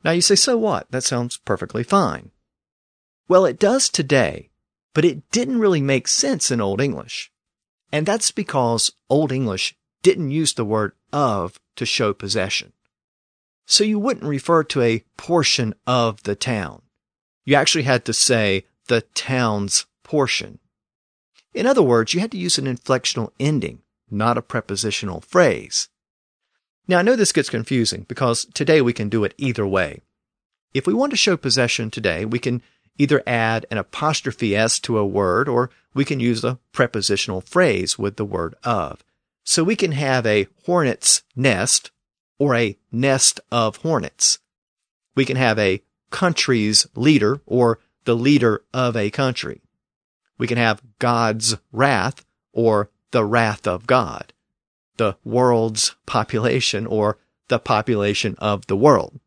Now 0.04 0.10
you 0.10 0.20
say, 0.20 0.34
so 0.34 0.58
what? 0.58 0.90
That 0.90 1.04
sounds 1.04 1.38
perfectly 1.38 1.82
fine. 1.82 2.30
Well, 3.30 3.46
it 3.46 3.60
does 3.60 3.88
today, 3.88 4.50
but 4.92 5.04
it 5.04 5.30
didn't 5.30 5.60
really 5.60 5.80
make 5.80 6.08
sense 6.08 6.50
in 6.50 6.60
Old 6.60 6.80
English. 6.80 7.30
And 7.92 8.04
that's 8.04 8.32
because 8.32 8.90
Old 9.08 9.30
English 9.30 9.76
didn't 10.02 10.32
use 10.32 10.52
the 10.52 10.64
word 10.64 10.94
of 11.12 11.60
to 11.76 11.86
show 11.86 12.12
possession. 12.12 12.72
So 13.66 13.84
you 13.84 14.00
wouldn't 14.00 14.26
refer 14.26 14.64
to 14.64 14.82
a 14.82 15.04
portion 15.16 15.76
of 15.86 16.24
the 16.24 16.34
town. 16.34 16.82
You 17.44 17.54
actually 17.54 17.84
had 17.84 18.04
to 18.06 18.12
say 18.12 18.64
the 18.88 19.02
town's 19.14 19.86
portion. 20.02 20.58
In 21.54 21.66
other 21.66 21.82
words, 21.82 22.12
you 22.12 22.18
had 22.18 22.32
to 22.32 22.36
use 22.36 22.58
an 22.58 22.64
inflectional 22.66 23.30
ending, 23.38 23.82
not 24.10 24.38
a 24.38 24.42
prepositional 24.42 25.20
phrase. 25.20 25.88
Now 26.88 26.98
I 26.98 27.02
know 27.02 27.14
this 27.14 27.30
gets 27.30 27.48
confusing 27.48 28.06
because 28.08 28.46
today 28.46 28.82
we 28.82 28.92
can 28.92 29.08
do 29.08 29.22
it 29.22 29.34
either 29.38 29.64
way. 29.64 30.00
If 30.74 30.88
we 30.88 30.94
want 30.94 31.10
to 31.10 31.16
show 31.16 31.36
possession 31.36 31.92
today, 31.92 32.24
we 32.24 32.40
can 32.40 32.62
either 33.00 33.22
add 33.26 33.64
an 33.70 33.78
apostrophe 33.78 34.54
s 34.54 34.78
to 34.78 34.98
a 34.98 35.06
word 35.06 35.48
or 35.48 35.70
we 35.94 36.04
can 36.04 36.20
use 36.20 36.44
a 36.44 36.58
prepositional 36.70 37.40
phrase 37.40 37.98
with 37.98 38.16
the 38.16 38.24
word 38.26 38.54
of. 38.62 39.02
So 39.42 39.64
we 39.64 39.74
can 39.74 39.92
have 39.92 40.26
a 40.26 40.48
hornet's 40.66 41.22
nest 41.34 41.90
or 42.38 42.54
a 42.54 42.76
nest 42.92 43.40
of 43.50 43.76
hornets. 43.76 44.38
We 45.14 45.24
can 45.24 45.36
have 45.36 45.58
a 45.58 45.82
country's 46.10 46.86
leader 46.94 47.40
or 47.46 47.78
the 48.04 48.14
leader 48.14 48.64
of 48.74 48.96
a 48.96 49.10
country. 49.10 49.62
We 50.36 50.46
can 50.46 50.58
have 50.58 50.82
God's 50.98 51.56
wrath 51.72 52.24
or 52.52 52.90
the 53.12 53.24
wrath 53.24 53.66
of 53.66 53.86
God, 53.86 54.34
the 54.98 55.16
world's 55.24 55.96
population 56.04 56.86
or 56.86 57.16
the 57.48 57.58
population 57.58 58.34
of 58.38 58.66
the 58.66 58.76
world. 58.76 59.20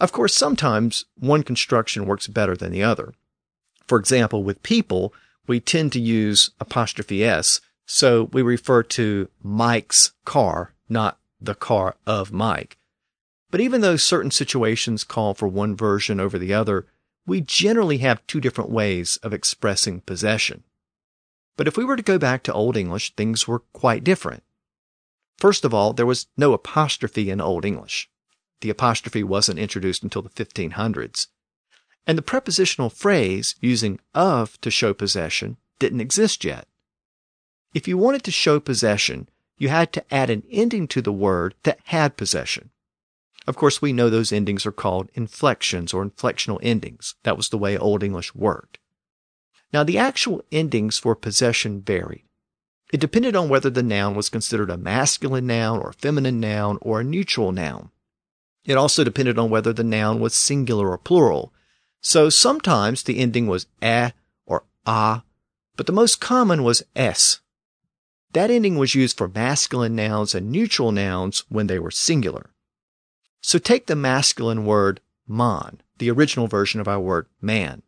Of 0.00 0.12
course, 0.12 0.34
sometimes 0.34 1.04
one 1.18 1.42
construction 1.42 2.06
works 2.06 2.28
better 2.28 2.56
than 2.56 2.72
the 2.72 2.82
other. 2.82 3.14
For 3.86 3.98
example, 3.98 4.44
with 4.44 4.62
people, 4.62 5.12
we 5.46 5.60
tend 5.60 5.92
to 5.92 6.00
use 6.00 6.50
apostrophe 6.60 7.24
S, 7.24 7.60
so 7.86 8.24
we 8.32 8.42
refer 8.42 8.82
to 8.82 9.28
Mike's 9.42 10.12
car, 10.24 10.74
not 10.88 11.18
the 11.40 11.54
car 11.54 11.96
of 12.06 12.32
Mike. 12.32 12.76
But 13.50 13.60
even 13.60 13.80
though 13.80 13.96
certain 13.96 14.30
situations 14.30 15.04
call 15.04 15.34
for 15.34 15.48
one 15.48 15.74
version 15.74 16.20
over 16.20 16.38
the 16.38 16.52
other, 16.52 16.86
we 17.26 17.40
generally 17.40 17.98
have 17.98 18.26
two 18.26 18.40
different 18.40 18.70
ways 18.70 19.16
of 19.22 19.32
expressing 19.32 20.00
possession. 20.02 20.64
But 21.56 21.66
if 21.66 21.76
we 21.76 21.84
were 21.84 21.96
to 21.96 22.02
go 22.02 22.18
back 22.18 22.42
to 22.44 22.52
Old 22.52 22.76
English, 22.76 23.14
things 23.16 23.48
were 23.48 23.60
quite 23.72 24.04
different. 24.04 24.42
First 25.38 25.64
of 25.64 25.72
all, 25.72 25.92
there 25.92 26.06
was 26.06 26.26
no 26.36 26.52
apostrophe 26.52 27.30
in 27.30 27.40
Old 27.40 27.64
English. 27.64 28.10
The 28.60 28.70
apostrophe 28.70 29.22
wasn't 29.22 29.58
introduced 29.58 30.02
until 30.02 30.22
the 30.22 30.30
1500s. 30.30 31.28
And 32.06 32.16
the 32.16 32.22
prepositional 32.22 32.90
phrase 32.90 33.54
using 33.60 34.00
of 34.14 34.60
to 34.62 34.70
show 34.70 34.94
possession 34.94 35.58
didn't 35.78 36.00
exist 36.00 36.44
yet. 36.44 36.66
If 37.74 37.86
you 37.86 37.98
wanted 37.98 38.24
to 38.24 38.30
show 38.30 38.58
possession, 38.58 39.28
you 39.58 39.68
had 39.68 39.92
to 39.92 40.14
add 40.14 40.30
an 40.30 40.42
ending 40.50 40.88
to 40.88 41.02
the 41.02 41.12
word 41.12 41.54
that 41.64 41.80
had 41.84 42.16
possession. 42.16 42.70
Of 43.46 43.56
course, 43.56 43.80
we 43.80 43.92
know 43.92 44.10
those 44.10 44.32
endings 44.32 44.66
are 44.66 44.72
called 44.72 45.10
inflections 45.14 45.94
or 45.94 46.04
inflectional 46.04 46.58
endings. 46.62 47.14
That 47.22 47.36
was 47.36 47.48
the 47.48 47.58
way 47.58 47.76
Old 47.76 48.02
English 48.02 48.34
worked. 48.34 48.78
Now, 49.72 49.84
the 49.84 49.98
actual 49.98 50.42
endings 50.50 50.98
for 50.98 51.14
possession 51.14 51.82
varied. 51.82 52.24
It 52.92 53.00
depended 53.00 53.36
on 53.36 53.48
whether 53.48 53.68
the 53.68 53.82
noun 53.82 54.14
was 54.14 54.30
considered 54.30 54.70
a 54.70 54.78
masculine 54.78 55.46
noun 55.46 55.78
or 55.78 55.90
a 55.90 55.94
feminine 55.94 56.40
noun 56.40 56.78
or 56.80 57.00
a 57.00 57.04
neutral 57.04 57.52
noun. 57.52 57.90
It 58.68 58.76
also 58.76 59.02
depended 59.02 59.38
on 59.38 59.48
whether 59.48 59.72
the 59.72 59.82
noun 59.82 60.20
was 60.20 60.34
singular 60.34 60.90
or 60.90 60.98
plural. 60.98 61.54
So 62.02 62.28
sometimes 62.28 63.02
the 63.02 63.18
ending 63.18 63.46
was 63.46 63.66
a 63.82 64.12
or 64.44 64.64
a, 64.84 65.22
but 65.74 65.86
the 65.86 65.92
most 65.92 66.20
common 66.20 66.62
was 66.62 66.84
s. 66.94 67.40
That 68.34 68.50
ending 68.50 68.76
was 68.76 68.94
used 68.94 69.16
for 69.16 69.26
masculine 69.26 69.96
nouns 69.96 70.34
and 70.34 70.52
neutral 70.52 70.92
nouns 70.92 71.44
when 71.48 71.66
they 71.66 71.78
were 71.78 71.90
singular. 71.90 72.50
So 73.40 73.58
take 73.58 73.86
the 73.86 73.96
masculine 73.96 74.66
word 74.66 75.00
man, 75.26 75.80
the 75.96 76.10
original 76.10 76.46
version 76.46 76.78
of 76.78 76.86
our 76.86 77.00
word 77.00 77.26
man. 77.40 77.82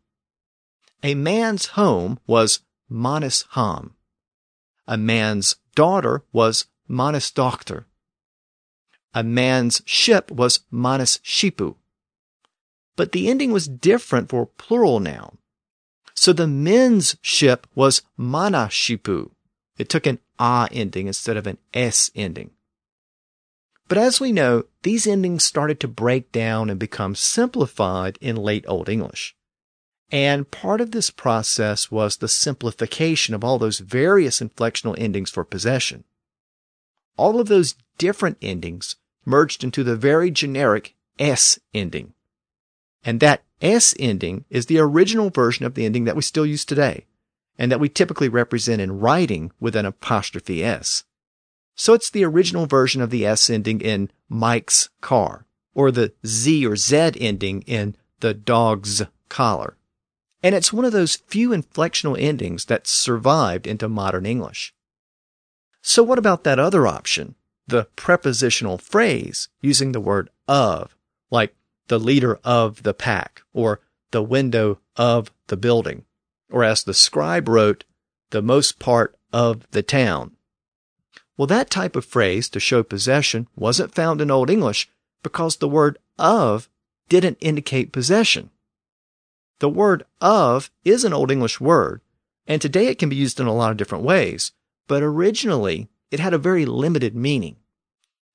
A 1.03 1.13
man's 1.13 1.67
home 1.67 2.19
was 2.25 2.61
manus 2.89 3.45
ham. 3.51 3.93
A 4.87 4.97
man's 4.97 5.57
daughter 5.75 6.23
was 6.33 6.65
manus 6.87 7.29
doctor. 7.29 7.85
A 9.13 9.23
man's 9.23 9.81
ship 9.85 10.31
was 10.31 10.61
manus 10.71 11.17
shipu. 11.19 11.75
But 12.95 13.11
the 13.11 13.29
ending 13.29 13.51
was 13.51 13.67
different 13.67 14.29
for 14.29 14.45
plural 14.45 14.99
noun. 14.99 15.37
So 16.13 16.33
the 16.33 16.47
men's 16.47 17.17
ship 17.21 17.67
was 17.75 18.03
mana 18.15 18.67
shipu. 18.69 19.31
It 19.77 19.89
took 19.89 20.05
an 20.05 20.19
a 20.39 20.67
ending 20.71 21.07
instead 21.07 21.37
of 21.37 21.47
an 21.47 21.57
s 21.73 22.11
ending. 22.15 22.51
But 23.87 23.97
as 23.97 24.21
we 24.21 24.31
know, 24.31 24.65
these 24.83 25.05
endings 25.05 25.43
started 25.43 25.79
to 25.81 25.87
break 25.87 26.31
down 26.31 26.69
and 26.69 26.79
become 26.79 27.15
simplified 27.15 28.17
in 28.21 28.37
late 28.37 28.63
Old 28.67 28.87
English. 28.87 29.35
And 30.11 30.49
part 30.49 30.79
of 30.79 30.91
this 30.91 31.09
process 31.09 31.91
was 31.91 32.17
the 32.17 32.27
simplification 32.27 33.33
of 33.33 33.43
all 33.43 33.59
those 33.59 33.79
various 33.79 34.39
inflectional 34.39 34.95
endings 34.97 35.29
for 35.29 35.43
possession. 35.43 36.03
All 37.17 37.39
of 37.39 37.47
those 37.47 37.75
different 37.97 38.37
endings 38.41 38.95
merged 39.25 39.63
into 39.63 39.83
the 39.83 39.95
very 39.95 40.31
generic 40.31 40.95
S 41.19 41.59
ending. 41.73 42.13
And 43.03 43.19
that 43.19 43.43
S 43.61 43.93
ending 43.99 44.45
is 44.49 44.65
the 44.65 44.79
original 44.79 45.29
version 45.29 45.65
of 45.65 45.75
the 45.75 45.85
ending 45.85 46.05
that 46.05 46.15
we 46.15 46.21
still 46.21 46.45
use 46.45 46.65
today, 46.65 47.05
and 47.57 47.71
that 47.71 47.79
we 47.79 47.89
typically 47.89 48.29
represent 48.29 48.81
in 48.81 48.99
writing 48.99 49.51
with 49.59 49.75
an 49.75 49.85
apostrophe 49.85 50.63
S. 50.63 51.03
So 51.75 51.93
it's 51.93 52.09
the 52.09 52.25
original 52.25 52.65
version 52.65 53.01
of 53.01 53.09
the 53.09 53.25
S 53.25 53.49
ending 53.49 53.81
in 53.81 54.11
Mike's 54.29 54.89
car, 54.99 55.45
or 55.73 55.91
the 55.91 56.13
Z 56.25 56.65
or 56.65 56.75
Z 56.75 57.11
ending 57.19 57.61
in 57.63 57.95
the 58.19 58.33
dog's 58.33 59.03
collar. 59.29 59.77
And 60.43 60.55
it's 60.55 60.73
one 60.73 60.85
of 60.85 60.91
those 60.91 61.15
few 61.15 61.49
inflectional 61.49 62.19
endings 62.19 62.65
that 62.65 62.87
survived 62.87 63.67
into 63.67 63.87
modern 63.87 64.25
English. 64.25 64.73
So 65.81 66.03
what 66.03 66.19
about 66.19 66.43
that 66.43 66.59
other 66.59 66.87
option? 66.87 67.35
The 67.67 67.85
prepositional 67.95 68.77
phrase 68.77 69.49
using 69.61 69.91
the 69.91 69.99
word 69.99 70.29
of, 70.47 70.95
like 71.29 71.55
the 71.87 71.99
leader 71.99 72.39
of 72.43 72.83
the 72.83 72.93
pack 72.93 73.41
or 73.53 73.79
the 74.11 74.23
window 74.23 74.79
of 74.95 75.31
the 75.47 75.57
building, 75.57 76.05
or 76.49 76.63
as 76.63 76.83
the 76.83 76.93
scribe 76.93 77.47
wrote, 77.47 77.85
the 78.31 78.41
most 78.41 78.79
part 78.79 79.17
of 79.31 79.69
the 79.71 79.83
town. 79.83 80.31
Well, 81.37 81.47
that 81.47 81.69
type 81.69 81.95
of 81.95 82.05
phrase 82.05 82.49
to 82.49 82.59
show 82.59 82.83
possession 82.83 83.47
wasn't 83.55 83.95
found 83.95 84.21
in 84.21 84.29
Old 84.29 84.49
English 84.49 84.89
because 85.23 85.57
the 85.57 85.67
word 85.67 85.97
of 86.17 86.69
didn't 87.09 87.37
indicate 87.41 87.91
possession. 87.91 88.51
The 89.59 89.69
word 89.69 90.03
of 90.19 90.71
is 90.83 91.03
an 91.03 91.13
Old 91.13 91.31
English 91.31 91.59
word, 91.59 92.01
and 92.47 92.61
today 92.61 92.87
it 92.87 92.99
can 92.99 93.09
be 93.09 93.15
used 93.15 93.39
in 93.39 93.47
a 93.47 93.53
lot 93.53 93.71
of 93.71 93.77
different 93.77 94.03
ways, 94.03 94.51
but 94.87 95.03
originally 95.03 95.89
it 96.11 96.19
had 96.19 96.33
a 96.33 96.37
very 96.37 96.65
limited 96.65 97.15
meaning. 97.15 97.55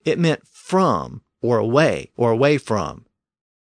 It 0.04 0.18
meant 0.18 0.46
from 0.46 1.22
or 1.40 1.58
away 1.58 2.10
or 2.16 2.30
away 2.30 2.58
from. 2.58 3.04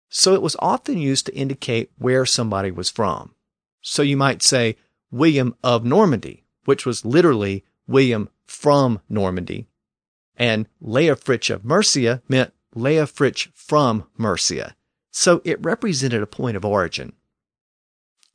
So 0.08 0.34
it 0.34 0.42
was 0.42 0.56
often 0.60 0.96
used 0.96 1.26
to 1.26 1.34
indicate 1.34 1.90
where 1.98 2.24
somebody 2.24 2.70
was 2.70 2.88
from. 2.88 3.34
So 3.82 4.02
you 4.02 4.16
might 4.16 4.42
say 4.42 4.76
William 5.10 5.54
of 5.62 5.84
Normandy, 5.84 6.44
which 6.64 6.86
was 6.86 7.04
literally 7.04 7.64
William 7.86 8.28
from 8.46 9.00
Normandy. 9.08 9.66
And 10.36 10.68
Leofric 10.82 11.52
of 11.52 11.64
Mercia 11.64 12.22
meant 12.28 12.52
Leofric 12.74 13.48
from 13.54 14.06
Mercia. 14.16 14.76
So 15.10 15.40
it 15.44 15.64
represented 15.64 16.22
a 16.22 16.26
point 16.26 16.56
of 16.56 16.64
origin. 16.64 17.12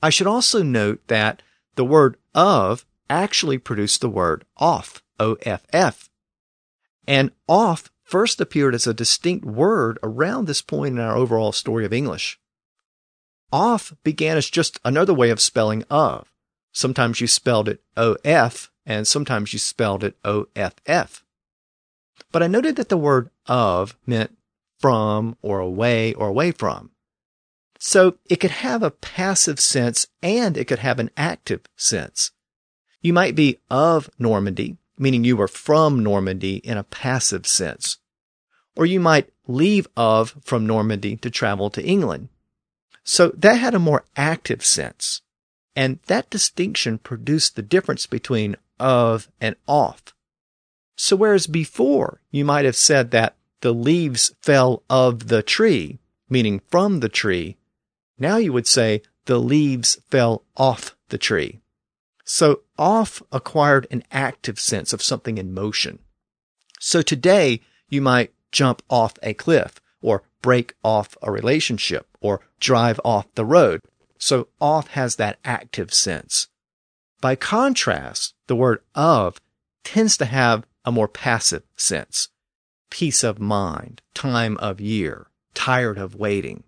I 0.02 0.10
should 0.10 0.28
also 0.28 0.64
note 0.64 1.08
that 1.08 1.42
the 1.76 1.86
word 1.86 2.18
of 2.36 2.86
actually 3.10 3.58
produced 3.58 4.02
the 4.02 4.10
word 4.10 4.46
off, 4.58 5.03
O-F-F. 5.24 6.10
And 7.08 7.32
off 7.48 7.90
first 8.04 8.42
appeared 8.42 8.76
as 8.76 8.86
a 8.86 8.94
distinct 8.94 9.46
word 9.46 9.98
around 10.04 10.46
this 10.46 10.62
point 10.62 10.96
in 10.96 11.00
our 11.00 11.16
overall 11.16 11.54
story 11.54 11.86
of 11.86 11.94
English. 11.94 12.40
Off 13.52 13.94
began 14.04 14.36
as 14.36 14.50
just 14.50 14.80
another 14.84 15.14
way 15.14 15.30
of 15.30 15.40
spelling 15.40 15.84
of. 15.90 16.30
Sometimes 16.74 17.22
you 17.22 17.28
spelled 17.28 17.70
it 17.70 17.82
O-F 17.96 18.70
and 18.86 19.08
sometimes 19.08 19.54
you 19.54 19.60
spelled 19.60 20.04
it 20.04 20.18
O-F-F. 20.26 21.24
But 22.32 22.44
I 22.44 22.48
noted 22.48 22.76
that 22.76 22.90
the 22.90 22.98
word 22.98 23.30
of 23.46 23.96
meant 24.06 24.38
from 24.80 25.38
or 25.42 25.60
away 25.60 26.14
or 26.14 26.28
away 26.28 26.52
from. 26.52 26.92
So 27.80 28.18
it 28.30 28.38
could 28.38 28.52
have 28.52 28.84
a 28.84 28.92
passive 28.92 29.60
sense 29.60 30.08
and 30.22 30.58
it 30.58 30.66
could 30.66 30.80
have 30.80 31.00
an 31.00 31.12
active 31.16 31.62
sense. 31.78 32.32
You 33.02 33.14
might 33.14 33.36
be 33.36 33.60
of 33.70 34.10
Normandy, 34.18 34.78
meaning 34.98 35.24
you 35.24 35.38
were 35.38 35.48
from 35.48 36.04
Normandy 36.04 36.58
in 36.58 36.78
a 36.78 36.84
passive 36.84 37.48
sense. 37.48 37.98
Or 38.76 38.86
you 38.86 39.00
might 39.00 39.32
leave 39.48 39.88
of 39.96 40.36
from 40.44 40.66
Normandy 40.66 41.16
to 41.18 41.30
travel 41.30 41.70
to 41.72 41.84
England. 41.84 42.30
So 43.04 43.30
that 43.30 43.56
had 43.56 43.74
a 43.74 43.80
more 43.80 44.06
active 44.16 44.64
sense. 44.64 45.22
And 45.76 46.00
that 46.08 46.30
distinction 46.30 46.98
produced 47.00 47.56
the 47.56 47.62
difference 47.62 48.06
between 48.06 48.56
of 48.80 49.30
and 49.42 49.56
off. 49.68 50.14
So 50.96 51.16
whereas 51.16 51.48
before 51.48 52.22
you 52.32 52.46
might 52.46 52.66
have 52.66 52.76
said 52.76 53.12
that 53.12 53.36
the 53.62 53.74
leaves 53.74 54.34
fell 54.42 54.84
of 54.90 55.28
the 55.28 55.42
tree, 55.42 56.00
meaning 56.30 56.62
from 56.70 57.00
the 57.00 57.10
tree, 57.10 57.58
now 58.20 58.38
you 58.38 58.54
would 58.54 58.68
say 58.68 59.02
the 59.26 59.40
leaves 59.40 60.00
fell 60.10 60.44
off 60.56 60.96
the 61.10 61.18
tree. 61.18 61.63
So 62.24 62.62
off 62.78 63.22
acquired 63.32 63.88
an 63.92 64.04
active 64.12 64.60
sense 64.60 64.94
of 64.94 65.02
something 65.02 65.38
in 65.38 65.54
motion. 65.54 66.00
So 66.80 67.02
today 67.02 67.62
you 67.90 68.02
might 68.02 68.34
jump 68.52 68.82
off 68.90 69.14
a 69.22 69.34
cliff 69.34 69.82
or 70.02 70.24
break 70.42 70.76
off 70.84 71.18
a 71.22 71.32
relationship 71.32 72.08
or 72.22 72.42
drive 72.60 73.00
off 73.04 73.34
the 73.36 73.46
road. 73.46 73.82
So 74.18 74.48
off 74.62 74.88
has 74.90 75.16
that 75.18 75.40
active 75.44 75.94
sense. 75.94 76.48
By 77.22 77.36
contrast, 77.36 78.34
the 78.48 78.56
word 78.56 78.82
of 78.96 79.40
tends 79.84 80.18
to 80.18 80.26
have 80.26 80.66
a 80.86 80.92
more 80.92 81.08
passive 81.08 81.64
sense. 81.76 82.30
Peace 82.90 83.24
of 83.24 83.40
mind, 83.40 84.02
time 84.14 84.58
of 84.58 84.80
year, 84.80 85.28
tired 85.54 85.98
of 85.98 86.16
waiting. 86.16 86.64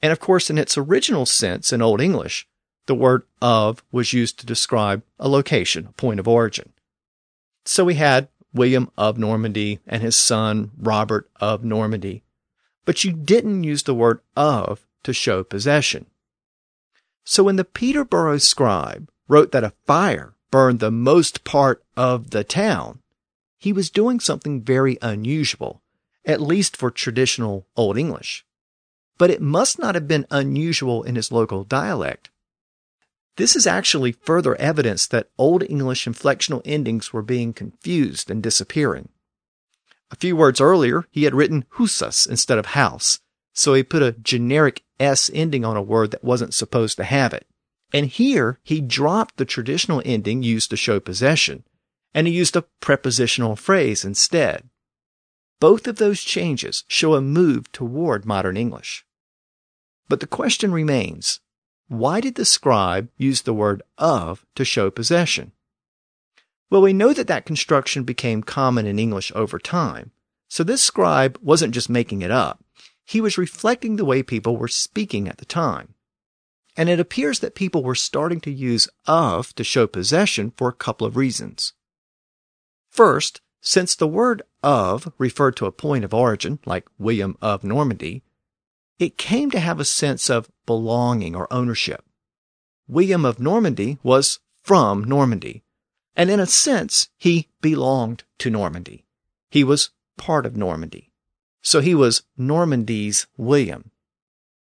And 0.00 0.12
of 0.12 0.20
course, 0.20 0.50
in 0.50 0.58
its 0.58 0.78
original 0.78 1.26
sense 1.26 1.72
in 1.72 1.82
Old 1.82 2.00
English, 2.00 2.46
the 2.86 2.94
word 2.94 3.22
of 3.40 3.82
was 3.92 4.12
used 4.12 4.38
to 4.38 4.46
describe 4.46 5.02
a 5.18 5.28
location, 5.28 5.86
a 5.86 5.92
point 5.92 6.20
of 6.20 6.28
origin. 6.28 6.72
So 7.64 7.84
we 7.84 7.94
had 7.94 8.28
William 8.52 8.90
of 8.98 9.18
Normandy 9.18 9.80
and 9.86 10.02
his 10.02 10.16
son 10.16 10.72
Robert 10.76 11.30
of 11.40 11.64
Normandy, 11.64 12.22
but 12.84 13.04
you 13.04 13.12
didn't 13.12 13.64
use 13.64 13.84
the 13.84 13.94
word 13.94 14.20
of 14.36 14.86
to 15.04 15.12
show 15.12 15.42
possession. 15.42 16.06
So 17.24 17.44
when 17.44 17.56
the 17.56 17.64
Peterborough 17.64 18.38
scribe 18.38 19.08
wrote 19.28 19.52
that 19.52 19.64
a 19.64 19.74
fire 19.86 20.34
burned 20.50 20.80
the 20.80 20.90
most 20.90 21.44
part 21.44 21.84
of 21.96 22.30
the 22.30 22.44
town, 22.44 23.00
he 23.58 23.72
was 23.72 23.90
doing 23.90 24.18
something 24.18 24.60
very 24.60 24.98
unusual, 25.00 25.82
at 26.24 26.40
least 26.40 26.76
for 26.76 26.90
traditional 26.90 27.66
Old 27.76 27.96
English. 27.96 28.44
But 29.18 29.30
it 29.30 29.40
must 29.40 29.78
not 29.78 29.94
have 29.94 30.08
been 30.08 30.26
unusual 30.30 31.04
in 31.04 31.14
his 31.14 31.30
local 31.30 31.62
dialect. 31.62 32.28
This 33.36 33.56
is 33.56 33.66
actually 33.66 34.12
further 34.12 34.54
evidence 34.56 35.06
that 35.06 35.30
Old 35.38 35.62
English 35.62 36.06
inflectional 36.06 36.60
endings 36.64 37.12
were 37.12 37.22
being 37.22 37.52
confused 37.52 38.30
and 38.30 38.42
disappearing. 38.42 39.08
A 40.10 40.16
few 40.16 40.36
words 40.36 40.60
earlier, 40.60 41.06
he 41.10 41.24
had 41.24 41.34
written 41.34 41.64
husas 41.70 42.26
instead 42.26 42.58
of 42.58 42.66
house, 42.66 43.20
so 43.54 43.72
he 43.72 43.82
put 43.82 44.02
a 44.02 44.12
generic 44.12 44.82
S 45.00 45.30
ending 45.32 45.64
on 45.64 45.76
a 45.76 45.82
word 45.82 46.10
that 46.10 46.22
wasn't 46.22 46.54
supposed 46.54 46.98
to 46.98 47.04
have 47.04 47.32
it. 47.32 47.46
And 47.94 48.06
here, 48.06 48.58
he 48.62 48.80
dropped 48.80 49.36
the 49.36 49.44
traditional 49.44 50.02
ending 50.04 50.42
used 50.42 50.70
to 50.70 50.76
show 50.76 51.00
possession, 51.00 51.64
and 52.14 52.26
he 52.26 52.32
used 52.34 52.56
a 52.56 52.66
prepositional 52.80 53.56
phrase 53.56 54.04
instead. 54.04 54.68
Both 55.60 55.86
of 55.86 55.96
those 55.96 56.22
changes 56.22 56.84
show 56.88 57.14
a 57.14 57.20
move 57.20 57.70
toward 57.72 58.26
modern 58.26 58.56
English. 58.56 59.06
But 60.08 60.20
the 60.20 60.26
question 60.26 60.72
remains, 60.72 61.40
why 61.92 62.20
did 62.20 62.34
the 62.36 62.44
scribe 62.44 63.08
use 63.16 63.42
the 63.42 63.54
word 63.54 63.82
of 63.98 64.44
to 64.54 64.64
show 64.64 64.90
possession? 64.90 65.52
Well, 66.70 66.82
we 66.82 66.92
know 66.92 67.12
that 67.12 67.26
that 67.26 67.44
construction 67.44 68.04
became 68.04 68.42
common 68.42 68.86
in 68.86 68.98
English 68.98 69.30
over 69.34 69.58
time. 69.58 70.10
So 70.48 70.64
this 70.64 70.82
scribe 70.82 71.38
wasn't 71.42 71.74
just 71.74 71.90
making 71.90 72.22
it 72.22 72.30
up. 72.30 72.64
He 73.04 73.20
was 73.20 73.36
reflecting 73.38 73.96
the 73.96 74.04
way 74.04 74.22
people 74.22 74.56
were 74.56 74.68
speaking 74.68 75.28
at 75.28 75.38
the 75.38 75.44
time. 75.44 75.94
And 76.76 76.88
it 76.88 76.98
appears 76.98 77.40
that 77.40 77.54
people 77.54 77.82
were 77.82 77.94
starting 77.94 78.40
to 78.40 78.50
use 78.50 78.88
of 79.06 79.54
to 79.56 79.64
show 79.64 79.86
possession 79.86 80.52
for 80.56 80.68
a 80.68 80.74
couple 80.74 81.06
of 81.06 81.16
reasons. 81.16 81.74
First, 82.88 83.42
since 83.60 83.94
the 83.94 84.08
word 84.08 84.42
of 84.62 85.12
referred 85.18 85.56
to 85.56 85.66
a 85.66 85.72
point 85.72 86.04
of 86.04 86.14
origin, 86.14 86.58
like 86.64 86.88
William 86.98 87.36
of 87.42 87.64
Normandy, 87.64 88.22
it 89.02 89.18
came 89.18 89.50
to 89.50 89.58
have 89.58 89.80
a 89.80 89.84
sense 89.84 90.30
of 90.30 90.48
belonging 90.64 91.34
or 91.34 91.52
ownership. 91.52 92.04
William 92.86 93.24
of 93.24 93.40
Normandy 93.40 93.98
was 94.04 94.38
from 94.62 95.02
Normandy, 95.02 95.64
and 96.14 96.30
in 96.30 96.38
a 96.38 96.46
sense, 96.46 97.08
he 97.18 97.48
belonged 97.60 98.22
to 98.38 98.48
Normandy. 98.48 99.04
He 99.50 99.64
was 99.64 99.90
part 100.16 100.46
of 100.46 100.56
Normandy. 100.56 101.10
So 101.62 101.80
he 101.80 101.96
was 101.96 102.22
Normandy's 102.36 103.26
William. 103.36 103.90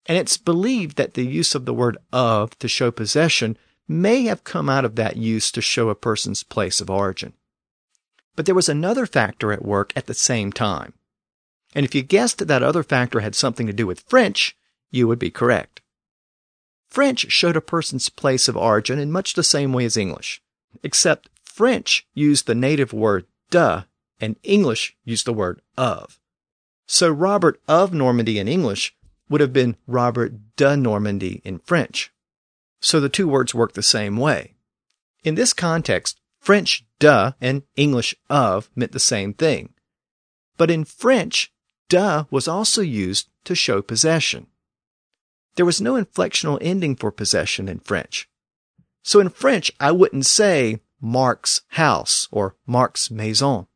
And 0.05 0.17
it's 0.17 0.37
believed 0.37 0.97
that 0.97 1.13
the 1.13 1.25
use 1.25 1.55
of 1.55 1.65
the 1.65 1.73
word 1.73 1.97
of 2.11 2.59
to 2.59 2.67
show 2.67 2.91
possession 2.91 3.57
may 3.87 4.23
have 4.23 4.43
come 4.43 4.69
out 4.69 4.83
of 4.83 4.95
that 4.97 5.15
use 5.15 5.49
to 5.51 5.61
show 5.61 5.87
a 5.87 5.95
person's 5.95 6.43
place 6.43 6.81
of 6.81 6.89
origin. 6.89 7.31
But 8.35 8.45
there 8.45 8.55
was 8.55 8.67
another 8.67 9.05
factor 9.05 9.53
at 9.53 9.63
work 9.63 9.93
at 9.95 10.07
the 10.07 10.13
same 10.13 10.51
time. 10.51 10.93
And 11.75 11.85
if 11.85 11.93
you 11.93 12.01
guessed 12.01 12.47
that 12.47 12.63
other 12.63 12.83
factor 12.83 13.19
had 13.19 13.35
something 13.35 13.67
to 13.67 13.73
do 13.73 13.85
with 13.85 13.99
French, 13.99 14.57
you 14.89 15.07
would 15.07 15.19
be 15.19 15.29
correct. 15.29 15.81
French 16.89 17.29
showed 17.29 17.57
a 17.57 17.61
person's 17.61 18.07
place 18.07 18.47
of 18.47 18.55
origin 18.55 18.97
in 18.97 19.11
much 19.11 19.33
the 19.33 19.43
same 19.43 19.73
way 19.73 19.83
as 19.83 19.97
English, 19.97 20.41
except 20.81 21.29
French 21.43 22.07
used 22.13 22.47
the 22.47 22.55
native 22.55 22.93
word 22.93 23.25
de 23.49 23.85
and 24.21 24.37
English 24.43 24.95
used 25.03 25.25
the 25.25 25.33
word 25.33 25.61
of. 25.77 26.17
So 26.87 27.09
Robert 27.11 27.59
of 27.67 27.93
Normandy 27.93 28.39
in 28.39 28.47
English 28.47 28.95
would 29.29 29.41
have 29.41 29.51
been 29.51 29.75
Robert 29.87 30.55
de 30.55 30.77
Normandy 30.77 31.41
in 31.43 31.59
French. 31.59 32.13
So 32.79 32.99
the 32.99 33.09
two 33.09 33.27
words 33.27 33.53
work 33.53 33.73
the 33.73 33.83
same 33.83 34.15
way. 34.15 34.53
In 35.23 35.35
this 35.35 35.51
context, 35.51 36.21
French 36.39 36.85
de 36.99 37.35
and 37.41 37.63
English 37.75 38.15
of 38.29 38.69
meant 38.75 38.93
the 38.93 38.99
same 38.99 39.33
thing. 39.33 39.73
But 40.57 40.71
in 40.71 40.85
French, 40.85 41.51
de 41.95 42.27
was 42.29 42.45
also 42.45 42.81
used 42.81 43.29
to 43.45 43.55
show 43.55 43.81
possession. 43.81 44.47
There 45.55 45.65
was 45.65 45.79
no 45.79 45.93
inflectional 45.93 46.57
ending 46.59 46.97
for 46.97 47.09
possession 47.09 47.69
in 47.69 47.79
French. 47.79 48.27
So 49.01 49.21
in 49.21 49.29
French, 49.29 49.71
I 49.79 49.91
wouldn't 49.93 50.25
say 50.25 50.81
Mark's 50.99 51.61
house 51.69 52.27
or 52.31 52.57
Mark's 52.65 53.09
maison. 53.09 53.67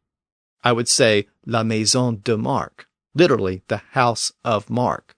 I 0.66 0.74
would 0.74 0.90
say 0.90 1.28
la 1.46 1.64
maison 1.64 2.20
de 2.22 2.38
Marc, 2.38 2.88
literally 3.16 3.62
the 3.70 3.82
house 3.92 4.34
of 4.44 4.70
Mark. 4.70 5.16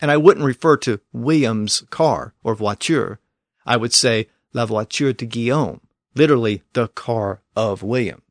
And 0.00 0.12
I 0.12 0.16
wouldn't 0.16 0.46
refer 0.46 0.76
to 0.78 1.00
William's 1.12 1.80
car 1.90 2.34
or 2.44 2.54
voiture. 2.54 3.18
I 3.66 3.76
would 3.76 3.92
say 3.92 4.28
la 4.52 4.66
voiture 4.66 5.12
de 5.12 5.26
Guillaume, 5.26 5.80
literally 6.14 6.62
the 6.74 6.86
car 6.88 7.42
of 7.56 7.82
William. 7.82 8.22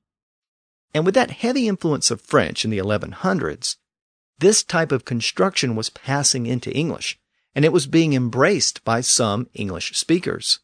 And 0.93 1.05
with 1.05 1.15
that 1.15 1.31
heavy 1.31 1.67
influence 1.67 2.11
of 2.11 2.21
French 2.21 2.63
in 2.63 2.71
the 2.71 2.77
1100s, 2.77 3.77
this 4.39 4.63
type 4.63 4.91
of 4.91 5.05
construction 5.05 5.75
was 5.75 5.89
passing 5.89 6.45
into 6.45 6.73
English, 6.73 7.19
and 7.55 7.65
it 7.65 7.71
was 7.71 7.87
being 7.87 8.13
embraced 8.13 8.83
by 8.83 9.01
some 9.01 9.49
English 9.53 9.97
speakers. 9.97 10.59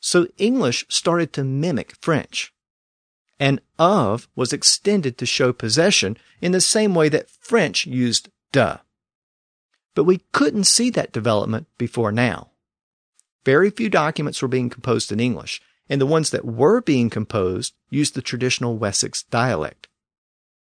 So 0.00 0.26
English 0.38 0.84
started 0.88 1.32
to 1.34 1.44
mimic 1.44 1.96
French. 2.00 2.52
And 3.38 3.60
of 3.78 4.28
was 4.36 4.52
extended 4.52 5.18
to 5.18 5.26
show 5.26 5.52
possession 5.52 6.16
in 6.40 6.52
the 6.52 6.60
same 6.60 6.94
way 6.94 7.08
that 7.08 7.30
French 7.30 7.86
used 7.86 8.28
de. 8.52 8.80
But 9.94 10.04
we 10.04 10.22
couldn't 10.32 10.64
see 10.64 10.90
that 10.90 11.12
development 11.12 11.66
before 11.78 12.12
now. 12.12 12.50
Very 13.44 13.70
few 13.70 13.88
documents 13.88 14.40
were 14.40 14.48
being 14.48 14.70
composed 14.70 15.12
in 15.12 15.20
English, 15.20 15.60
and 15.88 16.00
the 16.00 16.06
ones 16.06 16.30
that 16.30 16.44
were 16.44 16.80
being 16.80 17.10
composed 17.10 17.74
used 17.90 18.14
the 18.14 18.22
traditional 18.22 18.76
Wessex 18.78 19.22
dialect. 19.24 19.88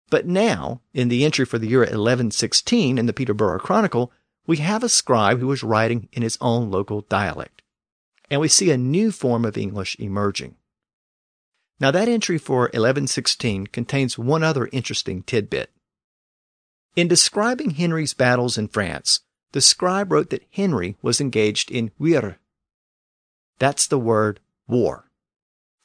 But 0.10 0.28
now, 0.28 0.82
in 0.94 1.10
the 1.10 1.26
entry 1.26 1.46
for 1.46 1.58
the 1.58 1.68
year 1.68 1.80
1116 1.80 2.98
in 2.98 3.06
the 3.06 3.14
Peterborough 3.14 3.60
Chronicle, 3.60 4.12
we 4.46 4.58
have 4.58 4.84
a 4.84 4.90
scribe 4.90 5.40
who 5.40 5.52
is 5.52 5.64
writing 5.64 6.10
in 6.12 6.22
his 6.22 6.38
own 6.42 6.70
local 6.70 7.02
dialect. 7.02 7.62
And 8.30 8.42
we 8.42 8.48
see 8.48 8.72
a 8.72 8.78
new 8.78 9.12
form 9.12 9.46
of 9.46 9.58
English 9.58 9.96
emerging. 10.00 10.56
Now 11.80 11.92
that 11.92 12.08
entry 12.08 12.38
for 12.38 12.64
1116 12.64 13.68
contains 13.68 14.18
one 14.18 14.44
other 14.44 14.70
interesting 14.72 15.24
tidbit. 15.24 15.72
In 16.96 17.08
describing 17.08 17.72
Henry's 17.72 18.14
battles 18.14 18.58
in 18.58 18.68
France, 18.68 19.22
the 19.54 19.62
scribe 19.62 20.12
wrote 20.12 20.30
that 20.30 20.46
Henry 20.52 20.98
was 21.02 21.20
engaged 21.20 21.72
in 21.72 21.92
guerre. 22.00 22.38
That's 23.58 23.88
the 23.88 24.00
word 24.00 24.40
war 24.68 25.03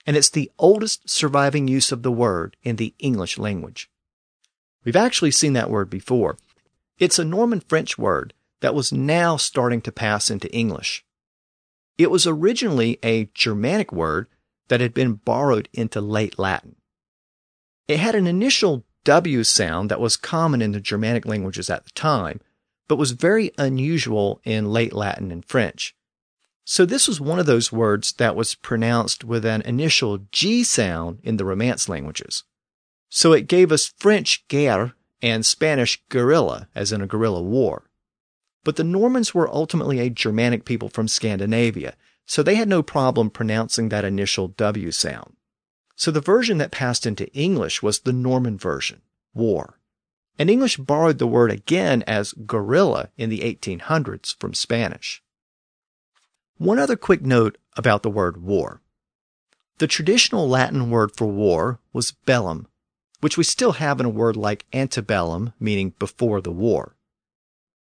and 0.09 0.17
it's 0.17 0.31
the 0.31 0.51
oldest 0.59 1.07
surviving 1.07 1.69
use 1.69 1.93
of 1.93 2.03
the 2.03 2.11
word 2.11 2.57
in 2.63 2.77
the 2.77 2.95
English 2.99 3.37
language. 3.37 3.91
We've 4.83 4.97
actually 4.97 5.33
seen 5.33 5.53
that 5.53 5.69
word 5.69 5.91
before. 5.91 6.39
It's 6.97 7.19
a 7.19 7.27
Norman 7.27 7.61
French 7.61 7.99
word 7.99 8.33
that 8.63 8.75
was 8.75 8.91
now 8.91 9.37
starting 9.37 9.83
to 9.83 9.93
pass 9.93 10.31
into 10.31 10.51
English. 10.51 11.05
It 11.99 12.11
was 12.11 12.27
originally 12.27 12.99
a 13.03 13.29
Germanic 13.35 13.93
word 13.93 14.29
that 14.69 14.81
had 14.81 14.95
been 14.95 15.13
borrowed 15.13 15.69
into 15.75 16.01
late 16.01 16.39
Latin. 16.39 16.77
It 17.87 18.01
had 18.01 18.15
an 18.15 18.27
initial 18.27 18.87
W 19.05 19.45
sound 19.45 19.91
that 19.91 20.01
was 20.01 20.17
common 20.17 20.63
in 20.63 20.73
the 20.73 20.81
Germanic 20.81 21.27
languages 21.27 21.69
at 21.69 21.85
the 21.85 21.91
time, 21.91 22.41
but 22.89 22.97
was 22.97 23.11
very 23.11 23.53
unusual 23.59 24.41
in 24.43 24.73
late 24.73 24.95
Latin 24.95 25.31
and 25.31 25.45
French. 25.45 25.95
So 26.71 26.85
this 26.85 27.09
was 27.09 27.19
one 27.19 27.39
of 27.39 27.47
those 27.47 27.73
words 27.73 28.13
that 28.19 28.37
was 28.37 28.55
pronounced 28.55 29.25
with 29.25 29.47
an 29.47 29.63
initial 29.63 30.19
G 30.33 30.63
sound 30.63 31.19
in 31.23 31.39
the 31.39 31.47
Romance 31.47 31.89
languages. 31.89 32.45
So 33.09 33.33
it 33.33 33.49
gave 33.49 33.73
us 33.73 33.95
French 33.97 34.47
guerre 34.49 34.93
and 35.23 35.47
Spanish 35.47 35.99
guerrilla, 36.11 36.69
as 36.75 36.93
in 36.93 37.01
a 37.01 37.07
guerrilla 37.07 37.43
war. 37.43 37.89
But 38.65 38.77
the 38.77 38.85
Normans 38.85 39.35
were 39.35 39.49
ultimately 39.49 39.99
a 39.99 40.11
Germanic 40.11 40.67
people 40.67 40.91
from 40.91 41.09
Scandinavia, 41.09 41.97
so 42.27 42.43
they 42.43 42.57
had 42.57 42.69
no 42.69 42.83
problem 42.83 43.31
pronouncing 43.31 43.89
that 43.89 44.05
initial 44.05 44.49
W 44.49 44.91
sound. 44.91 45.37
So 45.97 46.11
the 46.11 46.21
version 46.21 46.59
that 46.59 46.71
passed 46.71 47.07
into 47.07 47.33
English 47.33 47.83
was 47.83 48.01
the 48.01 48.13
Norman 48.13 48.59
version, 48.59 49.01
war. 49.33 49.81
And 50.39 50.51
English 50.51 50.77
borrowed 50.77 51.17
the 51.17 51.27
word 51.27 51.51
again 51.51 52.05
as 52.07 52.35
guerrilla 52.35 53.09
in 53.17 53.31
the 53.31 53.41
1800s 53.41 54.37
from 54.39 54.53
Spanish. 54.53 55.23
One 56.59 56.81
other 56.81 56.97
quick 56.97 57.23
note 57.23 57.57
about 57.77 58.03
the 58.03 58.11
word 58.11 58.43
war. 58.43 58.83
The 59.79 59.87
traditional 59.87 60.49
Latin 60.49 60.91
word 60.91 61.17
for 61.17 61.27
war 61.27 61.79
was 61.93 62.11
bellum, 62.11 62.67
which 63.21 63.39
we 63.39 63.45
still 63.45 63.73
have 63.73 64.01
in 64.01 64.07
a 64.07 64.11
word 64.11 64.37
like 64.37 64.67
antebellum, 64.73 65.53
meaning 65.61 65.95
before 66.01 66.41
the 66.41 66.51
war. 66.51 66.97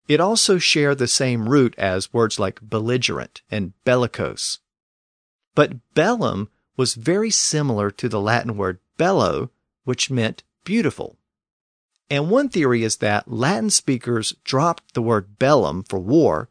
It 0.07 0.21
also 0.21 0.59
shared 0.59 0.99
the 0.99 1.09
same 1.09 1.49
root 1.49 1.75
as 1.79 2.13
words 2.13 2.39
like 2.39 2.61
belligerent 2.61 3.41
and 3.51 3.73
bellicose. 3.85 4.59
But 5.55 5.95
bellum 5.95 6.51
was 6.77 6.95
very 6.95 7.31
similar 7.31 7.91
to 7.93 8.09
the 8.09 8.21
Latin 8.21 8.57
word 8.57 8.81
bello, 8.99 9.51
which 9.85 10.11
meant 10.11 10.43
beautiful. 10.65 11.17
And 12.11 12.31
one 12.31 12.51
theory 12.51 12.85
is 12.85 12.97
that 12.99 13.31
Latin 13.31 13.71
speakers 13.71 14.35
dropped 14.45 14.93
the 14.93 15.03
word 15.03 15.39
bellum 15.39 15.85
for 15.85 15.99
war 15.99 16.51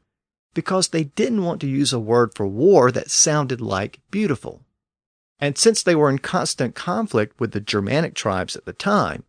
because 0.58 0.88
they 0.88 1.04
didn't 1.04 1.44
want 1.44 1.62
to 1.62 1.68
use 1.68 1.94
a 1.94 2.00
word 2.00 2.34
for 2.34 2.48
war 2.48 2.92
that 2.92 3.12
sounded 3.12 3.62
like 3.62 4.00
beautiful. 4.10 4.66
And 5.40 5.56
since 5.56 5.84
they 5.84 5.94
were 5.94 6.10
in 6.10 6.18
constant 6.18 6.74
conflict 6.74 7.40
with 7.40 7.52
the 7.52 7.60
Germanic 7.60 8.16
tribes 8.16 8.56
at 8.56 8.66
the 8.66 8.74
time, 8.74 9.24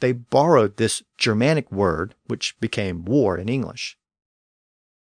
they 0.00 0.10
borrowed 0.10 0.78
this 0.78 1.04
Germanic 1.16 1.70
word, 1.70 2.16
which 2.26 2.58
became 2.58 3.04
war 3.04 3.38
in 3.38 3.48
English. 3.48 3.96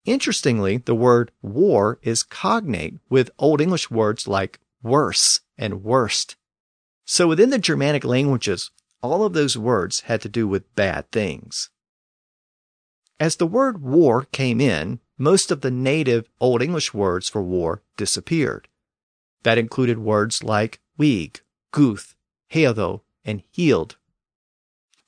Interestingly, 0.04 0.76
the 0.76 0.94
word 0.94 1.30
war 1.40 1.98
is 2.02 2.22
cognate 2.22 2.98
with 3.08 3.30
Old 3.38 3.62
English 3.62 3.90
words 3.90 4.28
like 4.28 4.60
worse 4.82 5.40
and 5.56 5.82
worst. 5.82 6.36
So 7.06 7.26
within 7.26 7.48
the 7.48 7.58
Germanic 7.58 8.04
languages, 8.04 8.70
all 9.00 9.24
of 9.24 9.32
those 9.32 9.56
words 9.56 10.00
had 10.00 10.20
to 10.20 10.28
do 10.28 10.46
with 10.46 10.74
bad 10.74 11.10
things. 11.10 11.70
As 13.18 13.36
the 13.36 13.46
word 13.46 13.80
war 13.80 14.26
came 14.32 14.60
in, 14.60 15.00
most 15.18 15.50
of 15.50 15.60
the 15.60 15.70
native 15.70 16.28
Old 16.40 16.62
English 16.62 16.94
words 16.94 17.28
for 17.28 17.42
war 17.42 17.82
disappeared. 17.96 18.68
That 19.42 19.58
included 19.58 19.98
words 19.98 20.42
like 20.42 20.80
weeg, 20.98 21.40
guth, 21.72 22.14
heatho, 22.52 23.02
and 23.24 23.42
healed. 23.50 23.96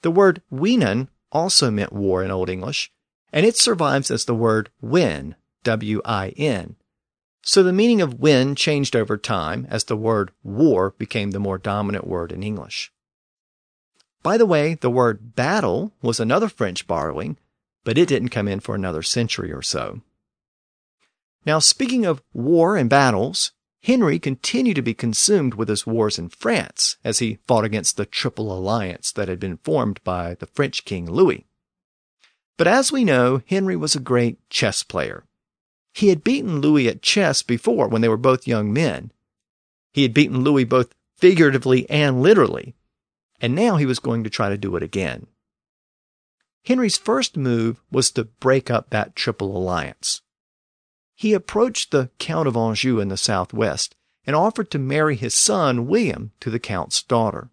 The 0.03 0.11
word 0.11 0.43
weenen 0.53 1.09
also 1.33 1.71
meant 1.71 1.93
war 1.93 2.23
in 2.23 2.31
Old 2.31 2.49
English, 2.49 2.93
and 3.33 3.45
it 3.45 3.57
survives 3.57 4.11
as 4.11 4.25
the 4.25 4.35
word 4.35 4.71
win, 4.81 5.35
W-I-N. 5.65 6.77
So 7.43 7.63
the 7.63 7.73
meaning 7.73 8.01
of 8.01 8.21
win 8.21 8.55
changed 8.55 8.97
over 8.97 9.17
time 9.17 9.67
as 9.69 9.85
the 9.85 9.97
word 9.97 10.31
war 10.43 10.95
became 10.97 11.33
the 11.33 11.41
more 11.41 11.59
dominant 11.59 12.07
word 12.07 12.33
in 12.33 12.43
English. 12.43 12.93
By 14.23 14.39
the 14.39 14.47
way, 14.47 14.75
the 14.75 14.91
word 14.91 15.35
battle 15.37 15.93
was 16.01 16.19
another 16.19 16.49
French 16.49 16.87
borrowing, 16.87 17.37
but 17.85 17.99
it 17.99 18.09
didn't 18.09 18.30
come 18.30 18.49
in 18.49 18.61
for 18.61 18.74
another 18.74 19.03
century 19.03 19.53
or 19.53 19.62
so. 19.62 20.01
Now, 21.47 21.59
speaking 21.59 22.07
of 22.07 22.22
war 22.32 22.76
and 22.76 22.89
battles, 22.89 23.53
Henry 23.82 24.18
continued 24.18 24.76
to 24.76 24.82
be 24.82 24.95
consumed 24.95 25.55
with 25.55 25.68
his 25.68 25.87
wars 25.87 26.18
in 26.18 26.30
France 26.30 26.97
as 27.05 27.18
he 27.18 27.39
fought 27.47 27.64
against 27.64 27.99
the 27.99 28.07
Triple 28.07 28.51
Alliance 28.51 29.12
that 29.12 29.28
had 29.28 29.39
been 29.39 29.59
formed 29.59 30.03
by 30.05 30.35
the 30.35 30.47
French 30.47 30.87
King 30.87 31.11
Louis. 31.11 31.45
But 32.57 32.66
as 32.66 32.91
we 32.91 33.05
know, 33.05 33.43
Henry 33.47 33.76
was 33.76 33.95
a 33.95 34.01
great 34.01 34.39
chess 34.49 34.82
player. 34.82 35.24
He 35.93 36.09
had 36.09 36.24
beaten 36.24 36.61
Louis 36.61 36.89
at 36.89 37.03
chess 37.03 37.43
before 37.43 37.89
when 37.89 38.01
they 38.01 38.09
were 38.09 38.16
both 38.16 38.49
young 38.49 38.72
men. 38.72 39.12
He 39.93 40.03
had 40.03 40.14
beaten 40.14 40.43
Louis 40.43 40.64
both 40.64 40.95
figuratively 41.18 41.89
and 41.91 42.22
literally, 42.22 42.74
and 43.41 43.55
now 43.55 43.76
he 43.76 43.87
was 43.87 43.99
going 43.99 44.24
to 44.24 44.30
try 44.30 44.49
to 44.49 44.57
do 44.57 44.76
it 44.76 44.82
again. 44.82 45.26
Henry's 46.65 46.97
first 46.97 47.37
move 47.37 47.81
was 47.91 48.11
to 48.12 48.25
break 48.25 48.71
up 48.71 48.91
that 48.91 49.15
Triple 49.15 49.57
Alliance. 49.57 50.23
He 51.15 51.33
approached 51.33 51.91
the 51.91 52.11
Count 52.19 52.49
of 52.49 52.57
Anjou 52.57 53.01
in 53.01 53.09
the 53.09 53.17
southwest 53.17 53.95
and 54.27 54.35
offered 54.35 54.71
to 54.71 54.79
marry 54.79 55.17
his 55.17 55.35
son 55.35 55.87
William 55.87 56.33
to 56.41 56.51
the 56.51 56.59
Count's 56.59 57.03
daughter. 57.03 57.51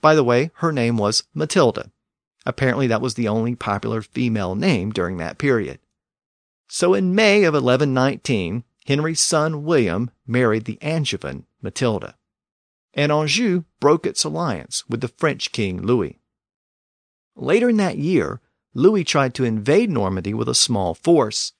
By 0.00 0.14
the 0.14 0.24
way, 0.24 0.50
her 0.56 0.72
name 0.72 0.96
was 0.96 1.24
Matilda. 1.34 1.90
Apparently, 2.46 2.86
that 2.86 3.02
was 3.02 3.14
the 3.14 3.28
only 3.28 3.54
popular 3.54 4.02
female 4.02 4.54
name 4.54 4.92
during 4.92 5.16
that 5.18 5.38
period. 5.38 5.78
So 6.68 6.94
in 6.94 7.14
May 7.14 7.44
of 7.44 7.54
1119, 7.54 8.64
Henry's 8.86 9.20
son 9.20 9.64
William 9.64 10.10
married 10.26 10.64
the 10.64 10.78
Angevin 10.80 11.44
Matilda 11.60 12.14
and 12.94 13.12
Anjou 13.12 13.64
broke 13.78 14.06
its 14.06 14.24
alliance 14.24 14.88
with 14.88 15.00
the 15.00 15.08
French 15.08 15.52
king 15.52 15.82
Louis. 15.82 16.18
Later 17.36 17.70
in 17.70 17.76
that 17.78 17.98
year, 17.98 18.40
Louis 18.74 19.04
tried 19.04 19.34
to 19.34 19.44
invade 19.44 19.90
Normandy 19.90 20.34
with 20.34 20.48
a 20.48 20.54
small 20.54 20.94
force, 20.94 21.52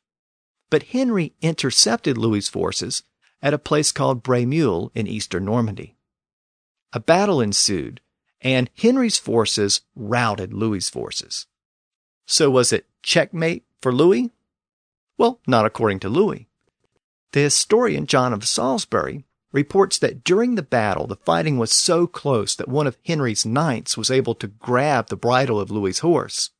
but 0.68 0.84
Henry 0.84 1.34
intercepted 1.40 2.16
Louis's 2.16 2.48
forces 2.48 3.02
at 3.42 3.54
a 3.54 3.58
place 3.58 3.90
called 3.90 4.22
Bremule 4.22 4.90
in 4.94 5.06
eastern 5.06 5.44
Normandy. 5.44 5.96
A 6.92 7.00
battle 7.00 7.40
ensued, 7.40 8.00
and 8.40 8.70
Henry's 8.76 9.18
forces 9.18 9.82
routed 9.94 10.52
Louis's 10.52 10.90
forces. 10.90 11.46
So 12.26 12.50
was 12.50 12.72
it 12.72 12.86
checkmate 13.02 13.64
for 13.80 13.92
Louis? 13.92 14.30
Well, 15.18 15.40
not 15.46 15.66
according 15.66 16.00
to 16.00 16.08
Louis. 16.08 16.48
The 17.32 17.40
historian 17.40 18.06
John 18.06 18.32
of 18.32 18.46
Salisbury 18.46 19.24
reports 19.52 19.98
that 19.98 20.22
during 20.24 20.54
the 20.54 20.62
battle, 20.62 21.06
the 21.06 21.16
fighting 21.16 21.58
was 21.58 21.72
so 21.72 22.06
close 22.06 22.54
that 22.54 22.68
one 22.68 22.86
of 22.86 22.96
Henry's 23.04 23.44
knights 23.44 23.96
was 23.96 24.10
able 24.10 24.34
to 24.36 24.46
grab 24.46 25.08
the 25.08 25.16
bridle 25.16 25.58
of 25.58 25.70
Louis's 25.70 26.00
horse. 26.00 26.50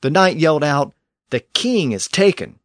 The 0.00 0.10
knight 0.10 0.36
yelled 0.36 0.62
out, 0.62 0.94
The 1.30 1.40
king 1.40 1.92
is 1.92 2.06
taken. 2.06 2.58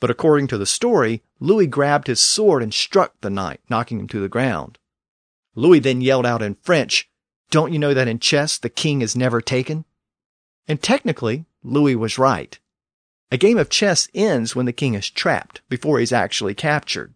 But 0.00 0.10
according 0.10 0.48
to 0.48 0.58
the 0.58 0.66
story, 0.66 1.22
Louis 1.40 1.66
grabbed 1.66 2.06
his 2.06 2.20
sword 2.20 2.62
and 2.62 2.72
struck 2.72 3.20
the 3.20 3.30
knight, 3.30 3.60
knocking 3.68 4.00
him 4.00 4.08
to 4.08 4.20
the 4.20 4.28
ground. 4.28 4.78
Louis 5.54 5.78
then 5.78 6.00
yelled 6.00 6.26
out 6.26 6.42
in 6.42 6.56
French, 6.62 7.08
Don't 7.50 7.72
you 7.72 7.78
know 7.78 7.94
that 7.94 8.08
in 8.08 8.18
chess 8.18 8.58
the 8.58 8.70
king 8.70 9.02
is 9.02 9.14
never 9.14 9.40
taken? 9.40 9.84
And 10.66 10.82
technically, 10.82 11.44
Louis 11.62 11.96
was 11.96 12.18
right. 12.18 12.58
A 13.30 13.36
game 13.36 13.58
of 13.58 13.68
chess 13.68 14.08
ends 14.14 14.54
when 14.54 14.66
the 14.66 14.72
king 14.72 14.94
is 14.94 15.10
trapped, 15.10 15.60
before 15.68 15.98
he's 15.98 16.12
actually 16.12 16.54
captured. 16.54 17.14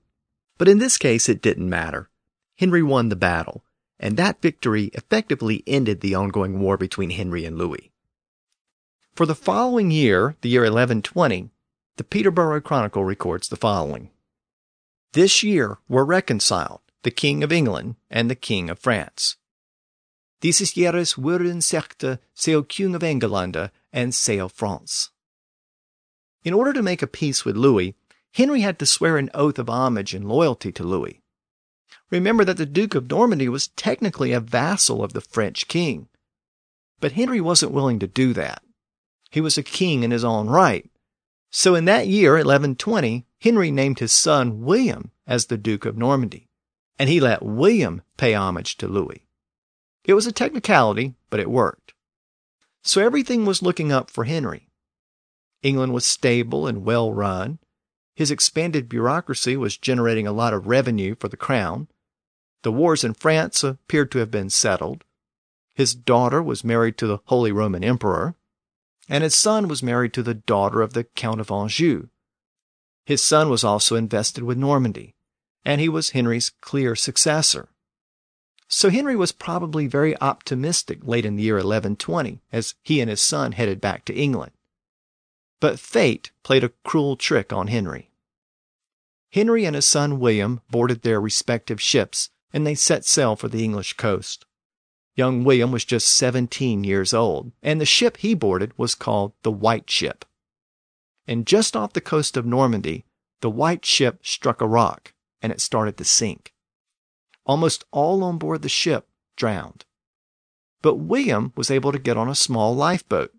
But 0.58 0.68
in 0.68 0.78
this 0.78 0.98
case, 0.98 1.28
it 1.28 1.40
didn't 1.40 1.70
matter. 1.70 2.10
Henry 2.56 2.82
won 2.82 3.08
the 3.08 3.16
battle, 3.16 3.64
and 3.98 4.16
that 4.16 4.42
victory 4.42 4.86
effectively 4.92 5.62
ended 5.66 6.00
the 6.00 6.14
ongoing 6.14 6.60
war 6.60 6.76
between 6.76 7.10
Henry 7.10 7.44
and 7.44 7.56
Louis. 7.56 7.92
For 9.14 9.26
the 9.26 9.34
following 9.34 9.90
year, 9.90 10.36
the 10.42 10.48
year 10.48 10.62
1120, 10.62 11.50
the 11.96 12.04
Peterborough 12.04 12.60
Chronicle 12.60 13.04
records 13.04 13.48
the 13.48 13.56
following. 13.56 14.10
This 15.12 15.42
year 15.42 15.78
were 15.88 16.04
reconciled 16.04 16.80
the 17.02 17.10
King 17.10 17.42
of 17.42 17.52
England 17.52 17.96
and 18.10 18.28
the 18.28 18.34
King 18.34 18.68
of 18.68 18.78
France. 18.78 19.36
Dieses 20.40 20.74
Jahres 20.74 21.16
wurden 21.16 21.58
sechte 21.58 22.18
Seo 22.36 22.66
King 22.66 22.94
of 22.94 23.02
England 23.02 23.70
and 23.92 24.12
Seo 24.12 24.50
France. 24.50 25.10
In 26.44 26.54
order 26.54 26.72
to 26.72 26.82
make 26.82 27.02
a 27.02 27.08
peace 27.08 27.44
with 27.44 27.56
Louis, 27.56 27.94
Henry 28.38 28.60
had 28.60 28.78
to 28.78 28.86
swear 28.86 29.16
an 29.16 29.30
oath 29.34 29.58
of 29.58 29.68
homage 29.68 30.14
and 30.14 30.28
loyalty 30.28 30.70
to 30.70 30.84
Louis. 30.84 31.20
Remember 32.08 32.44
that 32.44 32.56
the 32.56 32.66
Duke 32.66 32.94
of 32.94 33.10
Normandy 33.10 33.48
was 33.48 33.66
technically 33.66 34.30
a 34.30 34.38
vassal 34.38 35.02
of 35.02 35.12
the 35.12 35.20
French 35.20 35.66
king. 35.66 36.08
But 37.00 37.12
Henry 37.18 37.40
wasn't 37.40 37.72
willing 37.72 37.98
to 37.98 38.06
do 38.06 38.32
that. 38.34 38.62
He 39.32 39.40
was 39.40 39.58
a 39.58 39.64
king 39.64 40.04
in 40.04 40.12
his 40.12 40.22
own 40.22 40.46
right. 40.46 40.88
So 41.50 41.74
in 41.74 41.84
that 41.86 42.06
year, 42.06 42.34
1120, 42.34 43.26
Henry 43.40 43.72
named 43.72 43.98
his 43.98 44.12
son 44.12 44.60
William 44.62 45.10
as 45.26 45.46
the 45.46 45.58
Duke 45.58 45.84
of 45.84 45.98
Normandy, 45.98 46.48
and 46.96 47.10
he 47.10 47.18
let 47.18 47.42
William 47.42 48.02
pay 48.16 48.34
homage 48.34 48.76
to 48.76 48.86
Louis. 48.86 49.26
It 50.04 50.14
was 50.14 50.28
a 50.28 50.32
technicality, 50.32 51.16
but 51.28 51.40
it 51.40 51.50
worked. 51.50 51.92
So 52.84 53.02
everything 53.02 53.44
was 53.44 53.62
looking 53.62 53.90
up 53.90 54.10
for 54.10 54.22
Henry. 54.22 54.68
England 55.64 55.92
was 55.92 56.06
stable 56.06 56.68
and 56.68 56.84
well 56.84 57.12
run. 57.12 57.58
His 58.18 58.32
expanded 58.32 58.88
bureaucracy 58.88 59.56
was 59.56 59.76
generating 59.76 60.26
a 60.26 60.32
lot 60.32 60.52
of 60.52 60.66
revenue 60.66 61.14
for 61.14 61.28
the 61.28 61.36
crown. 61.36 61.86
The 62.64 62.72
wars 62.72 63.04
in 63.04 63.14
France 63.14 63.62
appeared 63.62 64.10
to 64.10 64.18
have 64.18 64.28
been 64.28 64.50
settled. 64.50 65.04
His 65.76 65.94
daughter 65.94 66.42
was 66.42 66.64
married 66.64 66.98
to 66.98 67.06
the 67.06 67.20
Holy 67.26 67.52
Roman 67.52 67.84
Emperor, 67.84 68.34
and 69.08 69.22
his 69.22 69.36
son 69.36 69.68
was 69.68 69.84
married 69.84 70.12
to 70.14 70.24
the 70.24 70.34
daughter 70.34 70.82
of 70.82 70.94
the 70.94 71.04
Count 71.04 71.40
of 71.40 71.52
Anjou. 71.52 72.08
His 73.06 73.22
son 73.22 73.50
was 73.50 73.62
also 73.62 73.94
invested 73.94 74.42
with 74.42 74.58
Normandy, 74.58 75.14
and 75.64 75.80
he 75.80 75.88
was 75.88 76.10
Henry's 76.10 76.50
clear 76.60 76.96
successor. 76.96 77.68
So 78.66 78.90
Henry 78.90 79.14
was 79.14 79.30
probably 79.30 79.86
very 79.86 80.20
optimistic 80.20 81.06
late 81.06 81.24
in 81.24 81.36
the 81.36 81.44
year 81.44 81.54
1120 81.54 82.40
as 82.50 82.74
he 82.82 83.00
and 83.00 83.08
his 83.08 83.22
son 83.22 83.52
headed 83.52 83.80
back 83.80 84.04
to 84.06 84.12
England. 84.12 84.50
But 85.60 85.78
fate 85.78 86.32
played 86.42 86.64
a 86.64 86.72
cruel 86.84 87.16
trick 87.16 87.52
on 87.52 87.68
Henry. 87.68 88.07
Henry 89.30 89.64
and 89.64 89.74
his 89.74 89.86
son 89.86 90.18
William 90.18 90.60
boarded 90.70 91.02
their 91.02 91.20
respective 91.20 91.80
ships 91.80 92.30
and 92.52 92.66
they 92.66 92.74
set 92.74 93.04
sail 93.04 93.36
for 93.36 93.48
the 93.48 93.62
English 93.62 93.94
coast. 93.94 94.46
Young 95.14 95.44
William 95.44 95.72
was 95.72 95.84
just 95.84 96.08
17 96.08 96.84
years 96.84 97.12
old, 97.12 97.52
and 97.62 97.80
the 97.80 97.84
ship 97.84 98.18
he 98.18 98.34
boarded 98.34 98.72
was 98.78 98.94
called 98.94 99.32
the 99.42 99.50
White 99.50 99.90
Ship. 99.90 100.24
And 101.26 101.46
just 101.46 101.76
off 101.76 101.92
the 101.92 102.00
coast 102.00 102.36
of 102.36 102.46
Normandy, 102.46 103.04
the 103.40 103.50
White 103.50 103.84
Ship 103.84 104.24
struck 104.24 104.60
a 104.60 104.66
rock 104.66 105.12
and 105.42 105.52
it 105.52 105.60
started 105.60 105.96
to 105.96 106.04
sink. 106.04 106.52
Almost 107.44 107.84
all 107.90 108.22
on 108.24 108.38
board 108.38 108.62
the 108.62 108.68
ship 108.68 109.08
drowned. 109.36 109.84
But 110.82 110.96
William 110.96 111.52
was 111.56 111.70
able 111.70 111.92
to 111.92 111.98
get 111.98 112.16
on 112.16 112.28
a 112.28 112.34
small 112.34 112.74
lifeboat, 112.74 113.32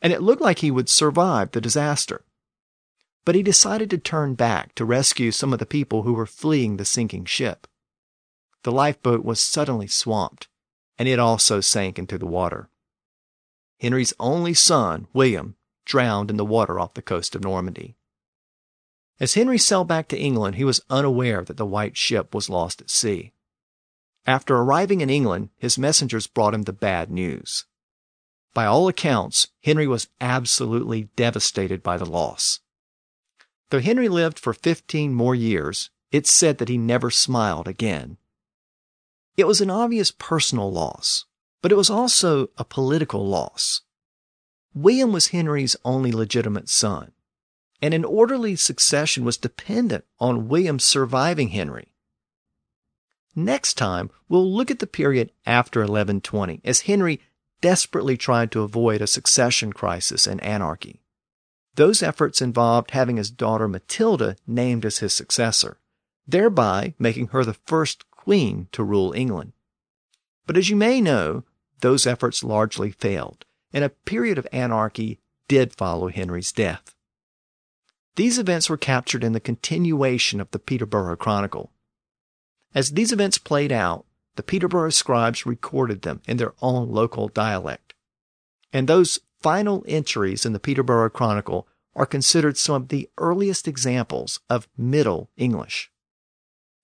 and 0.00 0.12
it 0.12 0.22
looked 0.22 0.42
like 0.42 0.58
he 0.58 0.70
would 0.70 0.88
survive 0.88 1.52
the 1.52 1.60
disaster 1.60 2.24
but 3.24 3.34
he 3.34 3.42
decided 3.42 3.90
to 3.90 3.98
turn 3.98 4.34
back 4.34 4.74
to 4.74 4.84
rescue 4.84 5.30
some 5.30 5.52
of 5.52 5.58
the 5.58 5.66
people 5.66 6.02
who 6.02 6.12
were 6.12 6.26
fleeing 6.26 6.76
the 6.76 6.84
sinking 6.84 7.24
ship. 7.24 7.66
The 8.62 8.72
lifeboat 8.72 9.24
was 9.24 9.40
suddenly 9.40 9.86
swamped, 9.86 10.48
and 10.98 11.08
it 11.08 11.18
also 11.18 11.60
sank 11.60 11.98
into 11.98 12.18
the 12.18 12.26
water. 12.26 12.68
Henry's 13.80 14.14
only 14.20 14.54
son, 14.54 15.08
William, 15.12 15.56
drowned 15.84 16.30
in 16.30 16.36
the 16.36 16.44
water 16.44 16.78
off 16.78 16.94
the 16.94 17.02
coast 17.02 17.34
of 17.34 17.42
Normandy. 17.42 17.96
As 19.18 19.34
Henry 19.34 19.58
sailed 19.58 19.88
back 19.88 20.08
to 20.08 20.18
England, 20.18 20.56
he 20.56 20.64
was 20.64 20.80
unaware 20.90 21.44
that 21.44 21.56
the 21.56 21.66
white 21.66 21.96
ship 21.96 22.34
was 22.34 22.48
lost 22.48 22.80
at 22.80 22.90
sea. 22.90 23.32
After 24.26 24.56
arriving 24.56 25.00
in 25.00 25.10
England, 25.10 25.50
his 25.58 25.78
messengers 25.78 26.26
brought 26.26 26.54
him 26.54 26.62
the 26.62 26.72
bad 26.72 27.10
news. 27.10 27.64
By 28.54 28.66
all 28.66 28.86
accounts, 28.86 29.48
Henry 29.62 29.86
was 29.86 30.08
absolutely 30.20 31.04
devastated 31.16 31.82
by 31.82 31.96
the 31.96 32.06
loss. 32.06 32.60
Though 33.72 33.80
Henry 33.80 34.10
lived 34.10 34.38
for 34.38 34.52
15 34.52 35.14
more 35.14 35.34
years, 35.34 35.88
it's 36.10 36.30
said 36.30 36.58
that 36.58 36.68
he 36.68 36.76
never 36.76 37.10
smiled 37.10 37.66
again. 37.66 38.18
It 39.38 39.46
was 39.46 39.62
an 39.62 39.70
obvious 39.70 40.10
personal 40.10 40.70
loss, 40.70 41.24
but 41.62 41.72
it 41.72 41.76
was 41.76 41.88
also 41.88 42.50
a 42.58 42.66
political 42.66 43.26
loss. 43.26 43.80
William 44.74 45.10
was 45.10 45.28
Henry's 45.28 45.74
only 45.86 46.12
legitimate 46.12 46.68
son, 46.68 47.12
and 47.80 47.94
an 47.94 48.04
orderly 48.04 48.56
succession 48.56 49.24
was 49.24 49.38
dependent 49.38 50.04
on 50.20 50.48
William 50.48 50.78
surviving 50.78 51.48
Henry. 51.48 51.94
Next 53.34 53.78
time, 53.78 54.10
we'll 54.28 54.52
look 54.52 54.70
at 54.70 54.80
the 54.80 54.86
period 54.86 55.32
after 55.46 55.80
1120 55.80 56.60
as 56.62 56.82
Henry 56.82 57.22
desperately 57.62 58.18
tried 58.18 58.52
to 58.52 58.60
avoid 58.60 59.00
a 59.00 59.06
succession 59.06 59.72
crisis 59.72 60.26
and 60.26 60.44
anarchy. 60.44 61.01
Those 61.74 62.02
efforts 62.02 62.42
involved 62.42 62.90
having 62.90 63.16
his 63.16 63.30
daughter 63.30 63.66
Matilda 63.66 64.36
named 64.46 64.84
as 64.84 64.98
his 64.98 65.14
successor, 65.14 65.78
thereby 66.26 66.94
making 66.98 67.28
her 67.28 67.44
the 67.44 67.54
first 67.54 68.10
queen 68.10 68.68
to 68.72 68.84
rule 68.84 69.12
England. 69.12 69.52
But 70.46 70.56
as 70.56 70.68
you 70.68 70.76
may 70.76 71.00
know, 71.00 71.44
those 71.80 72.06
efforts 72.06 72.44
largely 72.44 72.90
failed, 72.90 73.44
and 73.72 73.84
a 73.84 73.88
period 73.88 74.38
of 74.38 74.46
anarchy 74.52 75.18
did 75.48 75.74
follow 75.74 76.08
Henry's 76.08 76.52
death. 76.52 76.94
These 78.16 78.38
events 78.38 78.68
were 78.68 78.76
captured 78.76 79.24
in 79.24 79.32
the 79.32 79.40
continuation 79.40 80.40
of 80.40 80.50
the 80.50 80.58
Peterborough 80.58 81.16
Chronicle. 81.16 81.72
As 82.74 82.92
these 82.92 83.12
events 83.12 83.38
played 83.38 83.72
out, 83.72 84.04
the 84.36 84.42
Peterborough 84.42 84.90
scribes 84.90 85.46
recorded 85.46 86.02
them 86.02 86.20
in 86.26 86.36
their 86.36 86.54
own 86.60 86.90
local 86.90 87.28
dialect. 87.28 87.94
And 88.72 88.88
those 88.88 89.20
final 89.42 89.84
entries 89.86 90.46
in 90.46 90.52
the 90.52 90.60
Peterborough 90.60 91.10
Chronicle 91.10 91.66
are 91.94 92.06
considered 92.06 92.56
some 92.56 92.82
of 92.82 92.88
the 92.88 93.08
earliest 93.18 93.68
examples 93.68 94.40
of 94.48 94.68
Middle 94.76 95.30
English. 95.36 95.90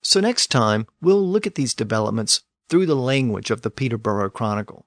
So 0.02 0.20
next 0.20 0.48
time, 0.48 0.86
we'll 1.00 1.26
look 1.26 1.46
at 1.46 1.54
these 1.54 1.74
developments 1.74 2.42
through 2.68 2.86
the 2.86 2.94
language 2.94 3.50
of 3.50 3.62
the 3.62 3.70
Peterborough 3.70 4.30
Chronicle. 4.30 4.86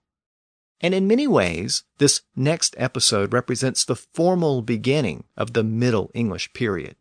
And 0.80 0.94
in 0.94 1.08
many 1.08 1.28
ways, 1.28 1.84
this 1.98 2.22
next 2.36 2.76
episode 2.78 3.34
represents 3.34 3.86
the 3.86 3.96
formal 3.96 4.62
beginning 4.62 5.26
of 5.38 5.54
the 5.54 5.64
Middle 5.64 6.10
English 6.14 6.54
period. 6.54 6.96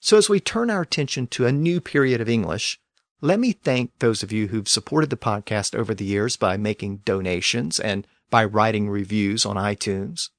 So 0.00 0.16
as 0.16 0.28
we 0.28 0.40
turn 0.40 0.68
our 0.68 0.82
attention 0.82 1.28
to 1.28 1.46
a 1.46 1.52
new 1.52 1.80
period 1.80 2.20
of 2.20 2.28
English, 2.28 2.80
let 3.20 3.38
me 3.38 3.52
thank 3.52 3.96
those 3.98 4.24
of 4.24 4.32
you 4.32 4.48
who've 4.48 4.68
supported 4.68 5.10
the 5.10 5.16
podcast 5.16 5.76
over 5.76 5.94
the 5.94 6.04
years 6.04 6.36
by 6.36 6.56
making 6.56 7.02
donations 7.04 7.78
and 7.78 8.04
by 8.32 8.44
writing 8.44 8.88
reviews 8.88 9.44
on 9.44 9.56
iTunes. 9.56 10.30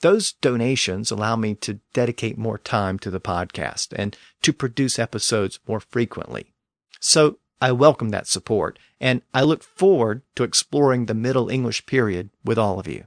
Those 0.00 0.32
donations 0.32 1.12
allow 1.12 1.36
me 1.36 1.54
to 1.54 1.78
dedicate 1.94 2.36
more 2.36 2.58
time 2.58 2.98
to 2.98 3.10
the 3.10 3.20
podcast 3.20 3.94
and 3.96 4.14
to 4.42 4.52
produce 4.52 4.98
episodes 4.98 5.60
more 5.66 5.80
frequently. 5.80 6.52
So 7.00 7.38
I 7.60 7.70
welcome 7.70 8.10
that 8.10 8.26
support 8.26 8.78
and 9.00 9.22
I 9.32 9.42
look 9.42 9.62
forward 9.62 10.22
to 10.34 10.42
exploring 10.42 11.06
the 11.06 11.14
Middle 11.14 11.48
English 11.48 11.86
period 11.86 12.30
with 12.44 12.58
all 12.58 12.80
of 12.80 12.88
you. 12.88 13.04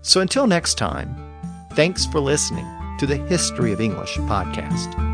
So 0.00 0.20
until 0.20 0.46
next 0.46 0.74
time, 0.74 1.14
thanks 1.74 2.06
for 2.06 2.20
listening 2.20 2.66
to 2.98 3.06
the 3.06 3.16
History 3.16 3.72
of 3.72 3.80
English 3.80 4.16
podcast. 4.16 5.13